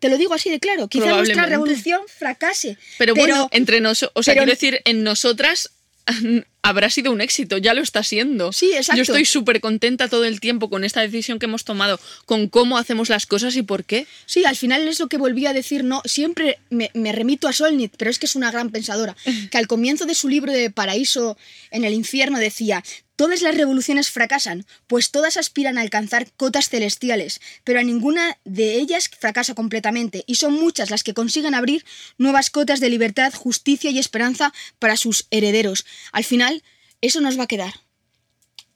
Te 0.00 0.08
lo 0.08 0.16
digo 0.16 0.34
así 0.34 0.50
de 0.50 0.60
claro. 0.60 0.88
Quizá 0.88 1.10
nuestra 1.10 1.46
revolución 1.46 2.00
fracase. 2.06 2.76
Pero, 2.98 3.14
bueno, 3.14 3.48
entre 3.52 3.80
nosotros, 3.80 4.12
o 4.14 4.22
sea, 4.22 4.34
pero- 4.34 4.44
quiero 4.44 4.52
decir, 4.52 4.80
en 4.84 5.02
nosotras 5.02 5.70
habrá 6.62 6.90
sido 6.90 7.12
un 7.12 7.20
éxito, 7.20 7.58
ya 7.58 7.74
lo 7.74 7.82
está 7.82 8.02
siendo. 8.02 8.52
Sí, 8.52 8.72
exacto. 8.74 8.96
Yo 8.96 9.02
estoy 9.02 9.24
súper 9.24 9.60
contenta 9.60 10.08
todo 10.08 10.24
el 10.24 10.40
tiempo 10.40 10.70
con 10.70 10.84
esta 10.84 11.00
decisión 11.00 11.38
que 11.38 11.46
hemos 11.46 11.64
tomado, 11.64 12.00
con 12.26 12.48
cómo 12.48 12.78
hacemos 12.78 13.08
las 13.08 13.26
cosas 13.26 13.56
y 13.56 13.62
por 13.62 13.84
qué. 13.84 14.06
Sí, 14.26 14.44
al 14.44 14.56
final 14.56 14.86
es 14.86 14.98
lo 15.00 15.08
que 15.08 15.16
volví 15.16 15.46
a 15.46 15.52
decir, 15.52 15.84
no, 15.84 16.02
siempre 16.04 16.58
me, 16.70 16.90
me 16.94 17.12
remito 17.12 17.48
a 17.48 17.52
Solnit, 17.52 17.94
pero 17.96 18.10
es 18.10 18.18
que 18.18 18.26
es 18.26 18.36
una 18.36 18.50
gran 18.50 18.70
pensadora, 18.70 19.16
que 19.50 19.58
al 19.58 19.66
comienzo 19.66 20.06
de 20.06 20.14
su 20.14 20.28
libro 20.28 20.52
de 20.52 20.70
Paraíso 20.70 21.36
en 21.70 21.84
el 21.84 21.92
infierno 21.92 22.38
decía, 22.38 22.82
todas 23.18 23.42
las 23.42 23.56
revoluciones 23.56 24.10
fracasan, 24.10 24.64
pues 24.86 25.10
todas 25.10 25.36
aspiran 25.36 25.76
a 25.76 25.80
alcanzar 25.80 26.30
cotas 26.36 26.68
celestiales, 26.68 27.40
pero 27.64 27.80
a 27.80 27.82
ninguna 27.82 28.38
de 28.44 28.76
ellas 28.76 29.10
fracasa 29.18 29.54
completamente, 29.54 30.22
y 30.28 30.36
son 30.36 30.54
muchas 30.54 30.88
las 30.90 31.02
que 31.02 31.14
consiguen 31.14 31.56
abrir 31.56 31.84
nuevas 32.16 32.48
cotas 32.48 32.78
de 32.78 32.90
libertad, 32.90 33.34
justicia 33.34 33.90
y 33.90 33.98
esperanza 33.98 34.54
para 34.78 34.96
sus 34.96 35.26
herederos. 35.32 35.84
Al 36.12 36.22
final, 36.22 36.62
eso 37.00 37.20
nos 37.20 37.36
va 37.36 37.42
a 37.42 37.48
quedar. 37.48 37.80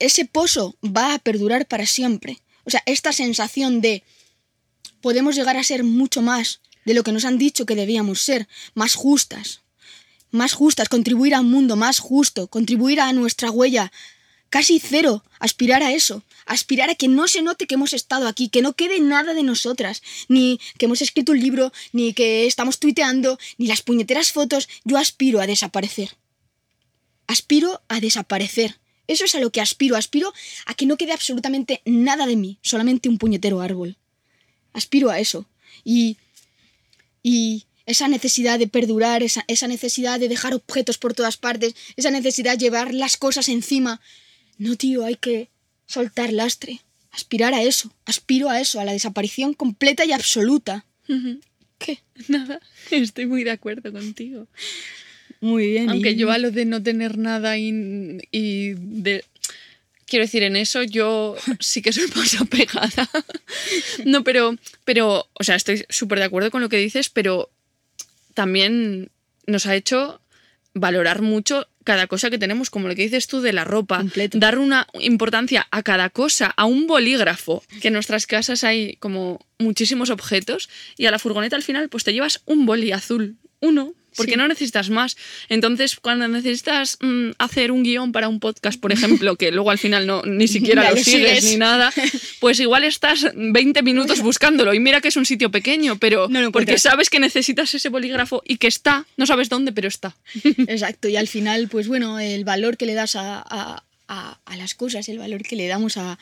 Ese 0.01 0.25
pozo 0.25 0.77
va 0.85 1.15
a 1.15 1.21
perdurar 1.21 1.69
para 1.69 1.87
siempre. 1.87 2.43
O 2.65 2.71
sea, 2.71 2.83
esta 2.85 3.13
sensación 3.13 3.81
de 3.81 4.03
podemos 5.01 5.37
llegar 5.37 5.57
a 5.57 5.63
ser 5.63 5.85
mucho 5.85 6.21
más 6.21 6.63
de 6.85 6.95
lo 6.95 7.05
que 7.05 7.13
nos 7.13 7.25
han 7.25 7.39
dicho 7.39 7.65
que 7.65 7.77
debíamos 7.77 8.21
ser, 8.21 8.49
más 8.75 8.97
justas, 8.97 9.61
más 10.33 10.53
justas, 10.53 10.89
contribuir 10.89 11.37
a 11.37 11.41
un 11.41 11.51
mundo 11.53 11.77
más 11.77 12.01
justo, 12.01 12.49
contribuir 12.49 13.01
a 13.01 13.13
nuestra 13.13 13.53
huella 13.53 13.93
casi 14.53 14.79
cero, 14.79 15.25
aspirar 15.41 15.83
a 15.83 15.93
eso, 15.93 16.23
aspirar 16.47 16.89
a 16.91 16.95
que 16.95 17.09
no 17.09 17.27
se 17.27 17.43
note 17.43 17.67
que 17.67 17.75
hemos 17.75 17.93
estado 17.93 18.29
aquí, 18.29 18.49
que 18.49 18.63
no 18.63 18.75
quede 18.75 19.01
nada 19.01 19.35
de 19.35 19.43
nosotras, 19.43 20.03
ni 20.29 20.61
que 20.79 20.85
hemos 20.87 21.03
escrito 21.03 21.33
un 21.33 21.41
libro, 21.41 21.73
ni 21.93 22.13
que 22.13 22.47
estamos 22.47 22.79
tuiteando, 22.79 23.39
ni 23.59 23.67
las 23.67 23.83
puñeteras 23.83 24.31
fotos, 24.31 24.69
yo 24.85 24.99
aspiro 24.99 25.41
a 25.41 25.47
desaparecer. 25.47 26.11
Aspiro 27.27 27.81
a 27.89 27.99
desaparecer. 28.01 28.79
Eso 29.09 29.25
es 29.25 29.35
a 29.35 29.41
lo 29.41 29.51
que 29.51 29.61
aspiro, 29.61 29.97
aspiro 29.97 30.33
a 30.67 30.75
que 30.75 30.87
no 30.87 30.97
quede 30.97 31.13
absolutamente 31.13 31.83
nada 31.85 32.27
de 32.27 32.37
mí, 32.37 32.59
solamente 32.63 33.09
un 33.09 33.19
puñetero 33.19 33.61
árbol 33.61 33.97
aspiro 34.73 35.11
a 35.11 35.19
eso. 35.19 35.47
Y, 35.85 36.17
y 37.23 37.65
esa 37.87 38.09
necesidad 38.09 38.59
de 38.59 38.69
perdurar, 38.69 39.23
esa, 39.23 39.45
esa 39.49 39.67
necesidad 39.67 40.21
de 40.21 40.29
dejar 40.29 40.55
objetos 40.55 40.99
por 40.99 41.15
todas 41.15 41.37
partes, 41.37 41.75
esa 41.97 42.11
necesidad 42.11 42.53
de 42.53 42.65
llevar 42.65 42.95
las 42.95 43.17
cosas 43.17 43.49
encima. 43.49 44.01
No, 44.63 44.77
tío, 44.77 45.05
hay 45.05 45.17
que 45.17 45.49
soltar 45.87 46.33
lastre. 46.33 46.81
Aspirar 47.11 47.53
a 47.55 47.63
eso. 47.63 47.93
Aspiro 48.07 48.49
a 48.49 48.61
eso, 48.61 48.81
a 48.81 48.85
la 48.85 48.93
desaparición 48.93 49.55
completa 49.55 50.05
y 50.05 50.13
absoluta. 50.13 50.85
¿Qué? 51.79 51.99
Nada, 52.29 52.61
estoy 52.91 53.27
muy 53.27 53.45
de 53.45 53.51
acuerdo 53.51 53.93
contigo. 53.93 54.47
Muy 55.41 55.67
bien. 55.73 55.91
Aunque 55.91 56.13
y- 56.13 56.17
yo 56.17 56.31
a 56.31 56.39
lo 56.39 56.51
de 56.53 56.65
no 56.65 56.83
tener 56.83 57.19
nada 57.19 57.59
y, 57.59 58.19
y 58.31 58.75
de... 58.77 59.25
Quiero 60.07 60.25
decir, 60.27 60.43
en 60.43 60.57
eso 60.57 60.83
yo 60.83 61.37
sí 61.61 61.83
que 61.83 61.93
soy 61.93 62.05
más 62.15 62.41
apegada. 62.41 63.09
No, 64.05 64.23
pero, 64.25 64.57
pero, 64.85 65.27
o 65.33 65.43
sea, 65.45 65.57
estoy 65.57 65.85
súper 65.89 66.19
de 66.21 66.27
acuerdo 66.27 66.51
con 66.51 66.61
lo 66.63 66.69
que 66.69 66.77
dices, 66.77 67.09
pero 67.09 67.51
también 68.35 69.11
nos 69.47 69.67
ha 69.67 69.75
hecho 69.75 70.21
valorar 70.75 71.23
mucho 71.23 71.67
cada 71.85 72.07
cosa 72.07 72.31
que 72.31 72.39
tenemos, 72.39 72.71
como 72.71 72.89
lo 72.89 72.95
que 72.95 73.03
dices 73.03 73.27
tú 73.27 73.41
de 73.41 73.53
la 73.53 73.65
ropa, 73.65 73.99
Completo. 73.99 74.39
dar 74.39 74.59
una 74.59 74.87
importancia 75.01 75.67
a 75.71 75.83
cada 75.83 76.11
cosa, 76.11 76.53
a 76.57 76.65
un 76.65 76.87
bolígrafo, 76.87 77.63
que 77.81 77.89
en 77.89 77.95
nuestras 77.95 78.27
casas 78.27 78.65
hay 78.65 78.97
como 78.97 79.45
muchísimos 79.59 80.11
objetos, 80.11 80.69
y 80.97 81.07
a 81.07 81.11
la 81.11 81.19
furgoneta 81.19 81.57
al 81.57 81.63
final 81.63 81.89
pues 81.89 82.05
te 82.05 82.13
llevas 82.13 82.43
un 82.47 82.67
boli 82.67 82.93
azul, 82.93 83.37
uno, 83.61 83.95
porque 84.17 84.33
Sí. 84.33 84.37
no 84.39 84.49
necesitas 84.49 84.91
más. 84.91 85.17
Entonces, 85.49 85.97
cuando 85.97 86.29
necesitas 86.29 86.99
mm, 87.01 87.31
hacer 87.39 87.73
un 87.73 87.83
guion 87.83 88.13
para 88.13 88.29
un 88.29 88.41
podcast, 88.41 88.81
por 88.81 88.93
ejemplo, 88.93 89.37
que 89.37 89.51
luego 89.51 89.71
al 89.71 89.79
final 89.79 90.07
no 90.07 90.23
ni 90.23 90.49
siquiera 90.49 90.91
lo 90.91 90.97
sigues, 90.97 91.41
sigues. 91.41 91.45
ni 91.45 91.57
nada, 91.57 91.93
pues 92.41 92.61
igual 92.61 92.85
estás 92.85 93.27
20 93.35 93.83
minutos 93.83 94.21
buscándolo. 94.21 94.75
Y 94.75 94.81
mira 94.81 95.01
que 95.01 95.09
es 95.09 95.17
un 95.17 95.27
sitio 95.27 95.51
pequeño, 95.51 95.99
pero 95.99 96.29
No 96.29 96.41
lo 96.41 96.53
porque 96.53 96.79
sabes 96.79 97.11
que 97.11 97.21
necesitas 97.21 97.75
ese 97.75 97.89
bolígrafo 97.89 98.43
y 98.47 98.57
que 98.57 98.67
está, 98.67 99.07
no 99.17 99.27
sabes 99.27 99.49
dónde, 99.49 99.73
pero 99.73 99.89
está. 99.89 100.17
Exacto, 100.67 101.09
y 101.09 101.17
al 101.17 101.29
final, 101.29 101.69
pues 101.69 101.89
bueno, 101.89 102.19
el 102.19 102.45
valor 102.45 102.77
que 102.77 102.87
le 102.87 102.95
das 102.95 103.17
a, 103.17 103.39
a- 103.39 103.85
a- 104.09 104.39
a 104.45 104.57
las 104.57 104.75
cosas, 104.75 105.09
el 105.09 105.19
valor 105.19 105.43
que 105.43 105.57
le 105.57 105.67
damos 105.69 105.97
a, 105.97 106.19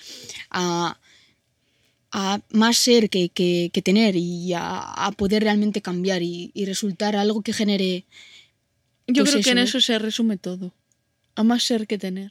a- 2.13 2.41
más 2.51 2.77
ser 2.77 3.09
que, 3.11 3.29
que- 3.29 3.71
que 3.73 3.83
tener 3.83 4.17
y 4.17 4.53
a, 4.55 4.81
a 4.81 5.13
poder 5.13 5.43
realmente 5.45 5.81
cambiar 5.83 6.23
y, 6.23 6.51
y 6.55 6.65
resultar 6.67 7.17
algo 7.17 7.43
que 7.43 7.53
genere... 7.53 8.05
Yo 9.07 9.25
Pues 9.25 9.31
creo 9.33 9.43
que 9.45 9.51
en 9.51 9.59
eso 9.59 9.81
se 9.81 9.99
resume 9.99 10.37
todo. 10.37 10.73
A 11.35 11.43
más 11.43 11.63
ser 11.65 11.87
que 11.87 11.99
tener. 11.99 12.31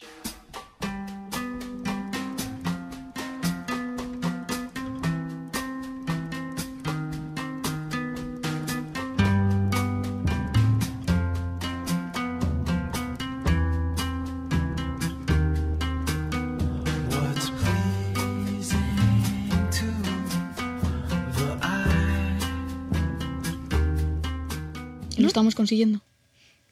Estamos 25.39 25.55
consiguiendo. 25.55 26.01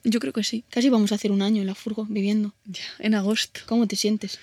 Yo 0.03 0.19
creo 0.19 0.33
que 0.33 0.43
sí. 0.43 0.63
Casi 0.69 0.89
vamos 0.89 1.11
a 1.11 1.15
hacer 1.15 1.31
un 1.31 1.41
año 1.41 1.61
en 1.61 1.67
la 1.67 1.75
furgo 1.75 2.05
viviendo. 2.09 2.53
Ya, 2.65 2.83
en 2.99 3.15
agosto. 3.15 3.61
¿Cómo 3.65 3.87
te 3.87 3.95
sientes? 3.95 4.39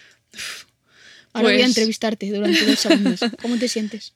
Ahora 1.33 1.49
voy 1.49 1.55
a 1.55 1.59
Pues- 1.59 1.69
entrevistarte 1.69 2.31
durante 2.31 2.65
dos 2.65 2.79
segundos. 2.79 3.21
¿Cómo 3.43 3.57
te 3.59 3.69
sientes? 3.69 4.15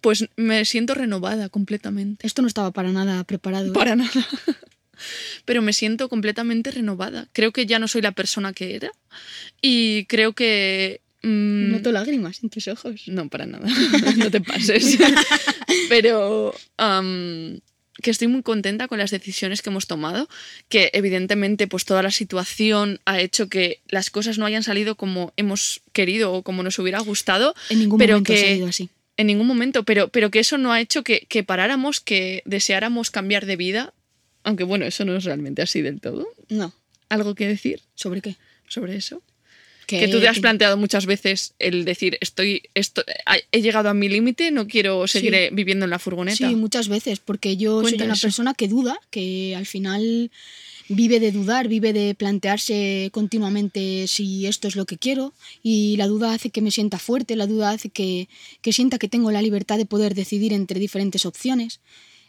Pues 0.00 0.26
me 0.36 0.64
siento 0.64 0.94
renovada 0.94 1.48
completamente. 1.48 2.26
Esto 2.26 2.42
no 2.42 2.48
estaba 2.48 2.72
para 2.72 2.90
nada 2.92 3.22
preparado. 3.24 3.68
¿eh? 3.68 3.72
Para 3.72 3.94
nada. 3.96 4.10
Pero 5.44 5.62
me 5.62 5.72
siento 5.72 6.08
completamente 6.08 6.70
renovada. 6.70 7.28
Creo 7.32 7.52
que 7.52 7.66
ya 7.66 7.78
no 7.78 7.86
soy 7.88 8.02
la 8.02 8.12
persona 8.12 8.52
que 8.52 8.74
era. 8.74 8.90
Y 9.62 10.04
creo 10.06 10.32
que. 10.34 11.00
mm, 11.22 11.70
Noto 11.72 11.90
lágrimas 11.92 12.42
en 12.42 12.50
tus 12.50 12.68
ojos. 12.68 13.02
No, 13.06 13.28
para 13.28 13.46
nada. 13.46 13.66
no 14.16 14.30
te 14.30 14.40
pases. 14.40 14.98
Pero 15.88 16.54
am, 16.76 17.60
que 18.02 18.10
estoy 18.10 18.28
muy 18.28 18.42
contenta 18.42 18.88
con 18.88 18.98
las 18.98 19.10
decisiones 19.10 19.62
que 19.62 19.70
hemos 19.70 19.86
tomado, 19.86 20.28
que 20.68 20.90
evidentemente 20.92 21.66
pues 21.66 21.84
toda 21.84 22.02
la 22.02 22.10
situación 22.10 23.00
ha 23.04 23.20
hecho 23.20 23.48
que 23.48 23.80
las 23.88 24.10
cosas 24.10 24.38
no 24.38 24.46
hayan 24.46 24.62
salido 24.62 24.96
como 24.96 25.32
hemos 25.36 25.82
querido 25.92 26.32
o 26.32 26.42
como 26.42 26.62
nos 26.62 26.78
hubiera 26.78 27.00
gustado. 27.00 27.54
En 27.70 27.78
ningún 27.78 27.98
pero 27.98 28.14
momento 28.14 28.32
que, 28.32 28.40
ha 28.40 28.54
sido 28.54 28.66
así. 28.66 28.88
En 29.16 29.28
ningún 29.28 29.46
momento, 29.46 29.84
pero, 29.84 30.08
pero 30.08 30.30
que 30.30 30.40
eso 30.40 30.58
no 30.58 30.72
ha 30.72 30.80
hecho 30.80 31.04
que, 31.04 31.26
que 31.28 31.44
paráramos, 31.44 32.00
que 32.00 32.42
deseáramos 32.44 33.10
cambiar 33.10 33.46
de 33.46 33.56
vida, 33.56 33.94
aunque 34.42 34.64
bueno, 34.64 34.84
eso 34.84 35.04
no 35.04 35.16
es 35.16 35.24
realmente 35.24 35.62
así 35.62 35.80
del 35.80 36.00
todo. 36.00 36.28
No. 36.48 36.74
¿Algo 37.08 37.34
que 37.34 37.46
decir 37.46 37.80
¿Sobre 37.94 38.20
qué? 38.22 38.36
sobre 38.66 38.96
eso? 38.96 39.22
Que 39.86 40.08
tú 40.08 40.20
te 40.20 40.28
has 40.28 40.38
planteado 40.40 40.76
muchas 40.76 41.06
veces 41.06 41.54
el 41.58 41.84
decir, 41.84 42.16
estoy, 42.20 42.62
esto, 42.74 43.02
he 43.52 43.60
llegado 43.62 43.88
a 43.88 43.94
mi 43.94 44.08
límite, 44.08 44.50
no 44.50 44.66
quiero 44.66 45.06
seguir 45.06 45.32
Sí. 45.32 45.38
eh, 45.38 45.50
viviendo 45.52 45.84
en 45.84 45.90
la 45.90 45.98
furgoneta. 45.98 46.48
Sí, 46.48 46.54
muchas 46.56 46.88
veces, 46.88 47.18
porque 47.20 47.56
yo 47.56 47.80
Cuenta 47.82 47.98
soy 47.98 48.04
una 48.06 48.14
eso. 48.14 48.22
persona 48.22 48.54
que 48.54 48.68
duda, 48.68 48.98
que 49.10 49.54
al 49.56 49.66
final 49.66 50.30
vive 50.88 51.18
de 51.18 51.32
dudar, 51.32 51.66
vive 51.68 51.92
de 51.94 52.14
plantearse 52.14 53.08
continuamente 53.12 54.06
si 54.06 54.46
esto 54.46 54.68
es 54.68 54.76
lo 54.76 54.84
que 54.84 54.98
quiero 54.98 55.32
y 55.62 55.96
la 55.96 56.06
duda 56.06 56.34
hace 56.34 56.50
que 56.50 56.60
me 56.60 56.70
sienta 56.70 56.98
fuerte, 56.98 57.36
la 57.36 57.46
duda 57.46 57.70
hace 57.70 57.88
que, 57.88 58.28
que 58.60 58.72
sienta 58.72 58.98
que 58.98 59.08
tengo 59.08 59.30
la 59.32 59.40
libertad 59.42 59.78
de 59.78 59.86
poder 59.86 60.14
decidir 60.14 60.52
entre 60.52 60.78
diferentes 60.80 61.24
opciones. 61.24 61.80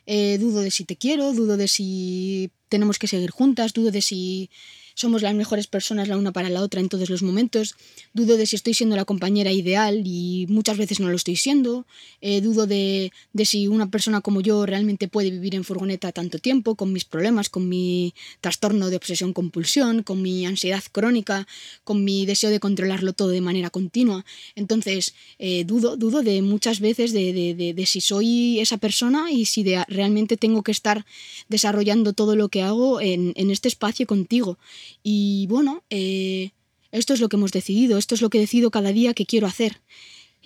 Eh, 0.07 0.37
dudo 0.39 0.61
de 0.61 0.71
si 0.71 0.85
te 0.85 0.95
quiero, 0.95 1.33
dudo 1.33 1.57
de 1.57 1.67
si 1.67 2.49
tenemos 2.69 2.97
que 2.99 3.07
seguir 3.07 3.31
juntas, 3.31 3.73
dudo 3.73 3.91
de 3.91 4.01
si 4.01 4.49
somos 4.95 5.21
las 5.21 5.35
mejores 5.35 5.67
personas 5.67 6.07
la 6.07 6.17
una 6.17 6.31
para 6.31 6.49
la 6.49 6.61
otra 6.61 6.79
en 6.79 6.89
todos 6.89 7.09
los 7.09 7.21
momentos. 7.21 7.75
Dudo 8.13 8.37
de 8.37 8.45
si 8.45 8.55
estoy 8.55 8.73
siendo 8.73 8.95
la 8.95 9.05
compañera 9.05 9.51
ideal 9.51 10.01
y 10.05 10.47
muchas 10.49 10.77
veces 10.77 10.99
no 10.99 11.09
lo 11.09 11.15
estoy 11.15 11.35
siendo. 11.35 11.85
Eh, 12.21 12.41
dudo 12.41 12.65
de, 12.65 13.11
de 13.33 13.45
si 13.45 13.67
una 13.67 13.91
persona 13.91 14.21
como 14.21 14.41
yo 14.41 14.65
realmente 14.65 15.07
puede 15.07 15.29
vivir 15.29 15.53
en 15.53 15.63
furgoneta 15.63 16.11
tanto 16.11 16.39
tiempo, 16.39 16.75
con 16.75 16.93
mis 16.93 17.05
problemas, 17.05 17.49
con 17.49 17.67
mi 17.69 18.13
trastorno 18.41 18.89
de 18.89 18.95
obsesión-compulsión, 18.95 20.03
con 20.03 20.21
mi 20.21 20.45
ansiedad 20.45 20.83
crónica, 20.91 21.45
con 21.83 22.03
mi 22.03 22.25
deseo 22.25 22.49
de 22.49 22.59
controlarlo 22.59 23.13
todo 23.13 23.29
de 23.29 23.41
manera 23.41 23.69
continua. 23.69 24.25
Entonces, 24.55 25.13
eh, 25.39 25.65
dudo, 25.65 25.97
dudo 25.97 26.23
de 26.23 26.41
muchas 26.41 26.79
veces 26.79 27.11
de, 27.11 27.33
de, 27.33 27.53
de, 27.53 27.73
de 27.73 27.85
si 27.85 27.99
soy 27.99 28.59
esa 28.61 28.77
persona 28.77 29.31
y 29.31 29.45
si 29.45 29.65
realmente 29.89 30.37
tengo 30.37 30.63
que 30.63 30.71
estar 30.71 31.05
desarrollando 31.49 32.13
todo 32.13 32.37
lo 32.37 32.47
que 32.47 32.61
hago 32.61 33.01
en, 33.01 33.33
en 33.35 33.51
este 33.51 33.67
espacio 33.67 34.07
contigo. 34.07 34.57
Y 35.03 35.47
bueno, 35.47 35.83
eh, 35.89 36.51
esto 36.91 37.13
es 37.13 37.19
lo 37.19 37.29
que 37.29 37.35
hemos 37.35 37.51
decidido, 37.51 37.97
esto 37.97 38.15
es 38.15 38.21
lo 38.21 38.29
que 38.29 38.39
decido 38.39 38.71
cada 38.71 38.91
día 38.91 39.13
que 39.13 39.25
quiero 39.25 39.47
hacer. 39.47 39.81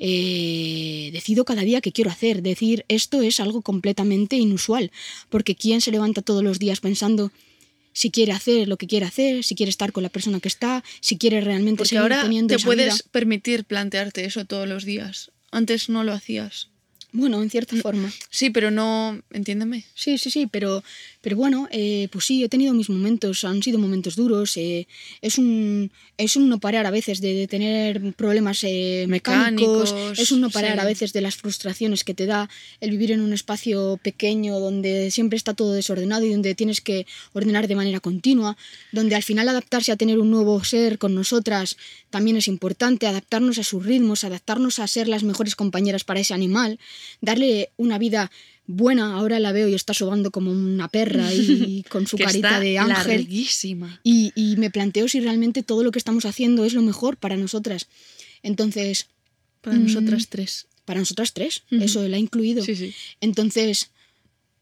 Eh, 0.02 1.10
decido 1.12 1.44
cada 1.44 1.62
día 1.62 1.82
que 1.82 1.92
quiero 1.92 2.10
hacer. 2.10 2.42
Decir 2.42 2.86
esto 2.88 3.22
es 3.22 3.40
algo 3.40 3.62
completamente 3.62 4.38
inusual, 4.38 4.92
porque 5.30 5.56
¿quién 5.56 5.82
se 5.82 5.92
levanta 5.92 6.22
todos 6.22 6.44
los 6.44 6.58
días 6.58 6.80
pensando 6.80 7.32
si 7.92 8.12
quiere 8.12 8.32
hacer 8.32 8.68
lo 8.68 8.78
que 8.78 8.88
quiere 8.88 9.06
hacer, 9.06 9.44
si 9.44 9.56
quiere 9.56 9.70
estar 9.70 9.92
con 9.92 10.04
la 10.04 10.10
persona 10.10 10.40
que 10.40 10.48
está, 10.48 10.84
si 11.02 11.18
quiere 11.18 11.42
realmente 11.42 11.80
Porque 11.80 11.90
seguir 11.90 12.02
ahora 12.02 12.22
teniendo 12.22 12.54
te 12.54 12.56
esa 12.56 12.66
puedes 12.66 12.94
vida? 12.94 13.06
permitir 13.12 13.66
plantearte 13.66 14.24
eso 14.24 14.46
todos 14.46 14.68
los 14.68 14.86
días. 14.86 15.32
Antes 15.52 15.90
no 15.90 16.04
lo 16.04 16.14
hacías. 16.14 16.70
Bueno, 17.12 17.42
en 17.42 17.50
cierta 17.50 17.76
forma. 17.78 18.14
Sí, 18.30 18.52
pero 18.52 18.70
no, 18.70 19.20
entiéndeme. 19.32 19.84
Sí, 19.96 20.20
sí, 20.20 20.30
sí, 20.30 20.46
pero, 20.46 20.84
pero 21.22 21.36
bueno, 21.36 21.68
eh, 21.72 22.08
pues 22.12 22.26
sí, 22.26 22.44
he 22.44 22.50
tenido 22.50 22.74
mis 22.74 22.90
momentos, 22.90 23.44
han 23.44 23.62
sido 23.62 23.78
momentos 23.78 24.16
duros. 24.16 24.56
eh, 24.58 24.88
es, 25.22 25.38
un, 25.38 25.92
es 26.18 26.36
un 26.36 26.48
no 26.48 26.60
parar 26.60 26.86
a 26.86 26.92
veces 26.92 27.20
de, 27.20 27.34
de 27.34 27.48
tener 27.48 28.14
problemas 28.14 28.64
eh, 28.64 29.06
mecánicos, 29.10 29.92
Mecánicos, 29.94 30.20
es 30.20 30.32
un 30.32 30.42
no 30.42 30.50
parar 30.50 30.74
sí. 30.76 30.80
a 30.80 30.86
veces 30.86 31.12
de 31.12 31.22
las 31.22 31.36
frustraciones 31.36 32.04
que 32.04 32.14
te 32.14 32.26
da 32.26 32.50
el 32.80 32.92
vivir 32.92 33.12
en 33.12 33.22
un 33.22 33.34
espacio 33.34 34.00
pequeño 34.02 34.60
donde 34.60 35.12
siempre 35.12 35.36
está 35.36 35.54
todo 35.54 35.74
desordenado 35.74 36.26
y 36.26 36.32
donde 36.32 36.56
tienes 36.56 36.80
que 36.80 37.06
ordenar 37.34 37.68
de 37.68 37.76
manera 37.76 38.00
continua, 38.00 38.56
donde 38.92 39.16
al 39.16 39.24
final 39.24 39.50
adaptarse 39.50 39.92
a 39.92 39.98
tener 39.98 40.20
un 40.20 40.32
nuevo 40.32 40.64
ser 40.64 40.98
con 40.98 41.16
nosotras 41.16 41.78
también 42.10 42.38
es 42.38 42.48
importante, 42.48 43.08
adaptarnos 43.08 43.58
a 43.58 43.64
sus 43.64 43.86
ritmos, 43.86 44.24
adaptarnos 44.24 44.80
a 44.80 44.88
ser 44.88 45.08
las 45.08 45.24
mejores 45.24 45.56
compañeras 45.56 46.04
para 46.04 46.20
ese 46.22 46.34
animal, 46.34 46.80
darle 47.22 47.70
una 47.78 47.98
vida 47.98 48.32
buena, 48.72 49.16
ahora 49.18 49.40
la 49.40 49.52
veo 49.52 49.68
y 49.68 49.74
está 49.74 49.96
sobando 49.96 50.30
como 50.30 50.52
una 50.52 50.88
perra 50.90 51.34
y 51.34 51.84
con 51.90 52.06
su 52.06 52.18
que 52.18 52.26
carita 52.26 52.48
está 52.50 52.60
de 52.60 52.78
ángel. 52.78 53.18
larguísima. 53.22 54.00
Y, 54.04 54.32
y 54.36 54.58
me 54.58 54.70
planteo 54.70 55.08
si 55.08 55.20
realmente 55.20 55.64
todo 55.64 55.84
lo 55.84 55.90
que 55.92 55.98
estamos 55.98 56.26
haciendo 56.26 56.64
es 56.66 56.74
lo 56.76 56.84
mejor 56.84 57.18
para 57.18 57.36
nosotras. 57.36 57.88
Entonces, 58.44 59.08
Para 59.62 59.78
Mm. 59.78 59.84
nosotras 59.88 60.28
tres. 60.30 60.68
para 60.86 61.00
nosotras 61.00 61.34
tres, 61.34 61.64
eso 61.72 62.08
la 62.08 62.18
he 62.18 62.20
incluido. 62.20 62.64
Sí, 62.64 62.76
sí. 62.76 62.94
Entonces, 63.22 63.90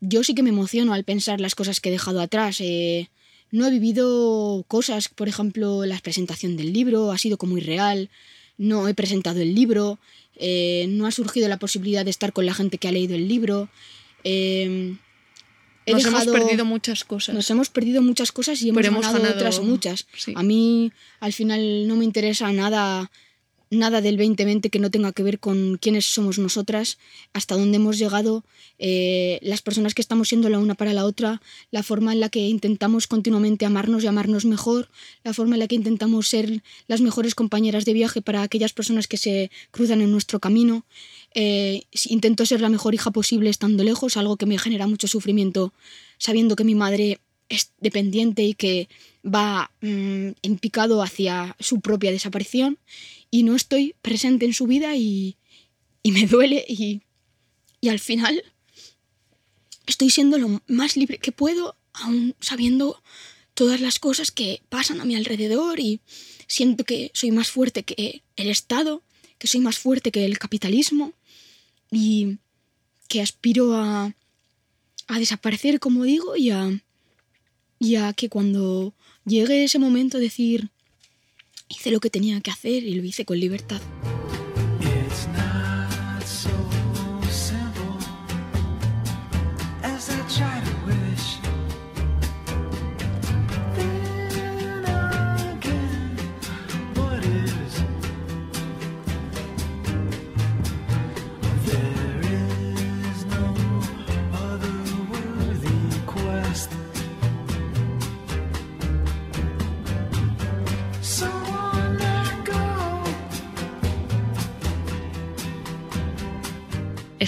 yo 0.01 0.23
sí 0.23 0.33
que 0.35 0.41
me 0.43 0.49
emociono 0.49 0.93
al 0.93 1.03
pensar 1.03 1.39
las 1.41 1.53
cosas 1.55 1.79
que 1.79 1.89
he 1.89 1.91
dejado 1.91 2.19
atrás. 2.21 2.57
eh, 2.61 3.09
no 3.51 3.65
he 3.67 3.71
vivido 3.71 4.65
cosas, 4.67 5.07
por 5.07 5.27
ejemplo, 5.29 5.85
la 5.85 5.99
presentación 5.99 6.57
del 6.57 6.73
libro 6.73 7.11
ha 7.11 7.17
sido 7.17 7.37
como 7.37 7.57
irreal. 7.57 8.09
No 8.57 8.87
he 8.87 8.93
presentado 8.93 9.39
el 9.39 9.53
libro. 9.55 9.99
Eh, 10.37 10.85
no 10.89 11.05
ha 11.07 11.11
surgido 11.11 11.47
la 11.49 11.57
posibilidad 11.57 12.03
de 12.05 12.11
estar 12.11 12.31
con 12.33 12.45
la 12.45 12.53
gente 12.53 12.77
que 12.77 12.87
ha 12.87 12.91
leído 12.91 13.15
el 13.15 13.27
libro. 13.27 13.69
eh, 14.23 14.95
he 15.85 15.93
Nos 15.93 16.03
dejado- 16.03 16.23
hemos 16.33 16.41
perdido 16.41 16.65
muchas 16.65 17.03
cosas. 17.05 17.33
nos 17.33 17.49
hemos 17.49 17.69
perdido 17.69 18.01
muchas 18.01 18.31
cosas 18.33 18.61
y 18.61 18.69
hemos, 18.69 18.77
Pero 18.81 18.89
hemos 18.89 19.05
ganado, 19.05 19.23
ganado- 19.23 19.35
otras 19.37 19.59
muchas. 19.61 20.05
sí. 20.17 20.33
A 20.35 20.43
mí 20.43 20.91
al 21.21 21.31
final 21.31 21.87
no 21.87 21.95
me 21.95 22.03
interesa 22.03 22.51
nada 22.51 23.09
nada 23.69 24.01
del 24.01 24.17
2020 24.17 24.69
que 24.69 24.79
no 24.79 24.91
tenga 24.91 25.11
que 25.11 25.23
ver 25.23 25.39
con 25.39 25.77
quiénes 25.77 26.05
somos 26.05 26.39
nosotras, 26.39 26.97
hasta 27.33 27.55
dónde 27.55 27.77
hemos 27.77 27.97
llegado, 27.97 28.43
eh, 28.79 29.39
las 29.41 29.61
personas 29.61 29.93
que 29.93 30.01
estamos 30.01 30.29
siendo 30.29 30.49
la 30.49 30.59
una 30.59 30.75
para 30.75 30.93
la 30.93 31.05
otra, 31.05 31.41
la 31.71 31.83
forma 31.83 32.13
en 32.13 32.19
la 32.19 32.29
que 32.29 32.47
intentamos 32.47 33.07
continuamente 33.07 33.65
amarnos 33.65 34.03
y 34.03 34.07
amarnos 34.07 34.45
mejor, 34.45 34.89
la 35.23 35.33
forma 35.33 35.55
en 35.55 35.59
la 35.59 35.67
que 35.67 35.75
intentamos 35.75 36.27
ser 36.27 36.63
las 36.87 37.01
mejores 37.01 37.35
compañeras 37.35 37.85
de 37.85 37.93
viaje 37.93 38.21
para 38.21 38.41
aquellas 38.41 38.73
personas 38.73 39.07
que 39.07 39.17
se 39.17 39.51
cruzan 39.71 40.01
en 40.01 40.11
nuestro 40.11 40.39
camino. 40.39 40.85
Eh, 41.33 41.83
intento 42.05 42.45
ser 42.45 42.61
la 42.61 42.69
mejor 42.69 42.95
hija 42.95 43.11
posible 43.11 43.49
estando 43.49 43.83
lejos, 43.83 44.17
algo 44.17 44.37
que 44.37 44.45
me 44.45 44.57
genera 44.57 44.87
mucho 44.87 45.07
sufrimiento 45.07 45.73
sabiendo 46.17 46.55
que 46.55 46.63
mi 46.63 46.75
madre 46.75 47.19
es 47.49 47.71
dependiente 47.79 48.43
y 48.43 48.53
que 48.53 48.89
va 49.23 49.71
mm, 49.81 50.29
en 50.41 50.57
picado 50.59 51.01
hacia 51.01 51.55
su 51.59 51.79
propia 51.79 52.11
desaparición 52.11 52.77
y 53.31 53.43
no 53.43 53.55
estoy 53.55 53.95
presente 54.01 54.45
en 54.45 54.53
su 54.53 54.67
vida 54.67 54.95
y, 54.95 55.37
y 56.03 56.11
me 56.11 56.27
duele 56.27 56.65
y, 56.67 57.01
y 57.81 57.89
al 57.89 57.99
final 57.99 58.43
estoy 59.85 60.09
siendo 60.09 60.37
lo 60.37 60.61
más 60.67 60.95
libre 60.97 61.17
que 61.17 61.31
puedo, 61.31 61.75
aún 61.93 62.35
sabiendo 62.39 63.01
todas 63.53 63.81
las 63.81 63.99
cosas 63.99 64.31
que 64.31 64.61
pasan 64.69 65.01
a 65.01 65.05
mi 65.05 65.15
alrededor 65.15 65.79
y 65.79 66.01
siento 66.47 66.83
que 66.83 67.11
soy 67.13 67.31
más 67.31 67.49
fuerte 67.49 67.83
que 67.83 68.23
el 68.35 68.49
Estado, 68.49 69.03
que 69.39 69.47
soy 69.47 69.61
más 69.61 69.77
fuerte 69.79 70.11
que 70.11 70.25
el 70.25 70.37
capitalismo 70.37 71.13
y 71.91 72.37
que 73.07 73.21
aspiro 73.21 73.75
a, 73.75 74.13
a 75.07 75.19
desaparecer, 75.19 75.79
como 75.79 76.03
digo, 76.03 76.35
y 76.35 76.51
a, 76.51 76.81
y 77.79 77.95
a 77.95 78.13
que 78.13 78.29
cuando 78.29 78.93
llegue 79.25 79.63
ese 79.63 79.79
momento 79.79 80.19
decir, 80.19 80.69
hice 81.69 81.91
lo 81.91 81.99
que 81.99 82.09
tenía 82.09 82.39
que 82.41 82.51
hacer 82.51 82.83
y 82.83 82.93
lo 82.95 83.03
hice 83.03 83.25
con 83.25 83.39
libertad. 83.39 83.81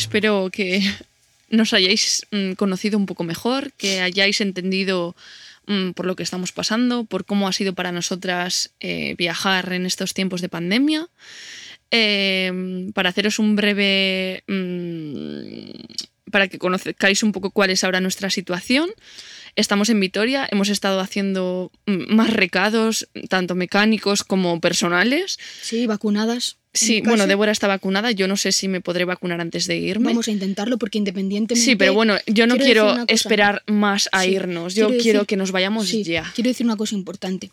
Espero 0.09 0.49
que 0.51 0.81
nos 1.51 1.71
hayáis 1.71 2.25
mm, 2.31 2.53
conocido 2.53 2.97
un 2.97 3.05
poco 3.05 3.23
mejor, 3.23 3.71
que 3.73 4.01
hayáis 4.01 4.41
entendido 4.41 5.15
mm, 5.67 5.91
por 5.91 6.07
lo 6.07 6.15
que 6.15 6.23
estamos 6.23 6.51
pasando, 6.51 7.03
por 7.03 7.25
cómo 7.25 7.47
ha 7.47 7.53
sido 7.53 7.73
para 7.73 7.91
nosotras 7.91 8.71
eh, 8.79 9.13
viajar 9.19 9.71
en 9.71 9.85
estos 9.85 10.15
tiempos 10.15 10.41
de 10.41 10.49
pandemia. 10.49 11.07
Eh, 11.91 12.89
para 12.95 13.09
haceros 13.09 13.37
un 13.37 13.55
breve... 13.55 14.43
mm, 14.47 16.31
para 16.31 16.47
que 16.47 16.57
conozcáis 16.57 17.21
un 17.21 17.31
poco 17.31 17.51
cuál 17.51 17.69
es 17.69 17.83
ahora 17.83 18.01
nuestra 18.01 18.31
situación. 18.31 18.89
Estamos 19.59 19.89
en 19.89 19.99
Vitoria, 19.99 20.47
hemos 20.49 20.69
estado 20.69 21.01
haciendo 21.01 21.69
mm, 21.85 22.15
más 22.15 22.31
recados, 22.31 23.09
tanto 23.27 23.55
mecánicos 23.55 24.23
como 24.23 24.61
personales. 24.61 25.37
Sí, 25.61 25.85
vacunadas. 25.85 26.55
Sí, 26.73 27.01
bueno. 27.03 27.27
Débora 27.27 27.51
está 27.51 27.67
vacunada, 27.67 28.11
yo 28.11 28.29
no 28.29 28.37
sé 28.37 28.53
si 28.53 28.69
me 28.69 28.79
podré 28.79 29.03
vacunar 29.03 29.41
antes 29.41 29.67
de 29.67 29.75
irme. 29.75 30.05
Vamos 30.11 30.29
a 30.29 30.31
intentarlo 30.31 30.77
porque 30.77 30.97
independientemente... 30.97 31.61
Sí, 31.65 31.75
pero 31.75 31.93
bueno, 31.93 32.15
yo 32.25 32.47
no 32.47 32.55
quiero 32.55 32.87
quiero 32.93 33.05
esperar 33.09 33.63
más 33.67 34.07
a 34.13 34.23
Sí, 34.23 34.29
irnos. 34.29 34.75
Yo 34.75 34.87
quiero 34.87 35.01
quiero 35.03 35.19
decir- 35.19 35.27
que 35.27 35.35
nos 35.35 35.51
vayamos 35.51 35.89
Sí, 35.89 36.03
ya. 36.05 36.31
Quiero 36.33 36.49
decir 36.49 36.65
una 36.65 36.77
cosa 36.77 36.95
importante. 36.95 37.51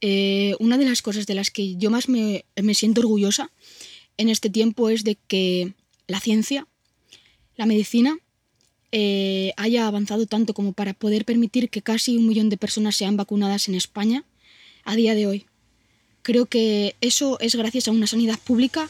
Eh, 0.00 0.54
una 0.58 0.78
de 0.78 0.86
las 0.86 1.02
cosas 1.02 1.26
de 1.26 1.34
las 1.34 1.50
que 1.50 1.76
yo 1.76 1.90
más 1.90 2.08
me, 2.08 2.46
me 2.56 2.72
siento 2.72 3.02
orgullosa 3.02 3.50
en 4.16 4.30
este 4.30 4.48
tiempo 4.48 4.88
es 4.88 5.04
de 5.04 5.18
que 5.28 5.74
la 6.06 6.18
ciencia, 6.18 6.66
la 7.56 7.66
medicina, 7.66 8.16
eh, 8.92 9.52
haya 9.56 9.86
avanzado 9.86 10.26
tanto 10.26 10.52
como 10.52 10.74
para 10.74 10.92
poder 10.92 11.24
permitir 11.24 11.70
que 11.70 11.82
casi 11.82 12.18
un 12.18 12.28
millón 12.28 12.50
de 12.50 12.58
personas 12.58 12.94
sean 12.94 13.16
vacunadas 13.16 13.68
en 13.68 13.74
España 13.74 14.24
a 14.84 14.94
día 14.96 15.14
de 15.14 15.26
hoy. 15.26 15.46
Creo 16.22 16.46
que 16.46 16.94
eso 17.00 17.38
es 17.40 17.54
gracias 17.54 17.88
a 17.88 17.90
una 17.90 18.06
sanidad 18.06 18.38
pública 18.38 18.88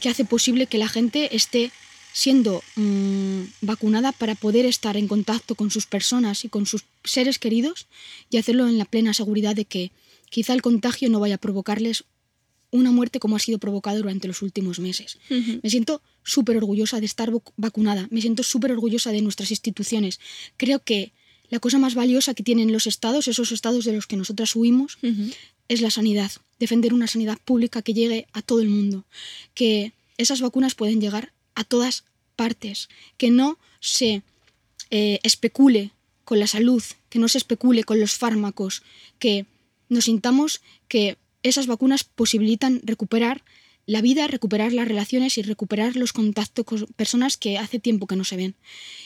que 0.00 0.08
hace 0.08 0.24
posible 0.24 0.66
que 0.66 0.78
la 0.78 0.88
gente 0.88 1.34
esté 1.34 1.72
siendo 2.12 2.62
mm, 2.76 3.42
vacunada 3.62 4.12
para 4.12 4.34
poder 4.34 4.66
estar 4.66 4.96
en 4.96 5.08
contacto 5.08 5.54
con 5.54 5.70
sus 5.70 5.86
personas 5.86 6.44
y 6.44 6.48
con 6.48 6.66
sus 6.66 6.84
seres 7.04 7.38
queridos 7.38 7.86
y 8.30 8.36
hacerlo 8.36 8.68
en 8.68 8.78
la 8.78 8.84
plena 8.84 9.14
seguridad 9.14 9.54
de 9.54 9.64
que 9.64 9.92
quizá 10.30 10.52
el 10.52 10.62
contagio 10.62 11.08
no 11.10 11.20
vaya 11.20 11.36
a 11.36 11.38
provocarles 11.38 12.04
una 12.70 12.90
muerte 12.90 13.18
como 13.18 13.36
ha 13.36 13.38
sido 13.38 13.58
provocada 13.58 13.96
durante 13.96 14.28
los 14.28 14.42
últimos 14.42 14.78
meses. 14.78 15.18
Me 15.30 15.70
siento 15.70 16.02
súper 16.28 16.56
orgullosa 16.56 17.00
de 17.00 17.06
estar 17.06 17.30
vac- 17.30 17.52
vacunada, 17.56 18.06
me 18.10 18.20
siento 18.20 18.42
súper 18.42 18.70
orgullosa 18.72 19.10
de 19.12 19.22
nuestras 19.22 19.50
instituciones. 19.50 20.20
Creo 20.56 20.78
que 20.78 21.12
la 21.50 21.58
cosa 21.58 21.78
más 21.78 21.94
valiosa 21.94 22.34
que 22.34 22.42
tienen 22.42 22.72
los 22.72 22.86
estados, 22.86 23.26
esos 23.26 23.50
estados 23.52 23.84
de 23.86 23.92
los 23.94 24.06
que 24.06 24.16
nosotras 24.16 24.54
huimos, 24.54 24.98
es 25.68 25.80
la 25.80 25.90
sanidad. 25.90 26.30
Defender 26.58 26.92
una 26.92 27.06
sanidad 27.06 27.38
pública 27.44 27.82
que 27.82 27.94
llegue 27.94 28.26
a 28.32 28.42
todo 28.42 28.60
el 28.60 28.68
mundo. 28.68 29.04
Que 29.54 29.92
esas 30.18 30.40
vacunas 30.40 30.74
pueden 30.74 31.00
llegar 31.00 31.32
a 31.54 31.64
todas 31.64 32.04
partes. 32.36 32.88
Que 33.16 33.30
no 33.30 33.58
se 33.80 34.22
eh, 34.90 35.20
especule 35.22 35.90
con 36.24 36.38
la 36.38 36.46
salud, 36.46 36.82
que 37.08 37.18
no 37.18 37.28
se 37.28 37.38
especule 37.38 37.84
con 37.84 37.98
los 38.00 38.12
fármacos, 38.12 38.82
que 39.18 39.46
nos 39.88 40.04
sintamos 40.04 40.60
que 40.88 41.16
esas 41.42 41.66
vacunas 41.66 42.04
posibilitan 42.04 42.82
recuperar 42.84 43.42
la 43.88 44.02
vida, 44.02 44.26
recuperar 44.26 44.74
las 44.74 44.86
relaciones 44.86 45.38
y 45.38 45.42
recuperar 45.42 45.96
los 45.96 46.12
contactos 46.12 46.66
con 46.66 46.86
personas 46.94 47.38
que 47.38 47.56
hace 47.56 47.78
tiempo 47.78 48.06
que 48.06 48.16
no 48.16 48.24
se 48.24 48.36
ven. 48.36 48.54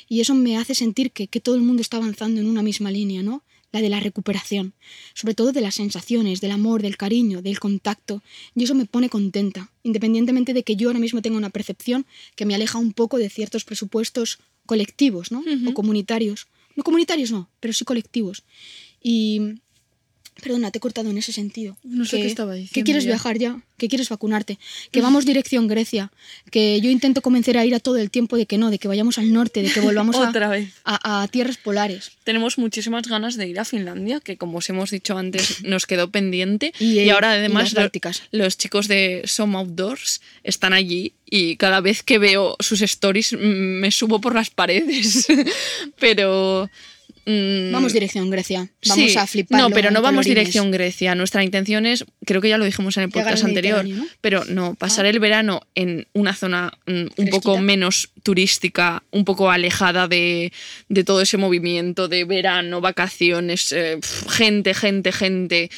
Y 0.08 0.20
eso 0.20 0.34
me 0.34 0.56
hace 0.58 0.74
sentir 0.74 1.12
que, 1.12 1.28
que 1.28 1.38
todo 1.38 1.54
el 1.54 1.60
mundo 1.62 1.82
está 1.82 1.98
avanzando 1.98 2.40
en 2.40 2.48
una 2.48 2.64
misma 2.64 2.90
línea, 2.90 3.22
¿no? 3.22 3.44
La 3.70 3.80
de 3.80 3.88
la 3.88 4.00
recuperación, 4.00 4.74
sobre 5.14 5.34
todo 5.34 5.52
de 5.52 5.60
las 5.60 5.76
sensaciones, 5.76 6.40
del 6.40 6.50
amor, 6.50 6.82
del 6.82 6.96
cariño, 6.96 7.42
del 7.42 7.60
contacto. 7.60 8.24
Y 8.56 8.64
eso 8.64 8.74
me 8.74 8.86
pone 8.86 9.08
contenta, 9.08 9.70
independientemente 9.84 10.52
de 10.52 10.64
que 10.64 10.74
yo 10.74 10.88
ahora 10.88 10.98
mismo 10.98 11.22
tenga 11.22 11.38
una 11.38 11.50
percepción 11.50 12.04
que 12.34 12.44
me 12.44 12.56
aleja 12.56 12.78
un 12.78 12.92
poco 12.92 13.18
de 13.18 13.30
ciertos 13.30 13.62
presupuestos 13.62 14.40
colectivos, 14.66 15.30
¿no? 15.30 15.44
O 15.68 15.74
comunitarios. 15.74 16.48
No 16.74 16.82
comunitarios 16.82 17.30
no, 17.30 17.48
pero 17.60 17.72
sí 17.72 17.84
colectivos. 17.84 18.42
Y 19.00 19.61
Perdona, 20.40 20.70
te 20.70 20.78
he 20.78 20.80
cortado 20.80 21.10
en 21.10 21.18
ese 21.18 21.32
sentido. 21.32 21.76
No 21.84 22.04
sé 22.04 22.16
Que- 22.16 22.22
qué 22.22 22.28
estaba 22.28 22.54
diciendo 22.54 22.72
Que 22.74 22.82
quieres 22.84 23.04
ya. 23.04 23.10
viajar 23.10 23.38
ya, 23.38 23.60
que 23.76 23.88
quieres 23.88 24.08
vacunarte, 24.08 24.58
que 24.90 25.00
vamos 25.02 25.26
dirección 25.26 25.68
Grecia, 25.68 26.10
que 26.50 26.80
yo 26.80 26.90
intento 26.90 27.20
convencer 27.22 27.58
a 27.58 27.64
ir 27.66 27.74
a 27.74 27.80
todo 27.80 27.96
el 27.98 28.10
tiempo 28.10 28.36
de 28.36 28.46
que 28.46 28.56
no, 28.58 28.70
de 28.70 28.78
que 28.78 28.88
vayamos 28.88 29.18
al 29.18 29.32
norte, 29.32 29.62
de 29.62 29.70
que 29.70 29.80
volvamos 29.80 30.16
a, 30.16 30.30
Otra 30.30 30.48
vez. 30.48 30.72
a- 30.84 31.22
a 31.22 31.28
tierras 31.28 31.58
polares. 31.58 32.12
Tenemos 32.24 32.58
muchísimas 32.58 33.06
ganas 33.08 33.36
de 33.36 33.46
ir 33.48 33.60
a 33.60 33.64
Finlandia, 33.64 34.20
que 34.20 34.36
como 34.36 34.58
os 34.58 34.68
hemos 34.70 34.90
dicho 34.90 35.16
antes, 35.18 35.62
nos 35.64 35.86
quedó 35.86 36.10
pendiente. 36.10 36.72
Y, 36.80 37.00
Y, 37.00 37.10
ahora 37.10 37.34
y 37.34 37.38
además 37.38 37.72
lo- 37.74 37.80
Bálticas. 37.80 38.22
los 38.32 38.56
chicos 38.56 38.88
de 38.88 39.22
Some 39.26 39.56
Outdoors 39.58 40.22
están 40.44 40.72
allí 40.72 41.12
y 41.30 41.56
cada 41.56 41.80
vez 41.80 42.02
que 42.02 42.18
veo 42.18 42.56
sus 42.60 42.82
stories 42.82 43.32
mm, 43.34 43.36
me 43.80 43.90
subo 43.90 44.20
por 44.20 44.34
las 44.34 44.50
paredes. 44.50 45.26
Pero... 46.00 46.70
mm, 47.26 47.72
Vamos 47.72 47.92
dirección 47.92 48.30
Grecia, 48.30 48.70
vamos 48.86 49.10
sí, 49.12 49.18
a 49.18 49.26
flipar. 49.26 49.60
No, 49.60 49.70
pero 49.70 49.90
no 49.90 50.02
vamos 50.02 50.26
dirección 50.26 50.70
Grecia. 50.70 51.14
Nuestra 51.14 51.44
intención 51.44 51.86
es, 51.86 52.04
creo 52.24 52.40
que 52.40 52.48
ya 52.48 52.58
lo 52.58 52.64
dijimos 52.64 52.96
en 52.96 53.04
el 53.04 53.10
podcast 53.10 53.44
anterior, 53.44 53.84
pero 54.20 54.44
no, 54.44 54.74
pasar 54.74 55.06
Ah. 55.06 55.10
el 55.10 55.20
verano 55.20 55.62
en 55.74 56.06
una 56.12 56.34
zona 56.34 56.72
mm, 56.86 57.06
un 57.16 57.28
poco 57.30 57.58
menos 57.58 58.10
turística, 58.22 59.02
un 59.10 59.24
poco 59.24 59.50
alejada 59.50 60.08
de, 60.08 60.52
de 60.88 61.04
todo 61.04 61.20
ese 61.20 61.36
movimiento 61.36 62.08
de 62.08 62.24
verano, 62.24 62.80
vacaciones, 62.80 63.72
eh, 63.72 63.98
gente, 64.28 64.74
gente, 64.74 65.12
gente. 65.12 65.70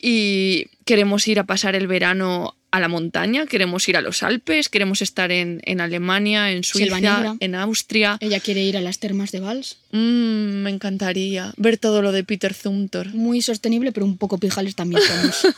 Y 0.00 0.66
queremos 0.84 1.26
ir 1.26 1.40
a 1.40 1.44
pasar 1.44 1.74
el 1.74 1.86
verano 1.86 2.54
a 2.76 2.80
la 2.80 2.88
montaña, 2.88 3.46
queremos 3.46 3.88
ir 3.88 3.96
a 3.96 4.00
los 4.00 4.22
Alpes, 4.22 4.68
queremos 4.68 5.02
estar 5.02 5.32
en, 5.32 5.60
en 5.64 5.80
Alemania, 5.80 6.50
en 6.52 6.62
Suiza, 6.64 7.36
en 7.40 7.54
Austria. 7.54 8.18
Ella 8.20 8.40
quiere 8.40 8.62
ir 8.62 8.76
a 8.76 8.80
las 8.80 8.98
termas 8.98 9.32
de 9.32 9.40
Vals, 9.40 9.78
Mm, 9.92 10.62
me 10.62 10.70
encantaría 10.70 11.54
ver 11.56 11.78
todo 11.78 12.02
lo 12.02 12.12
de 12.12 12.22
Peter 12.24 12.52
Zumthor. 12.52 13.14
muy 13.14 13.40
sostenible, 13.40 13.92
pero 13.92 14.04
un 14.04 14.18
poco 14.18 14.36
pijales 14.38 14.74
también 14.74 15.00
somos. 15.02 15.46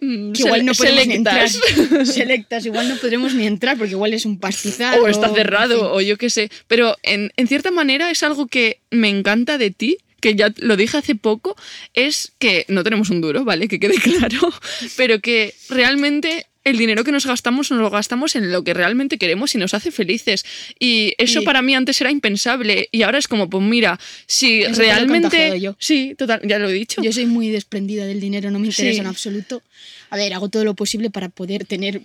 Mm, 0.00 0.32
Que 0.32 0.42
igual 0.42 0.66
no 0.66 0.72
podemos 0.74 1.06
ni 1.06 1.14
entrar. 1.14 1.48
selectas. 1.48 2.08
Selectas, 2.14 2.66
igual 2.66 2.88
no 2.90 2.96
podremos 2.96 3.32
ni 3.34 3.46
entrar 3.46 3.78
porque 3.78 3.92
igual 3.92 4.12
es 4.12 4.26
un 4.26 4.38
pastizal. 4.38 5.00
o 5.00 5.08
está 5.08 5.28
en 5.28 5.34
cerrado, 5.34 5.76
fin. 5.78 5.86
o 5.92 6.00
yo 6.02 6.18
qué 6.18 6.28
sé. 6.28 6.50
Pero 6.68 6.96
en, 7.02 7.32
en 7.36 7.48
cierta 7.48 7.70
manera 7.70 8.10
es 8.10 8.22
algo 8.22 8.46
que 8.46 8.80
me 8.90 9.08
encanta 9.08 9.56
de 9.56 9.70
ti, 9.70 9.96
que 10.24 10.34
ya 10.34 10.50
lo 10.56 10.78
dije 10.78 10.96
hace 10.96 11.14
poco, 11.14 11.54
es 11.92 12.32
que 12.38 12.64
no 12.68 12.82
tenemos 12.82 13.10
un 13.10 13.20
duro, 13.20 13.44
¿vale? 13.44 13.68
Que 13.68 13.78
quede 13.78 13.94
claro, 14.02 14.50
pero 14.96 15.20
que 15.20 15.52
realmente 15.68 16.46
el 16.64 16.78
dinero 16.78 17.04
que 17.04 17.12
nos 17.12 17.26
gastamos 17.26 17.70
nos 17.70 17.80
lo 17.80 17.90
gastamos 17.90 18.34
en 18.36 18.50
lo 18.50 18.64
que 18.64 18.72
realmente 18.72 19.18
queremos 19.18 19.54
y 19.54 19.58
nos 19.58 19.74
hace 19.74 19.90
felices. 19.90 20.46
Y 20.78 21.12
eso 21.18 21.42
para 21.42 21.60
mí 21.60 21.74
antes 21.74 22.00
era 22.00 22.10
impensable 22.10 22.88
y 22.90 23.02
ahora 23.02 23.18
es 23.18 23.28
como, 23.28 23.50
pues 23.50 23.62
mira, 23.62 24.00
si 24.26 24.62
Eso 24.62 24.80
realmente... 24.80 25.60
yo. 25.60 25.76
Sí, 25.78 26.14
total, 26.16 26.40
ya 26.42 26.58
lo 26.58 26.70
he 26.70 26.72
dicho. 26.72 27.02
Yo 27.02 27.12
soy 27.12 27.26
muy 27.26 27.50
desprendida 27.50 28.06
del 28.06 28.18
dinero, 28.18 28.50
no 28.50 28.58
me 28.60 28.68
interesa 28.68 28.94
Sí. 28.94 28.98
en 29.00 29.06
absoluto. 29.06 29.62
A 30.08 30.16
ver, 30.16 30.32
hago 30.32 30.48
todo 30.48 30.64
lo 30.64 30.72
posible 30.74 31.10
para 31.10 31.28
poder 31.28 31.66
tener 31.66 32.00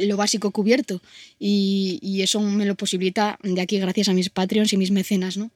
lo 0.00 0.16
básico 0.16 0.50
cubierto 0.50 1.00
y, 1.38 2.20
eso 2.22 2.40
me 2.40 2.66
lo 2.66 2.74
posibilita 2.76 3.38
de 3.42 3.60
aquí 3.60 3.78
gracias 3.78 4.08
a 4.08 4.12
mis 4.12 4.30
Patreons 4.30 4.72
y 4.72 4.76
mis 4.76 4.90
mecenas, 4.90 5.36
¿no? 5.36 5.50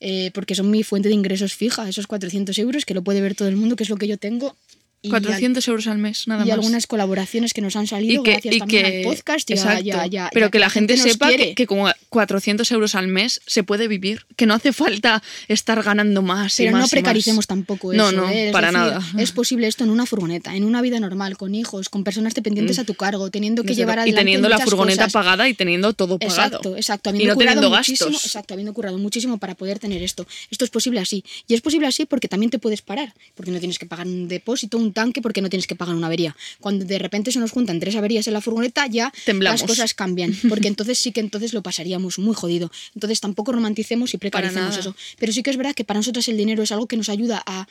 Eh, 0.00 0.30
porque 0.34 0.54
son 0.54 0.70
mi 0.70 0.82
fuente 0.82 1.08
de 1.08 1.14
ingresos 1.14 1.54
fija, 1.54 1.88
esos 1.88 2.06
400 2.06 2.56
euros 2.58 2.84
que 2.84 2.94
lo 2.94 3.02
puede 3.02 3.20
ver 3.20 3.34
todo 3.34 3.48
el 3.48 3.56
mundo, 3.56 3.76
que 3.76 3.82
es 3.82 3.88
lo 3.88 3.96
que 3.96 4.06
yo 4.06 4.18
tengo. 4.18 4.56
Y, 5.04 5.08
400 5.10 5.66
euros 5.66 5.88
al 5.88 5.98
mes, 5.98 6.28
nada 6.28 6.44
y 6.44 6.48
más. 6.48 6.54
algunas 6.54 6.86
colaboraciones 6.86 7.52
que 7.52 7.60
nos 7.60 7.74
han 7.74 7.88
salido 7.88 8.20
y 8.22 8.24
que, 8.24 8.30
gracias 8.32 8.54
y 8.54 8.58
también 8.60 8.84
que- 8.86 8.98
al 8.98 9.02
podcast. 9.04 9.50
y 9.50 9.52
exacto, 9.54 9.84
y 9.84 9.90
a- 9.90 10.06
y 10.06 10.16
a- 10.16 10.26
y 10.26 10.28
pero 10.32 10.50
que 10.52 10.60
la 10.60 10.70
gente 10.70 10.96
sepa 10.96 11.28
que, 11.30 11.54
que 11.56 11.66
con 11.66 11.90
400 12.08 12.70
euros 12.70 12.94
al 12.94 13.08
mes 13.08 13.40
se 13.46 13.64
puede 13.64 13.88
vivir, 13.88 14.26
que 14.36 14.46
no 14.46 14.54
hace 14.54 14.72
falta 14.72 15.20
estar 15.48 15.82
ganando 15.82 16.22
más 16.22 16.58
y 16.60 16.64
Pero 16.64 16.72
más 16.76 16.80
no 16.82 16.86
y 16.86 16.90
precaricemos 16.90 17.38
más. 17.38 17.46
tampoco 17.48 17.92
No, 17.92 18.10
eso. 18.10 18.16
no, 18.16 18.28
¿eh? 18.28 18.46
Es 18.46 18.52
para 18.52 18.68
decir, 18.68 18.78
nada. 18.80 19.02
Es 19.18 19.32
posible 19.32 19.66
esto 19.66 19.82
en 19.82 19.90
una 19.90 20.06
furgoneta, 20.06 20.54
en 20.54 20.62
una 20.62 20.80
vida 20.82 21.00
normal, 21.00 21.36
con 21.36 21.54
hijos, 21.56 21.88
con 21.88 22.04
personas 22.04 22.34
dependientes 22.34 22.78
a 22.78 22.84
tu 22.84 22.94
cargo, 22.94 23.28
teniendo 23.30 23.62
que 23.62 23.68
Desde 23.70 23.82
llevar 23.82 23.98
adelante 23.98 24.20
y 24.20 24.24
teniendo 24.24 24.48
la 24.48 24.60
furgoneta 24.60 25.04
cosas. 25.06 25.12
pagada 25.12 25.48
y 25.48 25.54
teniendo 25.54 25.94
todo 25.94 26.18
pagado. 26.20 26.46
Exacto, 26.46 26.76
exacto. 26.76 27.10
Y 27.10 27.14
Habiendo 27.14 27.34
no 27.34 27.38
currado 27.40 27.60
teniendo 27.60 27.76
gastos. 27.76 28.24
exacto, 28.24 28.54
habiendo 28.54 28.72
currado 28.72 28.98
muchísimo 28.98 29.38
para 29.38 29.56
poder 29.56 29.80
tener 29.80 30.00
esto. 30.02 30.28
Esto 30.50 30.64
es 30.64 30.70
posible 30.70 31.00
así. 31.00 31.24
Y 31.48 31.54
es 31.54 31.60
posible 31.60 31.88
así 31.88 32.04
porque 32.04 32.28
también 32.28 32.50
te 32.50 32.60
puedes 32.60 32.82
parar, 32.82 33.12
porque 33.34 33.50
no 33.50 33.58
tienes 33.58 33.80
que 33.80 33.86
pagar 33.86 34.06
un 34.06 34.28
depósito, 34.28 34.78
un 34.78 34.91
tanque, 34.92 35.20
porque 35.22 35.40
no 35.42 35.48
tienes 35.50 35.66
que 35.66 35.74
pagar 35.76 35.94
una 35.94 36.06
avería. 36.06 36.36
Cuando 36.60 36.84
de 36.84 36.98
repente 36.98 37.32
se 37.32 37.38
nos 37.40 37.50
juntan 37.50 37.80
tres 37.80 37.96
averías 37.96 38.26
en 38.26 38.32
la 38.34 38.40
furgoneta, 38.40 38.86
ya 38.86 39.12
Temblamos. 39.24 39.60
las 39.60 39.68
cosas 39.68 39.94
cambian, 39.94 40.32
porque 40.48 40.68
entonces 40.68 40.98
sí 40.98 41.12
que 41.12 41.20
entonces 41.20 41.52
lo 41.52 41.62
pasaríamos 41.62 42.18
muy 42.18 42.34
jodido. 42.34 42.70
Entonces 42.94 43.20
tampoco 43.20 43.52
romanticemos 43.52 44.14
y 44.14 44.18
precaricemos 44.18 44.76
eso. 44.76 44.94
Pero 45.18 45.32
sí 45.32 45.42
que 45.42 45.50
es 45.50 45.56
verdad 45.56 45.74
que 45.74 45.84
para 45.84 45.98
nosotros 45.98 46.26
el 46.28 46.36
dinero 46.36 46.62
es 46.62 46.72
algo 46.72 46.86
que 46.86 46.96
nos 46.96 47.08
ayuda 47.08 47.42
a 47.46 47.66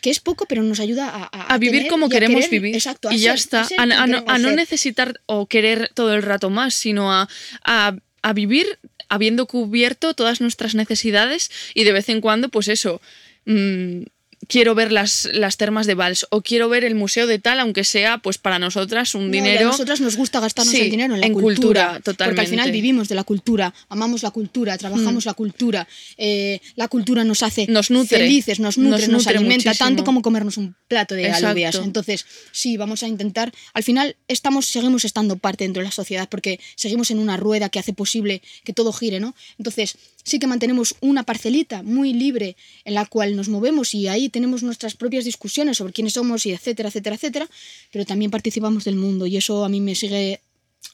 que 0.00 0.10
es 0.10 0.20
poco, 0.20 0.44
pero 0.44 0.62
nos 0.62 0.80
ayuda 0.80 1.08
a, 1.08 1.22
a, 1.32 1.54
a 1.54 1.58
vivir 1.58 1.78
tener 1.78 1.90
como 1.90 2.10
queremos 2.10 2.44
querer- 2.44 2.50
vivir 2.50 2.74
Exacto, 2.74 3.10
y 3.10 3.18
ya 3.20 3.32
está 3.32 3.66
a 3.78 3.86
no, 4.06 4.50
necesitar 4.50 5.18
o 5.24 5.46
querer 5.46 5.90
todo 5.94 6.12
el 6.14 6.22
rato 6.22 6.50
más 6.50 6.74
sino 6.74 7.10
a, 7.10 7.26
a, 7.64 7.96
a 8.20 8.32
vivir 8.34 8.66
habiendo 9.08 9.46
cubierto 9.46 10.12
todas 10.12 10.42
nuestras 10.42 10.74
necesidades 10.74 11.50
y 11.74 11.84
de 11.84 11.92
vez 11.92 12.10
en 12.10 12.20
cuando 12.20 12.50
pues 12.50 12.68
eso 12.68 13.00
mm, 13.46 14.02
quiero 14.48 14.74
ver 14.74 14.92
las, 14.92 15.28
las 15.32 15.56
termas 15.56 15.86
de 15.86 15.94
Vals 15.94 16.26
o 16.30 16.42
quiero 16.42 16.68
ver 16.68 16.84
el 16.84 16.94
museo 16.94 17.26
de 17.26 17.38
tal 17.38 17.60
aunque 17.60 17.84
sea 17.84 18.18
pues 18.18 18.38
para 18.38 18.58
nosotras 18.58 19.14
un 19.14 19.30
No, 19.30 19.36
y 19.36 19.38
a 19.38 19.42
dinero 19.42 19.68
nosotras 19.70 20.00
nos 20.00 20.16
gusta 20.16 20.40
gastarnos 20.40 20.72
Sí, 20.74 20.80
el 20.82 20.90
dinero 20.90 21.14
en 21.14 21.20
la 21.20 21.26
en 21.26 21.32
cultura, 21.32 21.54
cultura, 21.94 22.02
Porque 22.02 22.22
al 22.22 22.46
final 22.46 22.46
totalmente. 22.66 22.70
vivimos 22.72 23.08
de 23.08 23.14
la 23.14 23.24
cultura, 23.24 23.74
amamos 23.88 24.22
la 24.22 24.30
cultura, 24.30 24.74
Mm. 24.74 24.78
trabajamos 24.78 25.24
la 25.26 25.34
cultura. 25.34 25.88
eh, 26.16 26.60
la 26.76 26.88
cultura 26.88 27.24
nos 27.24 27.42
hace 27.42 27.66
Nos 27.68 27.90
nutre, 27.90 28.18
felices, 28.18 28.60
nos 28.60 28.76
nutre, 28.78 29.02
nos 29.02 29.08
nos, 29.08 29.22
nutre 29.24 29.38
alimenta 29.38 29.70
muchísimo. 29.70 29.88
tanto 29.88 30.04
como 30.04 30.22
comernos 30.22 30.56
un 30.56 30.74
plato 30.88 31.14
de 31.14 31.26
Exacto. 31.26 31.46
alubias. 31.48 31.74
Entonces, 31.76 32.26
sí, 32.52 32.76
vamos 32.76 33.02
a 33.02 33.08
intentar. 33.08 33.52
Al 33.72 33.82
final 33.82 34.16
estamos, 34.28 34.66
seguimos 34.66 35.04
estando 35.04 35.36
parte 35.36 35.64
dentro 35.64 35.80
de 35.80 35.86
la 35.86 35.92
sociedad 35.92 36.28
porque 36.28 36.60
seguimos 36.76 37.10
en 37.10 37.18
una 37.18 37.36
rueda 37.36 37.68
que 37.68 37.78
hace 37.78 37.92
posible 37.92 38.42
que 38.64 38.72
todo 38.72 38.92
gire, 38.92 39.20
¿no? 39.20 39.34
Entonces, 39.58 39.96
sí 40.24 40.38
que 40.38 40.46
mantenemos 40.46 40.96
una 41.00 41.22
parcelita 41.22 41.82
muy 41.82 42.12
libre 42.12 42.56
en 42.84 42.94
la 42.94 43.06
cual 43.06 43.36
nos 43.36 43.48
movemos 43.48 43.94
y 43.94 44.08
ahí 44.08 44.28
tenemos 44.28 44.62
nuestras 44.62 44.94
propias 44.94 45.24
discusiones 45.24 45.76
sobre 45.76 45.92
quiénes 45.92 46.14
somos 46.14 46.46
y 46.46 46.52
etcétera, 46.52 46.88
etcétera, 46.88 47.16
etcétera, 47.16 47.48
pero 47.92 48.04
también 48.04 48.30
participamos 48.30 48.84
del 48.84 48.96
mundo 48.96 49.26
y 49.26 49.36
eso 49.36 49.64
a 49.64 49.68
mí 49.68 49.80
me 49.80 49.94
sigue 49.94 50.40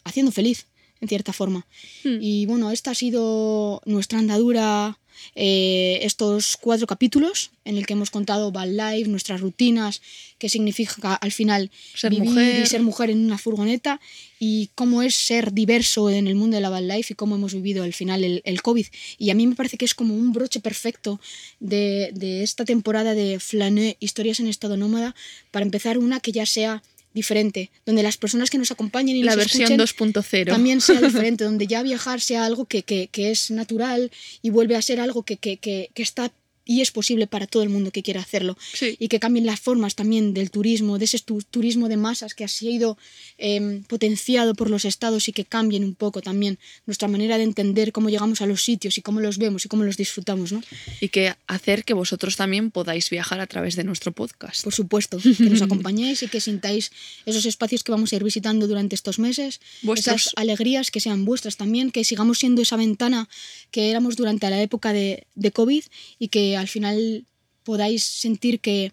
haciendo 0.05 0.33
feliz, 0.33 0.67
en 1.01 1.09
cierta 1.09 1.33
forma. 1.33 1.67
Hmm. 2.05 2.19
Y 2.21 2.47
bueno, 2.47 2.71
esta 2.71 2.91
ha 2.91 2.95
sido 2.95 3.81
nuestra 3.87 4.19
andadura, 4.19 4.99
eh, 5.35 6.01
estos 6.03 6.57
cuatro 6.57 6.87
capítulos 6.87 7.51
en 7.65 7.77
el 7.77 7.87
que 7.87 7.93
hemos 7.93 8.11
contado 8.11 8.53
Val 8.53 8.77
Life, 8.77 9.09
nuestras 9.09 9.41
rutinas, 9.41 10.03
qué 10.39 10.49
significa 10.49 11.15
al 11.15 11.33
final 11.33 11.71
Ser 11.95 12.11
vivir 12.11 12.31
mujer. 12.31 12.63
y 12.63 12.67
ser 12.67 12.83
mujer 12.83 13.11
en 13.11 13.25
una 13.25 13.39
furgoneta 13.39 14.01
y 14.39 14.71
cómo 14.75 15.03
es 15.03 15.15
ser 15.15 15.53
diverso 15.53 16.11
en 16.11 16.27
el 16.27 16.35
mundo 16.35 16.57
de 16.57 16.63
la 16.63 16.71
Val 16.71 16.89
Life 16.89 17.13
y 17.13 17.17
cómo 17.17 17.35
hemos 17.37 17.55
vivido 17.55 17.85
al 17.85 17.93
final 17.93 18.25
el, 18.25 18.43
el 18.45 18.63
COVID. 18.63 18.87
Y 19.19 19.31
a 19.31 19.35
mí 19.35 19.47
me 19.47 19.55
parece 19.55 19.77
que 19.77 19.85
es 19.85 19.95
como 19.95 20.15
un 20.15 20.33
broche 20.33 20.61
perfecto 20.61 21.21
de, 21.61 22.11
de 22.15 22.43
esta 22.43 22.65
temporada 22.65 23.15
de 23.15 23.39
Flané, 23.39 23.97
Historias 24.01 24.41
en 24.41 24.49
Estado 24.49 24.77
Nómada, 24.77 25.15
para 25.51 25.65
empezar 25.65 25.99
una 25.99 26.21
que 26.21 26.33
ya 26.33 26.47
sea 26.47 26.83
diferente, 27.15 27.71
donde 27.87 28.03
las 28.03 28.17
personas 28.17 28.51
que 28.51 28.59
nos 28.59 28.71
acompañen 28.71 29.17
y 29.17 29.23
la 29.23 29.33
nos 29.33 29.39
versión 29.39 29.81
escuchen 29.81 30.13
2.0 30.15 30.47
también 30.51 30.81
sea 30.81 31.01
diferente, 31.01 31.45
donde 31.45 31.67
ya 31.67 31.83
viajar 31.83 32.21
sea 32.21 32.45
algo 32.45 32.67
que, 32.67 32.83
que- 32.83 33.09
que 33.11 33.31
es 33.31 33.51
natural 33.51 34.11
y 34.43 34.51
vuelve 34.51 34.77
a 34.77 34.83
ser 34.83 35.01
algo 35.01 35.23
que- 35.25 35.37
que- 35.37 35.57
que 35.59 35.91
está 36.03 36.33
y 36.71 36.83
es 36.83 36.91
posible 36.93 37.27
para 37.27 37.47
todo 37.49 37.63
el 37.65 37.69
mundo 37.69 37.91
que 37.91 38.03
quiera 38.03 38.21
hacerlo. 38.21 38.57
Sí. 38.73 38.97
Y 39.01 39.09
que 39.09 39.19
cambien 39.19 39.45
las 39.45 39.59
formas 39.59 39.97
también 39.97 40.35
del 40.35 40.51
turismo, 40.53 40.99
de 40.99 41.05
ese 41.07 41.19
tu- 41.19 41.43
turismo 41.43 41.89
de 41.89 41.97
masas 41.97 42.35
que 42.35 42.45
ha 42.45 42.49
sido 42.49 42.97
em, 43.39 43.83
potenciado 43.85 44.55
por 44.55 44.71
los 44.71 44.85
estados 44.85 45.29
y 45.29 45.33
que 45.33 45.45
cambien 45.45 45.83
un 45.85 45.95
poco 45.95 46.21
también 46.23 46.59
nuestra 46.87 47.09
manera 47.09 47.39
de 47.39 47.45
entender 47.45 47.91
cómo 47.91 48.09
llegamos 48.09 48.41
a 48.41 48.47
los 48.47 48.63
sitios 48.63 48.99
y 48.99 49.03
cómo 49.03 49.19
los 49.21 49.39
vemos 49.39 49.65
y 49.65 49.69
cómo 49.69 49.83
los 49.83 49.97
disfrutamos, 49.97 50.53
¿no? 50.53 50.63
Y 51.01 51.09
que 51.09 51.35
hacer 51.49 51.85
que 51.85 51.95
vosotros 51.95 52.37
también 52.37 52.71
podáis 52.71 53.11
viajar 53.11 53.41
a 53.41 53.47
través 53.49 53.75
de 53.75 53.83
nuestro 53.85 54.13
podcast. 54.13 54.63
Por 54.63 54.73
supuesto, 54.75 55.19
que 55.19 55.51
nos 55.51 55.63
acompañéis 55.63 56.23
y 56.23 56.29
que 56.29 56.41
sintáis 56.41 56.93
esos 57.27 57.47
espacios 57.47 57.83
que 57.83 57.91
vamos 57.93 58.13
a 58.13 58.17
ir 58.17 58.23
visitando 58.25 58.69
durante 58.69 58.95
estos 58.95 59.19
meses, 59.19 59.61
Vuestros- 59.83 60.21
esas 60.27 60.33
alegrías 60.37 60.91
que 60.93 61.01
sean 61.01 61.25
vuestras 61.25 61.57
también, 61.57 61.91
que 61.91 62.05
sigamos 62.05 62.39
siendo 62.39 62.63
esa 62.63 62.77
ventana 62.77 63.29
que 63.73 63.91
éramos 63.91 64.15
durante 64.17 64.49
la 64.51 64.61
época 64.63 64.93
de, 64.93 65.27
de 65.35 65.51
COVID 65.51 65.83
y 66.19 66.29
que 66.29 66.57
al 66.61 66.69
final 66.69 67.25
podáis 67.65 68.05
sentir 68.05 68.61
que, 68.61 68.93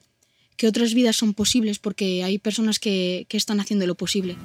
que 0.55 0.67
otras 0.67 0.93
vidas 0.93 1.15
son 1.15 1.33
posibles 1.33 1.79
porque 1.79 2.23
hay 2.23 2.37
personas 2.39 2.79
que, 2.79 3.25
que 3.29 3.37
están 3.37 3.59
haciendo 3.59 3.85
lo 3.85 3.95
posible. 3.95 4.35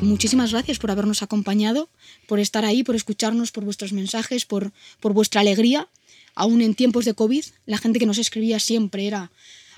Muchísimas 0.00 0.52
gracias 0.52 0.78
por 0.78 0.90
habernos 0.90 1.22
acompañado, 1.22 1.88
por 2.26 2.40
estar 2.40 2.64
ahí, 2.64 2.82
por 2.82 2.96
escucharnos, 2.96 3.52
por 3.52 3.64
vuestros 3.64 3.92
mensajes, 3.92 4.44
por, 4.46 4.72
por 5.00 5.12
vuestra 5.12 5.40
alegría. 5.42 5.88
Aún 6.34 6.62
en 6.62 6.74
tiempos 6.74 7.04
de 7.04 7.14
COVID, 7.14 7.44
la 7.66 7.78
gente 7.78 7.98
que 7.98 8.06
nos 8.06 8.18
escribía 8.18 8.58
siempre 8.60 9.06
era 9.06 9.30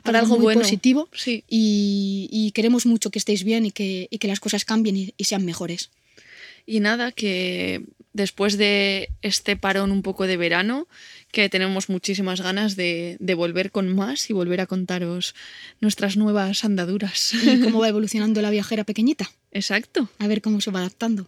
Para 0.03 0.21
algo 0.21 0.37
muy 0.37 0.45
bueno, 0.45 0.61
positivo. 0.61 1.09
sí. 1.13 1.45
Y, 1.49 2.29
y 2.31 2.53
queremos 2.53 2.87
mucho 2.87 3.11
que 3.11 3.19
estéis 3.19 3.43
bien 3.43 3.67
y 3.67 3.73
que, 3.73 4.07
y 4.11 4.19
que 4.19 4.29
las 4.29 4.41
cosas 4.41 4.65
cambien 4.65 4.97
y, 4.97 5.15
y 5.17 5.25
sean 5.25 5.45
mejores. 5.45 5.91
Y 6.67 6.79
nada, 6.81 7.11
que 7.11 7.83
después 8.13 8.57
de 8.59 9.09
este 9.23 9.57
parón 9.57 9.91
un 9.91 10.03
poco 10.03 10.27
de 10.27 10.37
verano, 10.37 10.87
que 11.33 11.49
tenemos 11.49 11.89
muchísimas 11.89 12.43
ganas 12.43 12.77
de, 12.77 13.17
de 13.19 13.35
volver 13.35 13.73
con 13.73 13.93
más 13.95 14.29
y 14.31 14.35
volver 14.35 14.61
a 14.61 14.67
contaros 14.67 15.35
nuestras 15.81 16.17
nuevas 16.17 16.65
andaduras. 16.65 17.33
Y 17.35 17.61
cómo 17.61 17.81
va 17.81 17.89
evolucionando 17.95 18.43
la 18.43 18.51
viajera 18.51 18.85
pequeñita. 18.85 19.31
Exacto. 19.51 20.09
a 20.19 20.27
ver 20.29 20.41
cómo 20.41 20.61
se 20.61 20.71
va 20.71 20.81
adaptando. 20.81 21.27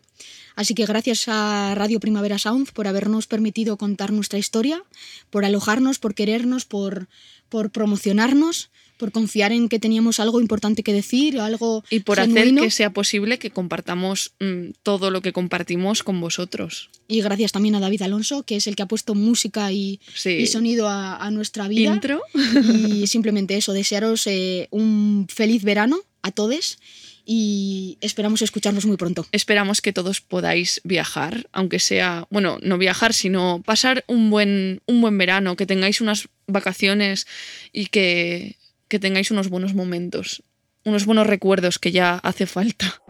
Así 0.57 0.75
que 0.75 0.87
gracias 0.87 1.25
a 1.27 1.75
Radio 1.75 2.01
Primavera 2.01 2.39
Sound 2.39 2.71
por 2.73 2.87
habernos 2.87 3.27
permitido 3.27 3.77
contar 3.77 4.13
nuestra 4.13 4.39
historia, 4.39 4.83
por 5.31 5.45
alojarnos, 5.45 5.99
por 5.99 6.15
querernos, 6.15 6.65
por, 6.65 7.09
por 7.49 7.71
promocionarnos, 7.71 8.71
por 8.97 9.13
confiar 9.13 9.53
en 9.53 9.69
que 9.69 9.79
teníamos 9.79 10.21
algo 10.21 10.41
importante 10.41 10.83
que 10.83 10.93
decir, 10.93 11.39
algo 11.41 11.85
Y 11.91 12.01
por 12.01 12.19
genuino. 12.19 12.61
hacer 12.61 12.69
que 12.69 12.71
sea 12.71 12.91
posible 12.91 13.39
que 13.39 13.51
compartamos 13.51 14.33
mm, 14.41 14.71
todo 14.83 15.11
lo 15.11 15.21
que 15.21 15.33
compartimos 15.33 16.03
con 16.03 16.21
vosotros. 16.21 16.91
Y 17.09 17.21
gracias 17.21 17.53
también 17.53 17.75
a 17.75 17.81
David 17.81 18.03
Alonso, 18.03 18.45
que 18.45 18.57
es 18.57 18.67
el 18.67 18.77
que 18.77 18.83
ha 18.83 18.87
puesto 18.87 19.15
música 19.15 19.73
y, 19.73 20.01
Sí. 20.15 20.31
y 20.31 20.47
sonido 20.47 20.89
a, 20.89 21.17
a 21.17 21.31
nuestra 21.31 21.69
vida. 21.69 21.93
Intro. 21.93 22.23
Y 22.35 23.07
simplemente 23.09 23.57
eso, 23.57 23.73
desearos 23.73 24.27
eh, 24.27 24.69
un 24.71 25.27
feliz 25.29 25.63
verano 25.65 25.99
a 26.23 26.31
todos 26.31 26.79
y 27.27 27.97
esperamos 28.01 28.43
escucharnos 28.43 28.87
muy 28.87 28.97
pronto. 28.97 29.27
Esperamos 29.33 29.81
que 29.81 29.93
todos 29.93 30.21
podáis 30.21 30.81
viajar, 30.85 31.49
aunque 31.53 31.79
sea, 31.79 32.27
bueno, 32.31 32.59
no 32.63 32.77
viajar, 32.79 33.15
sino 33.15 33.63
pasar 33.65 34.05
un 34.09 34.31
buen, 34.31 34.83
un 34.87 35.01
buen 35.01 35.17
verano, 35.17 35.57
que 35.57 35.67
tengáis 35.67 36.01
unas 36.01 36.29
vacaciones 36.47 37.27
y 37.73 37.87
que, 37.87 38.57
que 38.95 39.01
tengáis 39.01 39.33
unos 39.33 39.49
buenos 39.49 39.75
momentos, 39.75 40.45
unos 40.85 41.05
buenos 41.05 41.27
recuerdos 41.27 41.81
que 41.81 41.91
ya 41.91 42.15
hace 42.23 42.47
falta. 42.47 43.03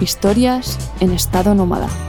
Historias 0.00 0.78
en 1.00 1.12
estado 1.12 1.54
nómada. 1.54 2.07